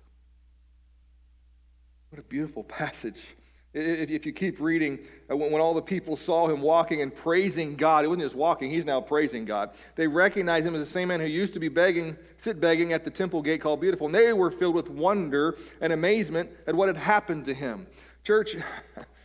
What 2.10 2.20
a 2.20 2.24
beautiful 2.24 2.64
passage 2.64 3.36
if 3.78 4.26
you 4.26 4.34
keep 4.34 4.60
reading, 4.60 5.00
uh, 5.30 5.36
when 5.36 5.62
all 5.62 5.74
the 5.74 5.82
people 5.82 6.16
saw 6.16 6.48
him 6.48 6.62
walking 6.62 7.02
and 7.02 7.14
praising 7.14 7.76
God, 7.76 8.06
it 8.06 8.08
wasn't 8.08 8.26
just 8.26 8.36
walking, 8.36 8.72
he's 8.72 8.86
now 8.86 9.02
praising 9.02 9.46
God. 9.46 9.72
They 9.96 10.08
recognized 10.08 10.66
him 10.66 10.76
as 10.76 10.84
the 10.84 10.92
same 10.92 11.10
man 11.10 11.20
who 11.20 11.28
used 11.28 11.54
to 11.54 11.60
be 11.60 11.70
begging, 11.70 12.18
sit 12.38 12.60
begging 12.60 12.94
at 12.94 13.04
the 13.04 13.12
temple 13.12 13.42
gate 13.42 13.62
called 13.62 13.82
Beautiful. 13.82 14.08
And 14.08 14.16
they 14.16 14.34
were 14.34 14.52
filled 14.52 14.76
with 14.76 14.90
wonder 14.90 15.58
and 15.82 15.94
amazement 15.94 16.50
at 16.66 16.76
what 16.76 16.88
had 16.88 16.98
happened 16.98 17.46
to 17.46 17.54
him. 17.54 17.88
Church, 18.24 18.56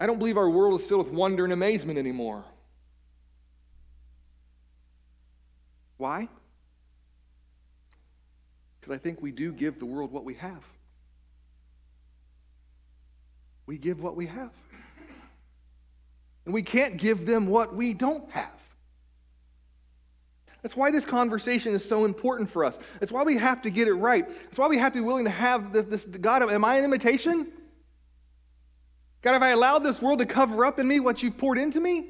I 0.00 0.06
don't 0.06 0.18
believe 0.18 0.36
our 0.36 0.48
world 0.48 0.80
is 0.80 0.86
filled 0.86 1.06
with 1.06 1.12
wonder 1.12 1.44
and 1.44 1.52
amazement 1.52 1.98
anymore. 1.98 2.44
Why? 5.96 6.28
Because 8.80 8.94
I 8.94 8.98
think 8.98 9.20
we 9.20 9.32
do 9.32 9.52
give 9.52 9.78
the 9.78 9.86
world 9.86 10.12
what 10.12 10.24
we 10.24 10.34
have. 10.34 10.62
We 13.66 13.76
give 13.76 14.00
what 14.00 14.16
we 14.16 14.26
have. 14.26 14.52
And 16.44 16.54
we 16.54 16.62
can't 16.62 16.96
give 16.96 17.26
them 17.26 17.48
what 17.48 17.74
we 17.74 17.92
don't 17.92 18.30
have. 18.30 18.48
That's 20.62 20.76
why 20.76 20.90
this 20.90 21.04
conversation 21.04 21.74
is 21.74 21.86
so 21.86 22.04
important 22.04 22.50
for 22.50 22.64
us. 22.64 22.78
That's 23.00 23.12
why 23.12 23.22
we 23.24 23.36
have 23.36 23.62
to 23.62 23.70
get 23.70 23.88
it 23.88 23.94
right. 23.94 24.26
That's 24.44 24.58
why 24.58 24.68
we 24.68 24.78
have 24.78 24.92
to 24.92 24.98
be 24.98 25.04
willing 25.04 25.24
to 25.24 25.30
have 25.30 25.72
this, 25.72 25.84
this 25.84 26.04
God, 26.04 26.42
am 26.42 26.64
I 26.64 26.76
an 26.76 26.84
imitation? 26.84 27.52
God, 29.22 29.32
have 29.32 29.42
I 29.42 29.50
allowed 29.50 29.80
this 29.80 30.00
world 30.00 30.20
to 30.20 30.26
cover 30.26 30.64
up 30.64 30.78
in 30.78 30.86
me 30.86 31.00
what 31.00 31.22
you've 31.22 31.36
poured 31.36 31.58
into 31.58 31.80
me? 31.80 32.06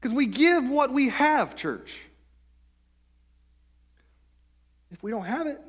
Because 0.00 0.14
we 0.14 0.26
give 0.26 0.68
what 0.68 0.92
we 0.92 1.08
have, 1.08 1.56
church. 1.56 2.02
If 4.90 5.02
we 5.02 5.10
don't 5.10 5.24
have 5.24 5.46
it, 5.46 5.60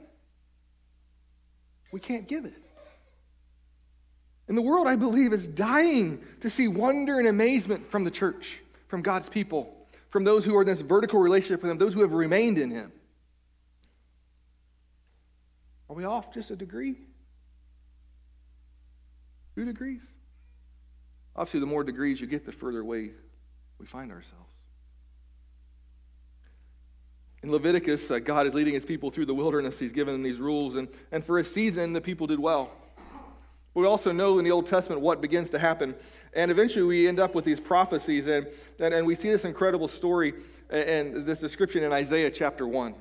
we 1.92 2.00
can't 2.00 2.28
give 2.28 2.46
it. 2.46 2.54
And 4.48 4.58
the 4.58 4.62
world, 4.62 4.88
I 4.88 4.96
believe, 4.96 5.34
is 5.34 5.48
dying 5.48 6.24
to 6.42 6.50
see 6.50 6.68
wonder 6.68 7.20
and 7.20 7.28
amazement 7.28 7.90
from 7.90 8.04
the 8.04 8.12
church, 8.12 8.62
from 8.88 9.02
God's 9.02 9.30
people, 9.30 9.76
from 10.10 10.24
those 10.24 10.46
who 10.46 10.56
are 10.56 10.62
in 10.62 10.68
this 10.68 10.82
vertical 10.82 11.20
relationship 11.20 11.62
with 11.62 11.72
Him, 11.72 11.78
those 11.78 11.94
who 11.94 12.02
have 12.02 12.14
remained 12.14 12.58
in 12.58 12.72
Him. 12.72 12.92
Are 15.90 15.96
we 15.96 16.04
off 16.04 16.34
just 16.34 16.52
a 16.52 16.56
degree? 16.56 16.96
Two 19.60 19.66
degrees? 19.66 20.04
Obviously, 21.36 21.60
the 21.60 21.66
more 21.66 21.84
degrees 21.84 22.22
you 22.22 22.28
get, 22.28 22.46
the 22.46 22.52
further 22.54 22.80
away 22.80 23.12
we 23.78 23.86
find 23.86 24.10
ourselves. 24.10 24.54
In 27.44 27.52
Leviticus, 27.52 28.10
uh, 28.10 28.20
God 28.20 28.48
is 28.48 28.54
leading 28.54 28.74
his 28.74 28.86
people 28.86 29.12
through 29.12 29.26
the 29.26 29.34
wilderness. 29.34 29.78
He's 29.78 29.92
given 29.92 30.14
them 30.14 30.24
these 30.24 30.40
rules, 30.40 30.78
and, 30.78 30.88
and 31.12 31.26
for 31.26 31.40
a 31.40 31.44
season, 31.44 31.92
the 31.92 32.00
people 32.00 32.26
did 32.26 32.40
well. 32.40 32.72
We 33.74 33.86
also 33.86 34.14
know 34.14 34.40
in 34.40 34.46
the 34.46 34.52
Old 34.52 34.66
Testament 34.66 35.02
what 35.02 35.20
begins 35.20 35.50
to 35.50 35.60
happen. 35.60 35.94
And 36.34 36.52
eventually 36.52 36.86
we 36.86 37.06
end 37.06 37.20
up 37.20 37.36
with 37.36 37.44
these 37.44 37.60
prophecies, 37.60 38.28
and, 38.28 38.48
and, 38.80 38.94
and 38.94 39.06
we 39.06 39.14
see 39.14 39.30
this 39.30 39.44
incredible 39.44 39.90
story 39.90 40.36
and 40.70 41.26
this 41.26 41.40
description 41.40 41.84
in 41.84 41.92
Isaiah 41.92 42.32
chapter 42.32 42.66
1. 42.66 42.96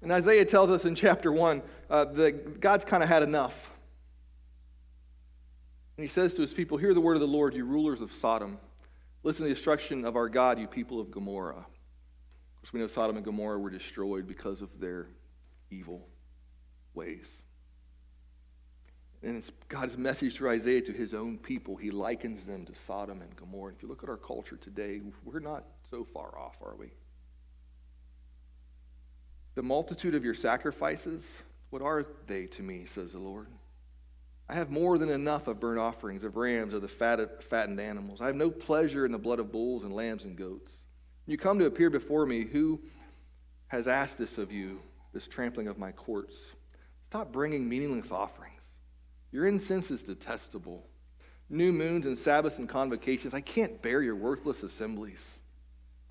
And 0.00 0.10
Isaiah 0.10 0.46
tells 0.46 0.70
us 0.70 0.86
in 0.86 0.94
chapter 0.94 1.30
1 1.30 1.60
uh, 1.90 2.04
that 2.06 2.62
God's 2.62 2.86
kind 2.86 3.02
of 3.02 3.10
had 3.10 3.22
enough. 3.22 3.72
And 5.96 6.04
he 6.04 6.08
says 6.08 6.34
to 6.34 6.42
his 6.42 6.52
people, 6.52 6.76
Hear 6.76 6.94
the 6.94 7.00
word 7.00 7.14
of 7.14 7.20
the 7.20 7.26
Lord, 7.26 7.54
you 7.54 7.64
rulers 7.64 8.00
of 8.00 8.12
Sodom. 8.12 8.58
Listen 9.22 9.40
to 9.40 9.44
the 9.44 9.50
instruction 9.50 10.04
of 10.04 10.16
our 10.16 10.28
God, 10.28 10.58
you 10.58 10.66
people 10.66 11.00
of 11.00 11.10
Gomorrah. 11.10 11.56
Of 11.56 12.56
course, 12.56 12.72
we 12.72 12.80
know 12.80 12.88
Sodom 12.88 13.16
and 13.16 13.24
Gomorrah 13.24 13.58
were 13.58 13.70
destroyed 13.70 14.26
because 14.26 14.60
of 14.60 14.80
their 14.80 15.08
evil 15.70 16.06
ways. 16.94 17.28
And 19.22 19.38
it's 19.38 19.50
God's 19.68 19.96
message 19.96 20.36
through 20.36 20.50
Isaiah 20.50 20.82
to 20.82 20.92
his 20.92 21.14
own 21.14 21.38
people. 21.38 21.76
He 21.76 21.90
likens 21.90 22.44
them 22.44 22.66
to 22.66 22.74
Sodom 22.86 23.22
and 23.22 23.34
Gomorrah. 23.36 23.72
If 23.74 23.82
you 23.82 23.88
look 23.88 24.02
at 24.02 24.10
our 24.10 24.18
culture 24.18 24.56
today, 24.56 25.00
we're 25.24 25.40
not 25.40 25.64
so 25.90 26.04
far 26.12 26.38
off, 26.38 26.56
are 26.62 26.76
we? 26.76 26.90
The 29.54 29.62
multitude 29.62 30.14
of 30.14 30.24
your 30.24 30.34
sacrifices, 30.34 31.24
what 31.70 31.80
are 31.80 32.04
they 32.26 32.46
to 32.48 32.62
me, 32.62 32.84
says 32.84 33.12
the 33.12 33.18
Lord? 33.18 33.46
I 34.48 34.54
have 34.54 34.70
more 34.70 34.98
than 34.98 35.08
enough 35.08 35.48
of 35.48 35.58
burnt 35.58 35.78
offerings, 35.78 36.22
of 36.22 36.36
rams, 36.36 36.74
of 36.74 36.82
the 36.82 36.88
fattened 36.88 37.80
animals. 37.80 38.20
I 38.20 38.26
have 38.26 38.36
no 38.36 38.50
pleasure 38.50 39.06
in 39.06 39.12
the 39.12 39.18
blood 39.18 39.38
of 39.38 39.50
bulls 39.50 39.84
and 39.84 39.94
lambs 39.94 40.24
and 40.24 40.36
goats. 40.36 40.72
You 41.26 41.38
come 41.38 41.58
to 41.58 41.66
appear 41.66 41.88
before 41.88 42.26
me, 42.26 42.44
who 42.44 42.80
has 43.68 43.88
asked 43.88 44.18
this 44.18 44.36
of 44.36 44.52
you, 44.52 44.80
this 45.12 45.26
trampling 45.26 45.68
of 45.68 45.78
my 45.78 45.92
courts? 45.92 46.52
Stop 47.08 47.32
bringing 47.32 47.68
meaningless 47.68 48.10
offerings. 48.10 48.62
Your 49.32 49.46
incense 49.46 49.90
is 49.90 50.02
detestable. 50.02 50.86
New 51.48 51.72
moons 51.72 52.06
and 52.06 52.18
Sabbaths 52.18 52.58
and 52.58 52.68
convocations, 52.68 53.34
I 53.34 53.40
can't 53.40 53.80
bear 53.80 54.02
your 54.02 54.16
worthless 54.16 54.62
assemblies. 54.62 55.38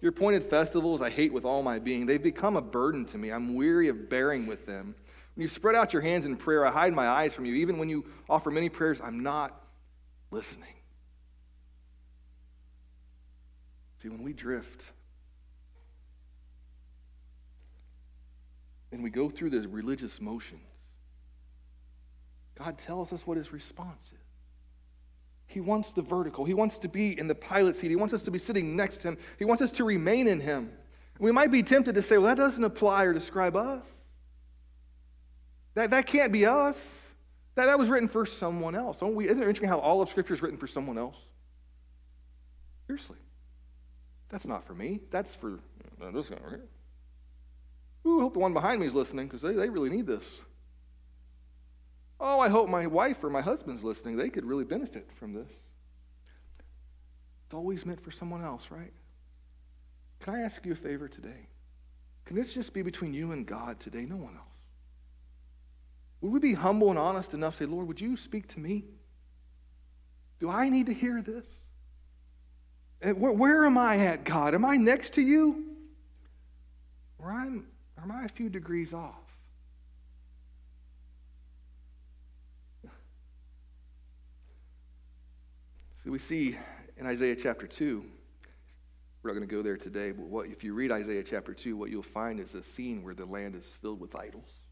Your 0.02 0.10
appointed 0.10 0.44
festivals, 0.44 1.02
I 1.02 1.10
hate 1.10 1.32
with 1.32 1.46
all 1.46 1.62
my 1.62 1.80
being. 1.80 2.06
They've 2.06 2.22
become 2.22 2.58
a 2.58 2.62
burden 2.62 3.06
to 3.06 3.18
me. 3.18 3.32
I'm 3.32 3.56
weary 3.56 3.88
of 3.90 4.10
bearing 4.10 4.48
with 4.48 4.66
them. 4.66 4.96
When 5.36 5.42
you 5.42 5.48
spread 5.48 5.76
out 5.76 5.94
your 5.94 6.02
hands 6.02 6.26
in 6.26 6.38
prayer, 6.38 6.66
I 6.66 6.72
hide 6.72 6.94
my 6.94 7.08
eyes 7.08 7.34
from 7.34 7.46
you. 7.46 7.56
Even 7.56 7.78
when 7.78 7.90
you 7.90 8.06
offer 8.30 8.52
many 8.52 8.70
prayers, 8.70 9.00
I'm 9.04 9.24
not 9.24 9.60
listening. 10.30 10.74
See, 14.02 14.10
when 14.10 14.22
we 14.22 14.34
drift 14.34 14.84
and 18.92 19.04
we 19.04 19.10
go 19.10 19.30
through 19.30 19.50
the 19.50 19.68
religious 19.68 20.22
motions, 20.22 20.62
God 22.56 22.78
tells 22.78 23.12
us 23.12 23.26
what 23.26 23.38
his 23.38 23.52
response 23.52 24.12
is. 24.14 24.20
He 25.48 25.62
wants 25.62 25.92
the 25.92 26.02
vertical. 26.02 26.46
He 26.46 26.54
wants 26.54 26.78
to 26.80 26.88
be 26.88 27.18
in 27.18 27.28
the 27.28 27.36
pilot 27.36 27.76
seat. 27.76 27.90
He 27.90 27.96
wants 27.96 28.14
us 28.14 28.22
to 28.24 28.32
be 28.32 28.40
sitting 28.40 28.76
next 28.76 29.02
to 29.02 29.10
him. 29.10 29.18
He 29.40 29.46
wants 29.46 29.62
us 29.62 29.72
to 29.72 29.84
remain 29.84 30.28
in 30.28 30.40
him. 30.40 30.72
We 31.20 31.32
might 31.32 31.52
be 31.52 31.64
tempted 31.64 31.96
to 31.96 32.02
say, 32.02 32.18
well, 32.18 32.28
that 32.28 32.38
doesn't 32.38 32.64
apply 32.64 33.06
or 33.06 33.14
describe 33.14 33.56
us. 33.56 33.84
That, 35.76 35.92
that 35.92 36.08
can't 36.08 36.32
be 36.32 36.46
us. 36.46 36.78
That, 37.56 37.68
that 37.68 37.78
was 37.78 37.90
written 37.90 38.08
for 38.08 38.26
someone 38.26 38.76
else. 38.76 38.98
Don't 38.98 39.16
we, 39.16 39.26
isn't 39.26 39.42
it 39.42 39.48
interesting 39.48 39.70
how 39.70 39.80
all 39.80 40.02
of 40.02 40.10
Scripture 40.10 40.34
is 40.34 40.42
written 40.42 40.58
for 40.58 40.68
someone 40.68 40.98
else? 40.98 41.18
Seriously. 42.88 43.18
That's 44.30 44.46
not 44.46 44.66
for 44.66 44.74
me. 44.74 45.00
That's 45.12 45.34
for 45.36 45.60
uh, 46.02 46.12
this 46.12 46.30
guy 46.30 46.38
right 46.42 46.50
here. 46.50 46.68
Ooh, 48.06 48.20
I 48.20 48.22
hope 48.24 48.34
the 48.34 48.40
one 48.40 48.54
behind 48.54 48.82
me 48.82 48.88
is 48.88 48.94
listening 48.94 49.28
because 49.28 49.42
they, 49.42 49.54
they 49.54 49.70
really 49.70 49.90
need 49.90 50.08
this. 50.08 50.40
Oh, 52.20 52.40
I 52.40 52.50
hope 52.50 52.70
my 52.70 52.88
wife 52.88 53.24
or 53.24 53.30
my 53.30 53.42
husband's 53.42 53.84
listening. 53.84 54.18
They 54.18 54.30
could 54.30 54.46
really 54.46 54.64
benefit 54.64 55.10
from 55.20 55.34
this. 55.34 55.52
It's 57.46 57.54
always 57.54 57.86
meant 57.86 58.04
for 58.04 58.12
someone 58.12 58.44
else, 58.44 58.66
right? 58.70 58.94
Can 60.22 60.36
I 60.36 60.42
ask 60.42 60.66
you 60.66 60.72
a 60.72 60.76
favor 60.76 61.08
today? 61.08 61.48
Can 62.26 62.36
this 62.36 62.54
just 62.54 62.74
be 62.74 62.82
between 62.82 63.14
you 63.14 63.34
and 63.34 63.46
God 63.46 63.80
today? 63.80 64.06
No 64.06 64.16
one 64.16 64.36
else. 64.36 64.53
Would 66.24 66.32
we 66.32 66.40
be 66.40 66.54
humble 66.54 66.90
and 66.90 66.98
honest 66.98 67.34
enough 67.34 67.58
to 67.58 67.66
say, 67.66 67.70
Lord, 67.70 67.86
would 67.90 68.00
you 68.00 68.16
speak 68.16 68.48
to 68.54 68.60
me? 68.62 68.86
Do 70.40 70.50
I 70.50 70.70
need 70.70 70.86
to 70.86 70.94
hear 70.94 71.22
this? 71.22 71.46
Where, 73.02 73.34
where 73.34 73.66
am 73.66 73.78
I 73.78 73.98
at, 73.98 74.24
God? 74.24 74.56
Am 74.56 74.64
I 74.64 74.78
next 74.78 75.16
to 75.16 75.22
you? 75.22 75.66
Or, 77.20 77.30
I'm, 77.30 77.68
am 78.02 78.10
I 78.10 78.24
a 78.24 78.30
few 78.30 78.48
degrees 78.48 78.94
off? 78.94 79.20
So 86.06 86.12
we 86.12 86.20
see 86.20 86.58
in 86.98 87.06
Isaiah 87.06 87.36
chapter 87.36 87.68
2, 87.68 88.04
we're 89.22 89.30
not 89.30 89.36
going 89.36 89.48
to 89.48 89.54
go 89.54 89.62
there 89.62 89.78
today, 89.78 90.12
but 90.12 90.26
what, 90.26 90.48
if 90.48 90.64
you 90.64 90.74
read 90.74 90.92
Isaiah 90.92 91.24
chapter 91.24 91.54
2, 91.54 91.76
what 91.76 91.90
you'll 91.90 92.02
find 92.02 92.40
is 92.40 92.56
a 92.56 92.64
scene 92.64 93.04
where 93.04 93.14
the 93.14 93.26
land 93.26 93.56
is 93.56 93.66
filled 93.82 94.00
with 94.00 94.16
idols. 94.16 94.63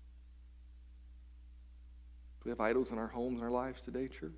Do 2.41 2.49
we 2.49 2.51
have 2.51 2.61
idols 2.61 2.91
in 2.91 2.97
our 2.97 3.07
homes 3.07 3.35
and 3.35 3.43
our 3.43 3.51
lives 3.51 3.83
today, 3.83 4.07
church? 4.07 4.31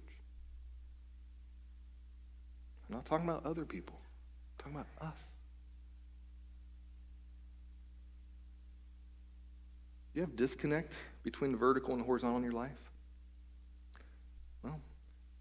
I'm 2.89 2.95
not 2.95 3.05
talking 3.05 3.27
about 3.27 3.45
other 3.45 3.63
people. 3.63 3.95
I'm 3.95 4.73
talking 4.73 4.75
about 4.75 5.09
us. 5.09 5.17
Do 10.13 10.19
you 10.19 10.25
have 10.25 10.35
disconnect 10.35 10.93
between 11.23 11.53
the 11.53 11.57
vertical 11.57 11.93
and 11.93 12.01
the 12.01 12.05
horizontal 12.05 12.37
in 12.37 12.43
your 12.43 12.51
life? 12.51 12.71
Well, 14.63 14.81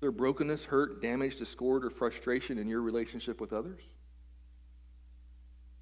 there 0.01 0.13
brokenness, 0.13 0.65
hurt, 0.65 1.03
damage, 1.03 1.37
discord, 1.37 1.85
or 1.85 1.91
frustration 1.91 2.59
in 2.59 2.69
your 2.69 2.81
relationship 2.81 3.41
with 3.41 3.53
others 3.53 3.83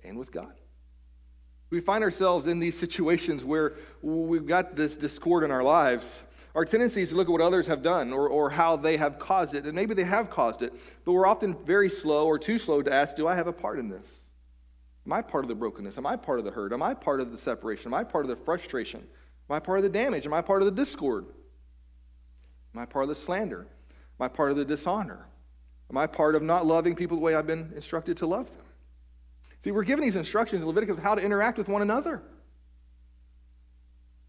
and 0.03 0.18
with 0.18 0.33
God. 0.33 0.55
We 1.68 1.81
find 1.81 2.03
ourselves 2.03 2.47
in 2.49 2.59
these 2.59 2.76
situations 2.76 3.45
where 3.45 3.76
we've 4.03 4.47
got 4.47 4.74
this 4.74 4.97
discord 4.97 5.45
in 5.45 5.51
our 5.51 5.62
lives 5.62 6.07
our 6.55 6.64
tendency 6.64 7.03
is 7.03 7.11
to 7.11 7.16
look 7.16 7.28
at 7.28 7.32
what 7.32 7.40
others 7.40 7.66
have 7.66 7.82
done 7.82 8.12
or, 8.12 8.28
or 8.28 8.51
how 8.51 8.76
they 8.76 8.96
have 8.96 9.18
caused 9.18 9.55
it, 9.55 9.64
and 9.64 9.74
maybe 9.74 9.94
they 9.94 10.05
have 10.05 10.30
caused 10.30 10.62
it, 10.62 10.72
but 11.05 11.12
we're 11.12 11.26
often 11.26 11.55
very 11.64 11.88
slow 11.88 12.26
or 12.26 12.38
too 12.38 12.59
slow 12.59 12.82
to 12.82 12.92
ask, 12.92 13.14
Do 13.14 13.28
I 13.28 13.34
have 13.34 13.46
a 13.46 13.53
part 13.53 13.78
in 13.78 13.88
this? 13.88 14.07
Am 15.07 15.12
I 15.12 15.22
part 15.22 15.44
of 15.44 15.48
the 15.48 15.55
brokenness? 15.55 15.96
Am 15.96 16.07
I 16.07 16.16
part 16.16 16.38
of 16.38 16.44
the 16.44 16.51
hurt? 16.51 16.72
Am 16.72 16.82
I 16.82 16.94
part 16.94 17.20
of 17.20 17.32
the 17.32 17.38
separation? 17.38 17.88
Am 17.88 17.94
I 17.94 18.05
part 18.05 18.24
of 18.24 18.28
the 18.28 18.44
frustration? 18.44 19.01
Am 19.48 19.57
I 19.57 19.59
part 19.59 19.78
of 19.78 19.82
the 19.84 19.88
damage? 19.88 20.26
Am 20.26 20.34
I 20.34 20.42
part 20.42 20.62
of 20.62 20.66
the 20.66 20.72
discord? 20.72 21.26
Am 22.74 22.80
I 22.80 22.84
part 22.84 23.05
of 23.05 23.09
the 23.09 23.14
slander? 23.14 23.66
Am 24.18 24.24
I 24.24 24.28
part 24.28 24.51
of 24.51 24.57
the 24.57 24.64
dishonor? 24.64 25.26
Am 25.88 25.96
I 25.96 26.07
part 26.07 26.34
of 26.34 26.42
not 26.42 26.66
loving 26.66 26.94
people 26.94 27.16
the 27.16 27.22
way 27.22 27.34
I've 27.34 27.46
been 27.46 27.72
instructed 27.74 28.16
to 28.18 28.26
love 28.26 28.46
them? 28.46 28.66
See, 29.64 29.72
we're 29.72 29.84
given 29.84 30.05
these 30.05 30.16
instructions 30.16 30.62
in 30.62 30.68
Leviticus 30.68 30.98
how 31.03 31.14
to 31.14 31.22
interact 31.22 31.59
with 31.59 31.68
one 31.68 31.82
another. 31.82 32.22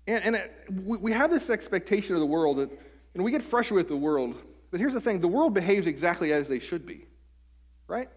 And, 0.08 0.24
and 0.24 0.36
it, 0.36 0.52
we 0.70 1.12
have 1.12 1.30
this 1.30 1.50
expectation 1.50 2.16
of 2.16 2.20
the 2.20 2.26
world 2.26 2.58
that 2.58 2.70
and 3.14 3.24
we 3.24 3.32
get 3.32 3.42
frustrated 3.42 3.78
with 3.78 3.88
the 3.90 4.04
world. 4.04 4.36
But 4.70 4.80
here's 4.80 4.94
the 4.94 5.02
thing 5.02 5.20
the 5.20 5.28
world 5.28 5.54
behaves 5.54 5.88
exactly 5.88 6.32
as 6.34 6.48
they 6.48 6.60
should 6.60 6.86
be, 6.86 7.06
right? 7.88 8.10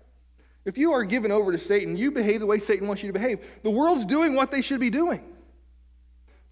If 0.65 0.79
you 0.79 0.93
are 0.93 1.05
given 1.05 1.31
over 1.31 1.53
to 1.53 1.59
Satan, 1.59 1.97
you 1.97 2.11
behave 2.11 2.41
the 2.41 2.47
way 2.47 2.59
Satan 2.59 2.89
wants 2.89 3.03
you 3.03 3.09
to 3.09 3.13
behave. 3.13 3.45
The 3.63 3.71
world's 3.71 4.07
doing 4.07 4.35
what 4.35 4.51
they 4.51 4.63
should 4.63 4.81
be 4.81 4.89
doing. 4.89 5.23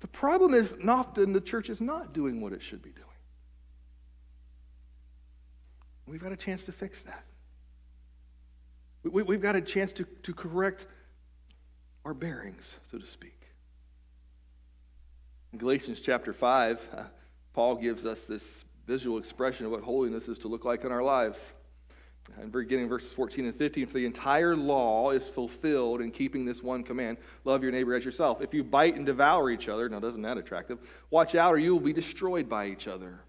The 0.01 0.09
problem 0.09 0.53
is, 0.53 0.75
often 0.87 1.33
the 1.33 1.41
church 1.41 1.71
is 1.71 1.81
not 1.81 2.13
doing 2.13 2.41
what 2.41 2.53
it 2.53 2.61
should 2.61 2.83
be 2.83 2.91
doing. 2.91 3.07
We've 6.07 6.21
got 6.21 6.33
a 6.33 6.37
chance 6.37 6.65
to 6.65 6.73
fix 6.73 7.05
that. 7.05 7.25
We, 9.05 9.35
have 9.35 9.43
got 9.43 9.57
a 9.57 9.61
chance 9.61 9.93
to, 9.95 10.05
to 10.25 10.35
correct 10.35 10.87
our 12.05 12.13
bearings, 12.13 12.75
so 12.91 12.99
to 12.99 13.07
speak. 13.07 13.42
In 15.53 15.59
Galatians 15.59 16.01
chapter 16.01 16.33
5, 16.33 16.89
uh, 16.97 17.03
Paul 17.53 17.77
gives 17.77 18.07
us 18.07 18.27
this 18.27 18.65
visual 18.87 19.19
expression 19.19 19.67
of 19.67 19.73
what 19.73 19.83
holiness 19.83 20.27
is 20.29 20.39
to 20.39 20.49
look 20.49 20.65
like 20.65 20.85
in 20.85 20.93
our 20.93 21.03
lives. 21.03 21.39
And 22.41 22.51
beginning 22.51 22.89
verses 22.89 23.13
14 23.13 23.45
and 23.47 23.55
15, 23.55 23.87
for 23.87 23.95
the 23.95 24.07
entire 24.07 24.57
law 24.57 25.11
is 25.11 25.27
fulfilled 25.27 26.01
in 26.01 26.11
keeping 26.11 26.45
this 26.45 26.63
one 26.63 26.85
command 26.85 27.19
love 27.45 27.63
your 27.63 27.73
neighbor 27.73 27.95
as 27.95 28.05
yourself. 28.05 28.41
If 28.41 28.55
you 28.55 28.65
bite 28.65 28.97
and 28.97 29.05
devour 29.05 29.51
each 29.51 29.69
other, 29.69 29.89
now 29.89 29.99
doesn't 29.99 30.23
that 30.23 30.39
attractive? 30.39 30.79
Watch 31.11 31.35
out 31.35 31.53
or 31.53 31.59
you 31.59 31.73
will 31.73 31.81
be 31.81 31.93
destroyed 31.93 32.49
by 32.49 32.69
each 32.69 32.87
other. 32.87 33.21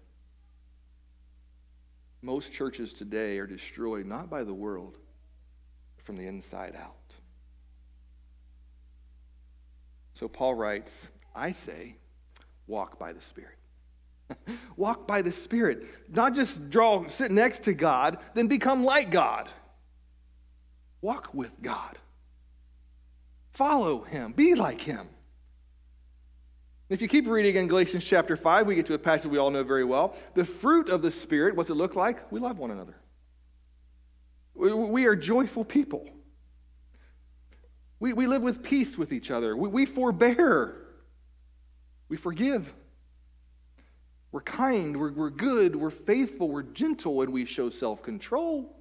Most 2.22 2.52
churches 2.52 2.92
today 2.92 3.38
are 3.38 3.46
destroyed 3.46 4.06
not 4.06 4.30
by 4.30 4.44
the 4.44 4.54
world, 4.54 4.96
but 5.96 6.06
from 6.06 6.16
the 6.16 6.26
inside 6.26 6.74
out. 6.76 6.94
So 10.14 10.28
Paul 10.28 10.54
writes, 10.54 11.08
I 11.34 11.52
say, 11.52 11.96
walk 12.66 12.98
by 12.98 13.12
the 13.12 13.20
Spirit. 13.20 13.58
walk 14.76 15.06
by 15.06 15.22
the 15.22 15.32
Spirit. 15.32 15.86
Not 16.08 16.34
just 16.34 16.70
draw, 16.70 17.06
sit 17.08 17.30
next 17.30 17.64
to 17.64 17.74
God, 17.74 18.18
then 18.34 18.46
become 18.46 18.84
like 18.84 19.10
God. 19.10 19.48
Walk 21.00 21.34
with 21.34 21.60
God. 21.60 21.98
Follow 23.52 24.02
Him. 24.02 24.32
Be 24.32 24.54
like 24.54 24.80
Him. 24.80 25.08
If 26.88 27.00
you 27.00 27.08
keep 27.08 27.26
reading 27.26 27.56
in 27.56 27.66
Galatians 27.66 28.04
chapter 28.04 28.36
5, 28.36 28.66
we 28.66 28.74
get 28.74 28.86
to 28.86 28.94
a 28.94 28.98
passage 28.98 29.30
we 29.30 29.38
all 29.38 29.50
know 29.50 29.64
very 29.64 29.84
well. 29.84 30.16
The 30.34 30.44
fruit 30.44 30.88
of 30.88 31.02
the 31.02 31.10
Spirit, 31.10 31.56
what's 31.56 31.70
it 31.70 31.74
look 31.74 31.94
like? 31.94 32.30
We 32.30 32.40
love 32.40 32.58
one 32.58 32.70
another. 32.70 32.96
We 34.54 35.06
are 35.06 35.16
joyful 35.16 35.64
people. 35.64 36.08
We, 37.98 38.12
we 38.12 38.26
live 38.26 38.42
with 38.42 38.62
peace 38.62 38.96
with 38.96 39.12
each 39.12 39.30
other. 39.30 39.56
We, 39.56 39.68
we 39.68 39.86
forbear. 39.86 40.83
We 42.14 42.18
forgive. 42.18 42.72
We're 44.30 44.42
kind. 44.42 44.96
We're, 45.00 45.10
we're 45.10 45.30
good. 45.30 45.74
We're 45.74 45.90
faithful. 45.90 46.48
We're 46.48 46.62
gentle. 46.62 47.22
And 47.22 47.32
we 47.32 47.44
show 47.44 47.70
self 47.70 48.04
control. 48.04 48.72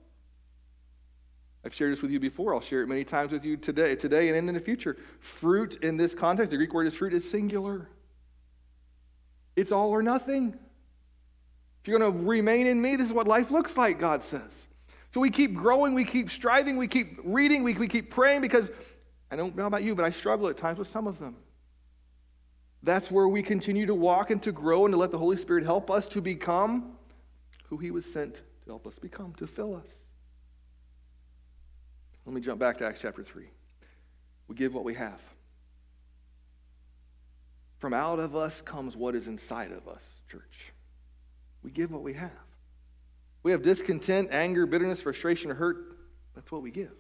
I've 1.65 1.73
shared 1.73 1.93
this 1.93 2.03
with 2.03 2.11
you 2.11 2.19
before. 2.19 2.53
I'll 2.53 2.61
share 2.61 2.83
it 2.83 2.87
many 2.87 3.03
times 3.03 3.31
with 3.31 3.43
you 3.43 3.57
today, 3.57 3.95
today 3.95 4.29
and 4.29 4.37
in 4.37 4.53
the 4.53 4.59
future. 4.59 4.97
Fruit 5.19 5.79
in 5.81 5.97
this 5.97 6.13
context, 6.13 6.51
the 6.51 6.57
Greek 6.57 6.75
word 6.75 6.85
is 6.85 6.93
fruit, 6.93 7.11
is 7.11 7.27
singular. 7.27 7.89
It's 9.55 9.71
all 9.71 9.89
or 9.89 10.03
nothing. 10.03 10.53
If 11.81 11.87
you're 11.87 11.97
going 11.97 12.13
to 12.13 12.29
remain 12.29 12.67
in 12.67 12.79
me, 12.79 12.97
this 12.97 13.07
is 13.07 13.13
what 13.13 13.27
life 13.27 13.49
looks 13.49 13.75
like, 13.75 13.99
God 13.99 14.21
says. 14.21 14.51
So 15.11 15.19
we 15.19 15.31
keep 15.31 15.55
growing, 15.55 15.95
we 15.95 16.05
keep 16.05 16.29
striving, 16.29 16.77
we 16.77 16.87
keep 16.87 17.17
reading, 17.23 17.63
we, 17.63 17.73
we 17.73 17.87
keep 17.87 18.11
praying 18.11 18.41
because 18.41 18.69
I 19.31 19.35
don't 19.35 19.55
know 19.55 19.65
about 19.65 19.81
you, 19.81 19.95
but 19.95 20.05
I 20.05 20.11
struggle 20.11 20.49
at 20.49 20.57
times 20.57 20.77
with 20.77 20.87
some 20.87 21.07
of 21.07 21.17
them. 21.17 21.35
That's 22.83 23.09
where 23.09 23.29
we 23.29 23.41
continue 23.41 23.85
to 23.85 23.95
walk 23.95 24.29
and 24.29 24.43
to 24.43 24.51
grow 24.51 24.85
and 24.85 24.93
to 24.93 24.97
let 24.97 25.11
the 25.11 25.17
Holy 25.17 25.37
Spirit 25.37 25.63
help 25.63 25.89
us 25.89 26.05
to 26.09 26.21
become 26.21 26.97
who 27.69 27.77
He 27.77 27.91
was 27.91 28.05
sent 28.05 28.35
to 28.35 28.69
help 28.69 28.85
us 28.85 28.99
become, 28.99 29.33
to 29.37 29.47
fill 29.47 29.73
us. 29.73 29.87
Let 32.25 32.35
me 32.35 32.41
jump 32.41 32.59
back 32.59 32.77
to 32.77 32.85
Acts 32.85 32.99
chapter 33.01 33.23
3. 33.23 33.45
We 34.47 34.55
give 34.55 34.73
what 34.73 34.83
we 34.83 34.93
have. 34.95 35.19
From 37.79 37.93
out 37.93 38.19
of 38.19 38.35
us 38.35 38.61
comes 38.61 38.95
what 38.95 39.15
is 39.15 39.27
inside 39.27 39.71
of 39.71 39.87
us, 39.87 40.03
church. 40.29 40.71
We 41.63 41.71
give 41.71 41.91
what 41.91 42.01
we 42.01 42.13
have. 42.13 42.31
We 43.43 43.51
have 43.51 43.61
discontent, 43.61 44.29
anger, 44.31 44.65
bitterness, 44.65 45.01
frustration, 45.01 45.51
or 45.51 45.55
hurt. 45.55 45.97
That's 46.35 46.51
what 46.51 46.61
we 46.61 46.71
give. 46.71 46.91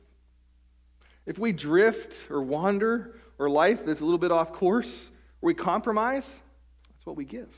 If 1.25 1.39
we 1.39 1.53
drift 1.53 2.29
or 2.29 2.41
wander 2.41 3.19
or 3.37 3.49
life 3.49 3.85
that's 3.85 4.01
a 4.01 4.03
little 4.03 4.17
bit 4.17 4.31
off 4.31 4.51
course, 4.51 5.09
we 5.43 5.53
compromise, 5.53 6.23
that's 6.23 7.05
what 7.05 7.15
we 7.15 7.25
give. 7.25 7.49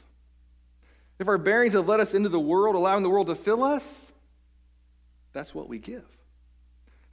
If 1.19 1.27
our 1.27 1.37
bearings 1.37 1.73
have 1.73 1.87
led 1.87 1.99
us 1.99 2.13
into 2.13 2.29
the 2.29 2.39
world, 2.39 2.75
allowing 2.75 3.03
the 3.03 3.09
world 3.09 3.27
to 3.27 3.35
fill 3.35 3.63
us, 3.63 4.11
that's 5.33 5.53
what 5.53 5.69
we 5.69 5.79
give. 5.79 6.05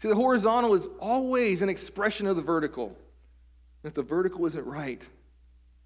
See, 0.00 0.08
the 0.08 0.14
horizontal 0.14 0.74
is 0.74 0.88
always 0.98 1.62
an 1.62 1.68
expression 1.68 2.26
of 2.26 2.36
the 2.36 2.42
vertical. 2.42 2.86
And 2.86 3.90
if 3.90 3.94
the 3.94 4.02
vertical 4.02 4.46
isn't 4.46 4.66
right, 4.66 5.06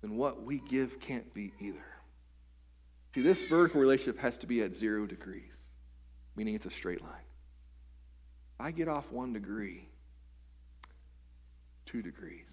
then 0.03 0.16
what 0.16 0.43
we 0.43 0.61
give 0.61 1.01
can't 1.01 1.34
be 1.34 1.53
either. 1.61 1.84
See, 3.14 3.22
this 3.22 3.45
vertical 3.47 3.80
relationship 3.80 4.18
has 4.20 4.39
to 4.39 4.47
be 4.47 4.62
at 4.62 4.74
zero 4.74 5.07
degrees, 5.07 5.53
meaning 6.37 6.55
it's 6.55 6.66
a 6.66 6.70
straight 6.70 7.03
line. 7.03 7.11
I 8.59 8.70
get 8.70 8.89
off 8.89 9.11
one 9.11 9.32
degree, 9.32 9.89
two 11.84 12.03
degrees, 12.03 12.47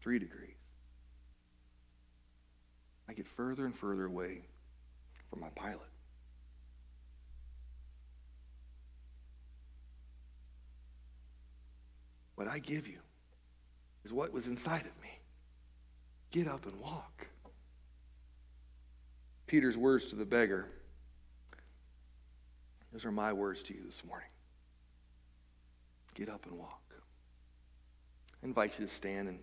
three 0.00 0.18
degrees. 0.18 0.55
I 3.08 3.12
get 3.12 3.26
further 3.26 3.64
and 3.64 3.74
further 3.74 4.04
away 4.04 4.42
from 5.30 5.40
my 5.40 5.48
pilot. 5.50 5.80
What 12.34 12.48
I 12.48 12.58
give 12.58 12.86
you 12.86 12.98
is 14.04 14.12
what 14.12 14.32
was 14.32 14.46
inside 14.46 14.82
of 14.82 15.02
me. 15.02 15.18
Get 16.30 16.48
up 16.48 16.66
and 16.66 16.78
walk. 16.80 17.26
Peter's 19.46 19.76
words 19.76 20.06
to 20.06 20.16
the 20.16 20.24
beggar. 20.24 20.66
Those 22.92 23.04
are 23.04 23.12
my 23.12 23.32
words 23.32 23.62
to 23.64 23.74
you 23.74 23.80
this 23.86 24.02
morning. 24.04 24.28
Get 26.14 26.28
up 26.28 26.46
and 26.46 26.58
walk. 26.58 26.82
I 28.42 28.46
invite 28.46 28.78
you 28.78 28.86
to 28.86 28.92
stand, 28.92 29.28
and 29.28 29.38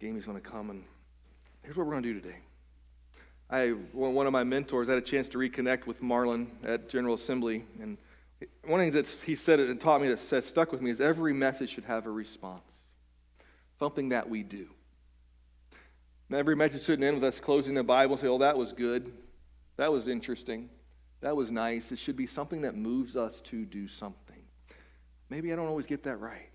Gamey's 0.00 0.26
going 0.26 0.40
to 0.40 0.48
come, 0.48 0.70
and 0.70 0.84
here's 1.62 1.76
what 1.76 1.86
we're 1.86 1.92
going 1.92 2.02
to 2.04 2.12
do 2.14 2.20
today. 2.20 2.38
I 3.50 3.68
one 3.92 4.26
of 4.26 4.32
my 4.32 4.44
mentors 4.44 4.88
had 4.88 4.98
a 4.98 5.02
chance 5.02 5.28
to 5.28 5.38
reconnect 5.38 5.86
with 5.86 6.02
Marlon 6.02 6.48
at 6.64 6.88
General 6.88 7.14
Assembly, 7.14 7.64
and 7.80 7.96
one 8.64 8.80
of 8.80 8.92
the 8.92 9.02
things 9.02 9.18
that 9.18 9.24
he 9.24 9.34
said 9.34 9.58
and 9.58 9.80
taught 9.80 10.02
me 10.02 10.08
that 10.12 10.44
stuck 10.44 10.70
with 10.70 10.82
me 10.82 10.90
is 10.90 11.00
every 11.00 11.32
message 11.32 11.70
should 11.70 11.84
have 11.84 12.06
a 12.06 12.10
response, 12.10 12.90
something 13.78 14.10
that 14.10 14.28
we 14.28 14.42
do. 14.42 14.68
Now, 16.28 16.36
every 16.36 16.54
message 16.54 16.82
shouldn't 16.82 17.04
end 17.04 17.14
with 17.14 17.24
us 17.24 17.40
closing 17.40 17.74
the 17.74 17.82
Bible 17.82 18.14
and 18.14 18.20
say, 18.20 18.28
"Oh, 18.28 18.38
that 18.38 18.58
was 18.58 18.72
good, 18.72 19.12
that 19.76 19.90
was 19.90 20.08
interesting, 20.08 20.68
that 21.20 21.34
was 21.34 21.50
nice." 21.50 21.90
It 21.90 21.98
should 21.98 22.16
be 22.16 22.26
something 22.26 22.60
that 22.62 22.76
moves 22.76 23.16
us 23.16 23.40
to 23.42 23.64
do 23.64 23.88
something. 23.88 24.44
Maybe 25.30 25.52
I 25.54 25.56
don't 25.56 25.68
always 25.68 25.86
get 25.86 26.02
that 26.02 26.18
right. 26.18 26.50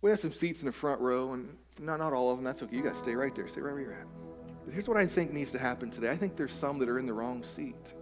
We 0.00 0.10
have 0.10 0.20
some 0.20 0.32
seats 0.32 0.60
in 0.60 0.66
the 0.66 0.72
front 0.72 1.00
row, 1.00 1.32
and 1.32 1.56
not, 1.78 1.98
not 1.98 2.12
all 2.12 2.30
of 2.30 2.38
them. 2.38 2.44
That's 2.44 2.62
okay. 2.62 2.76
You 2.76 2.82
to 2.84 2.94
stay 2.94 3.16
right 3.16 3.34
there. 3.34 3.48
Stay 3.48 3.60
right 3.60 3.72
where 3.72 3.82
you're 3.82 3.92
at. 3.92 4.06
But 4.70 4.74
here's 4.74 4.86
what 4.86 4.98
I 4.98 5.06
think 5.06 5.32
needs 5.32 5.50
to 5.50 5.58
happen 5.58 5.90
today. 5.90 6.10
I 6.10 6.16
think 6.16 6.36
there's 6.36 6.52
some 6.52 6.78
that 6.78 6.88
are 6.88 7.00
in 7.00 7.06
the 7.06 7.12
wrong 7.12 7.42
seat. 7.42 7.92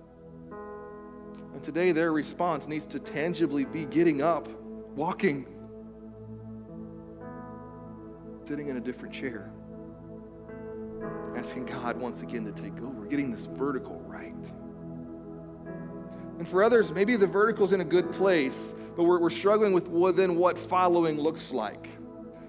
And 1.54 1.62
today, 1.62 1.92
their 1.92 2.12
response 2.12 2.68
needs 2.68 2.84
to 2.88 2.98
tangibly 2.98 3.64
be 3.64 3.86
getting 3.86 4.20
up, 4.20 4.50
walking, 4.94 5.46
sitting 8.46 8.68
in 8.68 8.76
a 8.76 8.80
different 8.80 9.14
chair, 9.14 9.50
asking 11.38 11.64
God 11.64 11.96
once 11.96 12.20
again 12.20 12.44
to 12.44 12.52
take 12.52 12.76
over, 12.82 13.06
getting 13.06 13.30
this 13.30 13.46
vertical 13.46 14.00
right. 14.00 14.34
And 16.38 16.46
for 16.46 16.62
others, 16.62 16.92
maybe 16.92 17.16
the 17.16 17.26
vertical's 17.26 17.72
in 17.72 17.80
a 17.80 17.84
good 17.86 18.12
place, 18.12 18.74
but 18.94 19.04
we're, 19.04 19.20
we're 19.20 19.30
struggling 19.30 19.72
with 19.72 20.16
then 20.16 20.36
what 20.36 20.58
following 20.58 21.18
looks 21.18 21.50
like. 21.50 21.88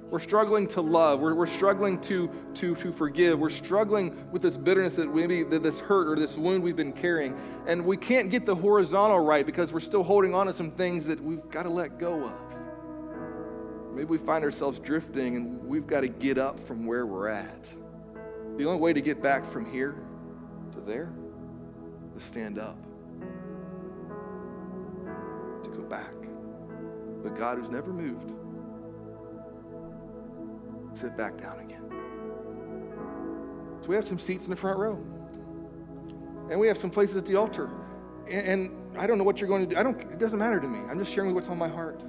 We're 0.09 0.19
struggling 0.19 0.67
to 0.69 0.81
love. 0.81 1.19
We're, 1.19 1.35
we're 1.35 1.45
struggling 1.45 2.01
to, 2.01 2.31
to, 2.55 2.75
to 2.75 2.91
forgive. 2.91 3.37
We're 3.37 3.51
struggling 3.51 4.29
with 4.31 4.41
this 4.41 4.57
bitterness 4.57 4.95
that 4.95 5.13
maybe 5.13 5.43
that 5.43 5.61
this 5.61 5.79
hurt 5.79 6.07
or 6.07 6.19
this 6.19 6.35
wound 6.35 6.63
we've 6.63 6.75
been 6.75 6.93
carrying. 6.93 7.39
And 7.67 7.85
we 7.85 7.95
can't 7.95 8.31
get 8.31 8.45
the 8.45 8.55
horizontal 8.55 9.19
right 9.19 9.45
because 9.45 9.71
we're 9.71 9.79
still 9.79 10.03
holding 10.03 10.33
on 10.33 10.47
to 10.47 10.53
some 10.53 10.71
things 10.71 11.05
that 11.05 11.23
we've 11.23 11.47
got 11.51 11.63
to 11.63 11.69
let 11.69 11.99
go 11.99 12.25
of. 12.25 12.49
Maybe 13.93 14.05
we 14.05 14.17
find 14.17 14.43
ourselves 14.43 14.79
drifting 14.79 15.35
and 15.35 15.63
we've 15.67 15.85
got 15.85 16.01
to 16.01 16.07
get 16.07 16.39
up 16.39 16.59
from 16.59 16.87
where 16.87 17.05
we're 17.05 17.27
at. 17.27 17.71
The 18.57 18.65
only 18.65 18.79
way 18.79 18.93
to 18.93 19.01
get 19.01 19.21
back 19.21 19.45
from 19.45 19.71
here 19.71 19.95
to 20.71 20.79
there 20.79 21.11
is 22.17 22.23
stand 22.23 22.57
up, 22.57 22.77
to 25.63 25.69
go 25.69 25.83
back. 25.83 26.13
But 27.21 27.37
God, 27.37 27.59
who's 27.59 27.69
never 27.69 27.93
moved, 27.93 28.31
sit 30.93 31.15
back 31.17 31.37
down 31.41 31.59
again. 31.59 31.83
So 33.81 33.89
we 33.89 33.95
have 33.95 34.07
some 34.07 34.19
seats 34.19 34.45
in 34.45 34.49
the 34.49 34.55
front 34.55 34.77
row. 34.77 34.97
And 36.49 36.59
we 36.59 36.67
have 36.67 36.77
some 36.77 36.89
places 36.89 37.15
at 37.17 37.25
the 37.25 37.35
altar. 37.35 37.69
And, 38.27 38.75
I 38.97 39.07
don't 39.07 39.17
know 39.17 39.23
what 39.23 39.39
you're 39.39 39.47
going 39.47 39.69
to 39.69 39.75
do. 39.75 39.79
I 39.79 39.83
don't, 39.83 40.01
it 40.01 40.19
doesn't 40.19 40.39
matter 40.39 40.59
to 40.59 40.67
me. 40.67 40.79
I'm 40.89 40.99
just 40.99 41.13
sharing 41.13 41.33
what's 41.33 41.47
on 41.47 41.57
my 41.57 41.69
heart. 41.69 42.01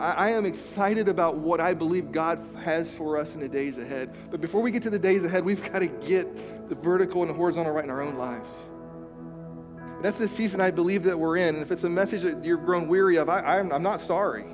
I, 0.00 0.12
I 0.12 0.30
am 0.30 0.46
excited 0.46 1.06
about 1.06 1.36
what 1.36 1.60
I 1.60 1.74
believe 1.74 2.10
God 2.10 2.44
has 2.64 2.92
for 2.94 3.18
us 3.18 3.34
in 3.34 3.40
the 3.40 3.48
days 3.48 3.78
ahead. 3.78 4.16
But 4.30 4.40
before 4.40 4.62
we 4.62 4.70
get 4.70 4.82
to 4.82 4.90
the 4.90 4.98
days 4.98 5.22
ahead, 5.22 5.44
we've 5.44 5.62
got 5.70 5.80
to 5.80 5.86
get 5.86 6.68
the 6.68 6.74
vertical 6.74 7.20
and 7.22 7.30
the 7.30 7.34
horizontal 7.34 7.72
right 7.72 7.84
in 7.84 7.90
our 7.90 8.02
own 8.02 8.16
lives. 8.16 8.48
That's 10.02 10.18
the 10.18 10.28
season 10.28 10.62
I 10.62 10.70
believe 10.70 11.02
that 11.04 11.18
we're 11.18 11.36
in. 11.36 11.56
And 11.56 11.62
if 11.62 11.70
it's 11.70 11.84
a 11.84 11.88
message 11.90 12.22
that 12.22 12.42
you've 12.42 12.64
grown 12.64 12.88
weary 12.88 13.16
of, 13.16 13.28
I, 13.28 13.58
I'm, 13.58 13.70
I'm 13.70 13.82
not 13.82 14.00
sorry. 14.00 14.46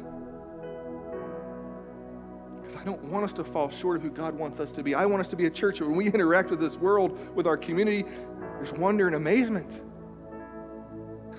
Don't 2.86 3.02
want 3.06 3.24
us 3.24 3.32
to 3.32 3.42
fall 3.42 3.68
short 3.68 3.96
of 3.96 4.02
who 4.02 4.10
God 4.10 4.38
wants 4.38 4.60
us 4.60 4.70
to 4.70 4.80
be. 4.80 4.94
I 4.94 5.06
want 5.06 5.20
us 5.20 5.26
to 5.28 5.36
be 5.36 5.46
a 5.46 5.50
church 5.50 5.80
that 5.80 5.86
when 5.88 5.96
we 5.96 6.06
interact 6.14 6.50
with 6.50 6.60
this 6.60 6.76
world, 6.76 7.18
with 7.34 7.44
our 7.44 7.56
community, 7.56 8.04
there's 8.58 8.72
wonder 8.72 9.08
and 9.08 9.16
amazement. 9.16 9.68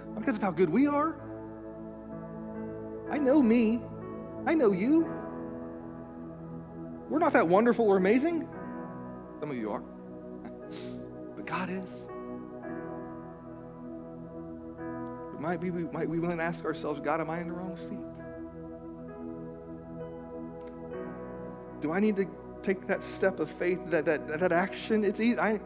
Not 0.10 0.20
because 0.20 0.36
of 0.36 0.42
how 0.42 0.52
good 0.52 0.70
we 0.70 0.88
are. 0.88 1.16
I 3.10 3.18
know 3.18 3.42
me. 3.42 3.80
I 4.46 4.56
know 4.56 4.74
you. 4.74 5.10
We're 7.10 7.20
not 7.20 7.32
that 7.32 7.48
wonderful 7.48 7.88
or 7.88 7.96
amazing. 7.96 8.46
Some 9.40 9.50
of 9.50 9.56
you 9.56 9.72
are. 9.72 9.82
But 11.38 11.46
God 11.46 11.70
is. 11.70 12.10
But 15.32 15.40
might 15.40 15.62
be 15.62 15.70
we, 15.70 15.84
might 15.94 16.10
we 16.10 16.20
willing 16.20 16.40
to 16.40 16.44
ask 16.44 16.66
ourselves, 16.66 17.00
God, 17.00 17.22
am 17.22 17.30
I 17.30 17.40
in 17.40 17.48
the 17.48 17.54
wrong 17.54 17.78
seat? 17.88 18.07
Do 21.82 21.92
I 21.92 22.00
need 22.00 22.16
to 22.16 22.28
take 22.64 22.88
that 22.88 23.04
step 23.04 23.40
of 23.40 23.50
faith, 23.52 23.80
that, 23.88 24.06
that, 24.06 24.40
that 24.40 24.52
action? 24.52 25.04
It's 25.04 25.20
easy. 25.20 25.40
I, 25.40 25.60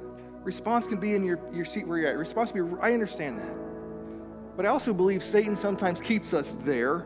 response 0.43 0.88
can 0.88 0.97
be 0.97 1.16
in 1.16 1.24
your, 1.24 1.39
your 1.53 1.66
seat 1.66 1.88
where 1.88 1.97
you're 1.97 2.09
at. 2.09 2.18
Response 2.18 2.51
can 2.51 2.76
be, 2.76 2.82
I 2.82 2.93
understand 2.93 3.39
that. 3.39 4.57
But 4.57 4.66
I 4.66 4.70
also 4.70 4.93
believe 4.93 5.24
Satan 5.24 5.55
sometimes 5.55 6.01
keeps 6.01 6.34
us 6.34 6.55
there. 6.64 7.05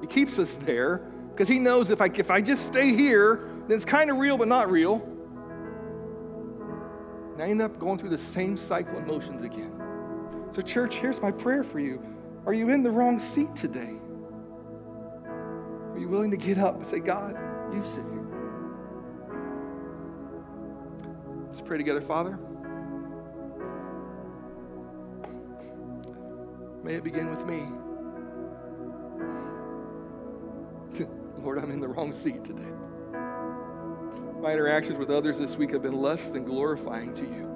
He 0.00 0.06
keeps 0.06 0.38
us 0.38 0.58
there 0.62 1.10
Because 1.34 1.48
he 1.48 1.58
knows 1.58 1.90
if 1.90 2.00
I, 2.00 2.10
if 2.14 2.30
I 2.30 2.40
just 2.40 2.64
stay 2.64 2.94
here, 2.94 3.50
then 3.66 3.76
it's 3.76 3.84
kind 3.84 4.08
of 4.08 4.18
real 4.18 4.38
but 4.38 4.46
not 4.46 4.70
real. 4.70 5.02
And 7.32 7.42
I 7.42 7.48
end 7.48 7.60
up 7.60 7.80
going 7.80 7.98
through 7.98 8.10
the 8.10 8.18
same 8.18 8.56
cycle 8.56 8.96
of 8.96 9.06
motions 9.06 9.42
again. 9.42 9.72
So, 10.52 10.62
church, 10.62 10.94
here's 10.94 11.20
my 11.20 11.32
prayer 11.32 11.64
for 11.64 11.80
you. 11.80 12.00
Are 12.46 12.54
you 12.54 12.70
in 12.70 12.84
the 12.84 12.90
wrong 12.90 13.18
seat 13.18 13.56
today? 13.56 13.96
Are 15.94 15.98
you 15.98 16.08
willing 16.08 16.32
to 16.32 16.36
get 16.36 16.58
up 16.58 16.74
and 16.74 16.84
say, 16.90 16.98
God, 16.98 17.36
you 17.72 17.80
sit 17.84 18.02
here? 18.02 18.26
Let's 21.46 21.60
pray 21.60 21.78
together, 21.78 22.00
Father. 22.00 22.36
May 26.82 26.94
it 26.94 27.04
begin 27.04 27.30
with 27.30 27.46
me. 27.46 27.62
Lord, 31.44 31.58
I'm 31.60 31.70
in 31.70 31.78
the 31.78 31.86
wrong 31.86 32.12
seat 32.12 32.42
today. 32.42 32.72
My 34.42 34.52
interactions 34.52 34.98
with 34.98 35.10
others 35.10 35.38
this 35.38 35.56
week 35.56 35.70
have 35.70 35.82
been 35.82 36.02
less 36.02 36.28
than 36.30 36.44
glorifying 36.44 37.14
to 37.14 37.22
you. 37.22 37.48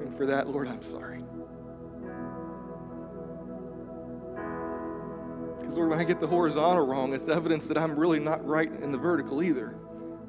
And 0.00 0.16
for 0.16 0.24
that, 0.26 0.48
Lord, 0.48 0.68
I'm 0.68 0.84
sorry. 0.84 1.24
Lord, 5.72 5.88
when 5.88 5.98
I 5.98 6.04
get 6.04 6.20
the 6.20 6.26
horizontal 6.26 6.86
wrong, 6.86 7.14
it's 7.14 7.28
evidence 7.28 7.66
that 7.66 7.78
I'm 7.78 7.98
really 7.98 8.18
not 8.18 8.46
right 8.46 8.70
in 8.82 8.92
the 8.92 8.98
vertical 8.98 9.42
either. 9.42 9.74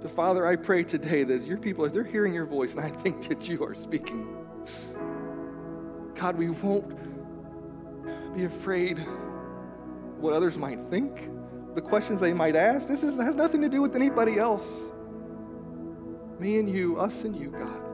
So, 0.01 0.07
Father, 0.07 0.47
I 0.47 0.55
pray 0.55 0.83
today 0.83 1.23
that 1.23 1.43
your 1.43 1.57
people, 1.57 1.85
as 1.85 1.91
they're 1.91 2.03
hearing 2.03 2.33
your 2.33 2.45
voice, 2.45 2.75
and 2.75 2.81
I 2.81 2.89
think 2.89 3.27
that 3.27 3.47
you 3.47 3.63
are 3.63 3.75
speaking, 3.75 4.25
God, 6.15 6.37
we 6.37 6.49
won't 6.49 6.97
be 8.35 8.45
afraid 8.45 8.99
what 10.17 10.33
others 10.33 10.57
might 10.57 10.79
think, 10.89 11.29
the 11.75 11.81
questions 11.81 12.21
they 12.21 12.33
might 12.33 12.55
ask. 12.55 12.87
This 12.87 13.03
is, 13.03 13.15
has 13.19 13.35
nothing 13.35 13.61
to 13.61 13.69
do 13.69 13.81
with 13.81 13.95
anybody 13.95 14.39
else. 14.39 14.65
Me 16.39 16.57
and 16.57 16.69
you, 16.69 16.99
us 16.99 17.23
and 17.23 17.35
you, 17.35 17.49
God. 17.49 17.92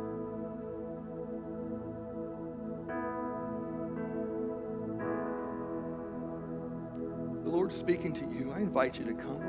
Speaking 7.89 8.13
to 8.13 8.21
you. 8.21 8.53
I 8.55 8.59
invite 8.59 8.99
you 8.99 9.05
to 9.05 9.13
come. 9.15 9.41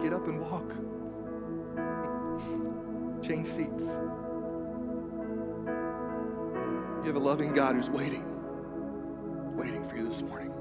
Get 0.00 0.12
up 0.12 0.28
and 0.28 0.40
walk. 0.40 0.70
Change 3.20 3.48
seats. 3.48 3.82
You 7.02 7.06
have 7.06 7.16
a 7.16 7.18
loving 7.18 7.52
God 7.52 7.74
who's 7.74 7.90
waiting 7.90 8.24
waiting 9.56 9.88
for 9.88 9.96
you 9.96 10.08
this 10.08 10.22
morning. 10.22 10.52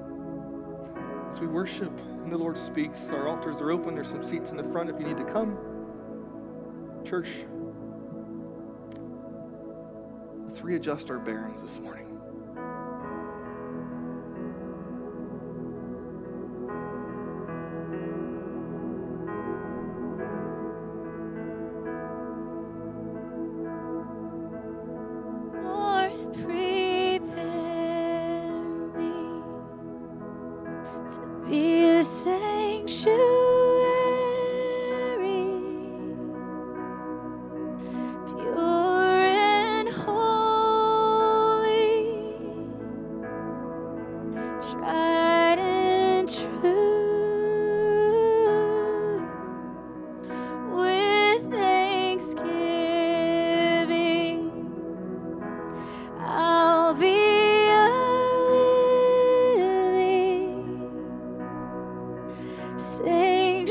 As 1.31 1.39
we 1.39 1.45
worship 1.45 1.95
and 2.23 2.31
the 2.31 2.37
Lord 2.37 2.57
speaks, 2.57 3.03
our 3.11 3.27
altars 3.27 3.61
are 3.61 3.69
open. 3.69 3.93
There's 3.93 4.09
some 4.09 4.23
seats 4.23 4.49
in 4.49 4.57
the 4.57 4.63
front 4.63 4.89
if 4.89 4.99
you 4.99 5.05
need 5.05 5.17
to 5.17 5.31
come. 5.31 5.55
Church, 7.05 7.29
let's 10.47 10.61
readjust 10.61 11.11
our 11.11 11.19
bearings 11.19 11.61
this 11.61 11.77
morning. 11.77 12.12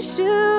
Father, 0.03 0.52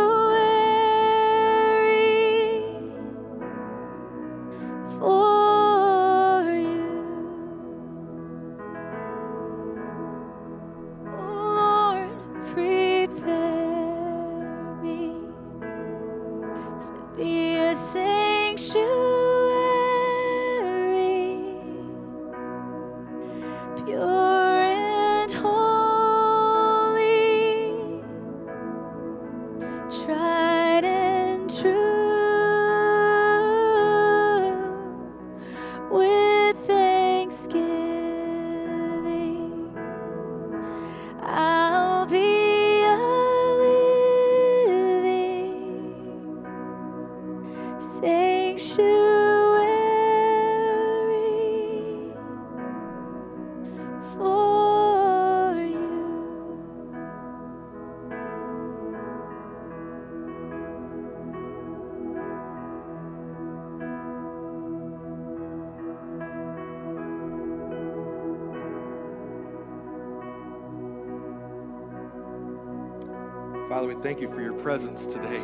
thank 74.02 74.22
you 74.22 74.30
for 74.30 74.42
your 74.42 74.54
presence 74.54 75.06
today. 75.06 75.44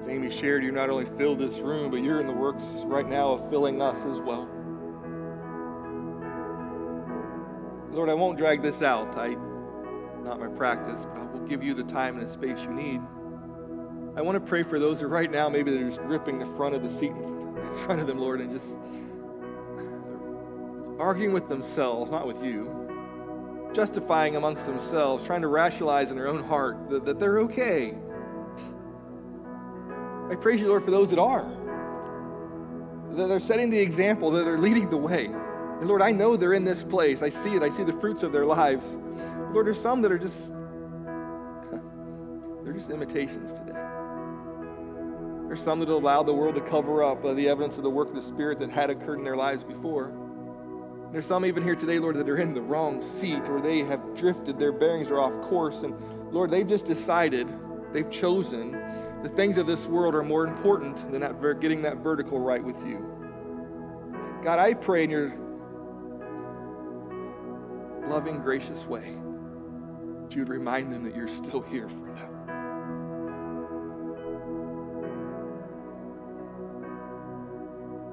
As 0.00 0.08
Amy 0.08 0.30
shared, 0.30 0.64
you 0.64 0.72
not 0.72 0.90
only 0.90 1.06
filled 1.16 1.38
this 1.38 1.58
room, 1.58 1.90
but 1.90 1.98
you're 1.98 2.20
in 2.20 2.26
the 2.26 2.32
works 2.32 2.64
right 2.84 3.08
now 3.08 3.32
of 3.32 3.48
filling 3.50 3.80
us 3.80 3.98
as 3.98 4.18
well. 4.18 4.48
Lord, 7.90 8.08
I 8.08 8.14
won't 8.14 8.38
drag 8.38 8.62
this 8.62 8.82
out. 8.82 9.16
I, 9.16 9.28
not 10.24 10.40
my 10.40 10.48
practice, 10.48 11.00
but 11.04 11.20
I 11.20 11.24
will 11.24 11.46
give 11.46 11.62
you 11.62 11.74
the 11.74 11.84
time 11.84 12.18
and 12.18 12.26
the 12.26 12.32
space 12.32 12.60
you 12.62 12.70
need. 12.70 13.00
I 14.16 14.22
want 14.22 14.34
to 14.36 14.40
pray 14.40 14.62
for 14.62 14.78
those 14.78 15.00
who 15.00 15.06
right 15.06 15.30
now 15.30 15.48
maybe 15.48 15.70
they're 15.70 15.88
just 15.88 16.00
gripping 16.02 16.38
the 16.38 16.46
front 16.56 16.74
of 16.74 16.82
the 16.82 16.90
seat 16.90 17.12
in 17.12 17.74
front 17.84 18.00
of 18.00 18.06
them, 18.06 18.18
Lord, 18.18 18.40
and 18.40 18.50
just 18.50 18.76
arguing 20.98 21.32
with 21.32 21.48
themselves, 21.48 22.10
not 22.10 22.26
with 22.26 22.42
you 22.42 22.91
justifying 23.74 24.36
amongst 24.36 24.66
themselves, 24.66 25.24
trying 25.24 25.42
to 25.42 25.48
rationalize 25.48 26.10
in 26.10 26.16
their 26.16 26.28
own 26.28 26.44
heart 26.44 26.90
that, 26.90 27.04
that 27.04 27.18
they're 27.18 27.40
okay. 27.40 27.94
I 30.30 30.34
praise 30.34 30.60
you, 30.60 30.68
Lord, 30.68 30.84
for 30.84 30.90
those 30.90 31.10
that 31.10 31.18
are. 31.18 31.50
That 33.12 33.28
they're 33.28 33.40
setting 33.40 33.70
the 33.70 33.78
example, 33.78 34.30
that 34.30 34.44
they're 34.44 34.58
leading 34.58 34.88
the 34.88 34.96
way. 34.96 35.26
And 35.26 35.88
Lord, 35.88 36.00
I 36.00 36.12
know 36.12 36.36
they're 36.36 36.54
in 36.54 36.64
this 36.64 36.82
place. 36.82 37.22
I 37.22 37.28
see 37.28 37.54
it. 37.54 37.62
I 37.62 37.68
see 37.68 37.84
the 37.84 37.92
fruits 37.94 38.22
of 38.22 38.32
their 38.32 38.46
lives. 38.46 38.84
Lord, 39.52 39.66
there's 39.66 39.80
some 39.80 40.00
that 40.02 40.12
are 40.12 40.18
just, 40.18 40.48
they're 42.64 42.72
just 42.72 42.90
imitations 42.90 43.52
today. 43.52 43.78
There's 45.48 45.62
some 45.62 45.80
that 45.80 45.90
allow 45.90 46.22
the 46.22 46.32
world 46.32 46.54
to 46.54 46.62
cover 46.62 47.04
up 47.04 47.22
uh, 47.24 47.34
the 47.34 47.48
evidence 47.48 47.76
of 47.76 47.82
the 47.82 47.90
work 47.90 48.08
of 48.08 48.14
the 48.14 48.22
Spirit 48.22 48.58
that 48.60 48.70
had 48.70 48.88
occurred 48.88 49.18
in 49.18 49.24
their 49.24 49.36
lives 49.36 49.62
before. 49.62 50.10
There's 51.12 51.26
some 51.26 51.44
even 51.44 51.62
here 51.62 51.76
today, 51.76 51.98
Lord, 51.98 52.16
that 52.16 52.26
are 52.26 52.38
in 52.38 52.54
the 52.54 52.62
wrong 52.62 53.02
seat 53.02 53.46
or 53.50 53.60
they 53.60 53.80
have 53.80 54.00
drifted, 54.16 54.58
their 54.58 54.72
bearings 54.72 55.10
are 55.10 55.20
off 55.20 55.48
course. 55.50 55.82
And 55.82 55.94
Lord, 56.32 56.50
they've 56.50 56.66
just 56.66 56.86
decided, 56.86 57.46
they've 57.92 58.10
chosen 58.10 58.72
the 59.22 59.28
things 59.28 59.58
of 59.58 59.66
this 59.66 59.84
world 59.86 60.14
are 60.14 60.22
more 60.22 60.46
important 60.46 60.96
than 61.12 61.20
that, 61.20 61.38
getting 61.60 61.82
that 61.82 61.98
vertical 61.98 62.40
right 62.40 62.64
with 62.64 62.78
you. 62.78 63.06
God, 64.42 64.58
I 64.58 64.72
pray 64.72 65.04
in 65.04 65.10
your 65.10 65.34
loving, 68.08 68.40
gracious 68.40 68.86
way, 68.86 69.14
that 70.22 70.34
you 70.34 70.40
would 70.40 70.48
remind 70.48 70.94
them 70.94 71.04
that 71.04 71.14
you're 71.14 71.28
still 71.28 71.60
here 71.60 71.90
for 71.90 72.06
them. 72.06 72.28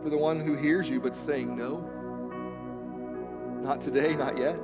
For 0.03 0.09
the 0.09 0.17
one 0.17 0.41
who 0.41 0.55
hears 0.55 0.89
you 0.89 0.99
but 0.99 1.15
saying 1.15 1.57
no, 1.57 1.89
not 3.61 3.81
today, 3.81 4.15
not 4.15 4.37
yet. 4.37 4.55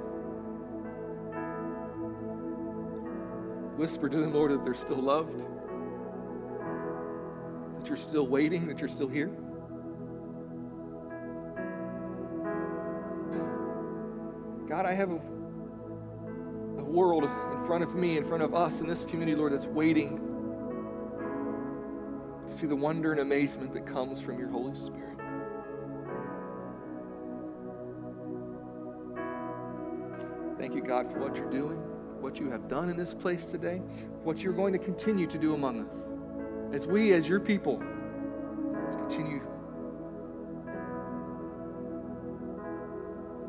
Whisper 3.77 4.07
to 4.07 4.17
them, 4.17 4.33
Lord, 4.33 4.51
that 4.51 4.63
they're 4.63 4.73
still 4.73 5.01
loved, 5.01 5.37
that 7.77 7.87
you're 7.87 7.97
still 7.97 8.25
waiting, 8.25 8.67
that 8.67 8.79
you're 8.79 8.87
still 8.87 9.09
here. 9.09 9.31
God, 14.67 14.85
I 14.85 14.93
have 14.93 15.11
a, 15.11 15.15
a 16.79 16.83
world 16.83 17.25
in 17.25 17.65
front 17.65 17.83
of 17.83 17.95
me, 17.95 18.17
in 18.17 18.25
front 18.25 18.43
of 18.43 18.55
us 18.55 18.79
in 18.79 18.87
this 18.87 19.05
community, 19.05 19.37
Lord, 19.37 19.53
that's 19.53 19.67
waiting 19.67 20.19
to 22.47 22.57
see 22.57 22.67
the 22.67 22.75
wonder 22.75 23.11
and 23.11 23.21
amazement 23.21 23.73
that 23.73 23.85
comes 23.85 24.21
from 24.21 24.39
your 24.39 24.49
Holy 24.49 24.75
Spirit. 24.75 25.14
Thank 30.65 30.77
you, 30.77 30.81
God, 30.81 31.11
for 31.11 31.19
what 31.19 31.35
you're 31.35 31.51
doing, 31.51 31.77
what 32.21 32.39
you 32.39 32.49
have 32.49 32.67
done 32.67 32.89
in 32.89 32.97
this 32.97 33.13
place 33.13 33.45
today, 33.45 33.83
what 34.23 34.39
you're 34.39 34.51
going 34.51 34.73
to 34.73 34.79
continue 34.79 35.27
to 35.27 35.37
do 35.37 35.53
among 35.53 35.85
us. 35.85 35.93
As 36.73 36.87
we, 36.87 37.13
as 37.13 37.29
your 37.29 37.39
people, 37.39 37.77
continue 38.97 39.41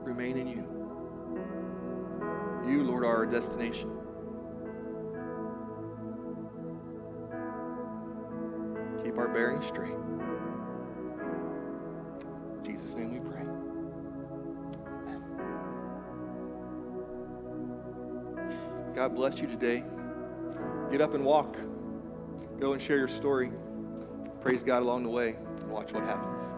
remain 0.05 0.37
in 0.37 0.47
you. 0.47 0.62
You, 2.71 2.83
Lord, 2.83 3.03
are 3.03 3.17
our 3.17 3.25
destination. 3.25 3.91
Keep 9.03 9.17
our 9.17 9.29
bearing 9.29 9.62
straight. 9.62 9.95
In 12.59 12.62
Jesus' 12.62 12.95
name 12.95 13.14
we 13.14 13.21
pray. 13.21 13.56
God 18.97 19.15
bless 19.15 19.41
you 19.43 19.47
today. 19.47 19.85
Get 20.91 21.03
up 21.03 21.13
and 21.13 21.23
walk. 21.23 21.55
Go 22.59 22.73
and 22.73 22.81
share 22.81 22.97
your 22.97 23.09
story. 23.09 23.53
Praise 24.41 24.63
God 24.63 24.81
along 24.83 25.03
the 25.03 25.11
way 25.11 25.37
and 25.61 25.71
watch 25.71 25.93
what 25.93 26.03
happens. 26.05 26.56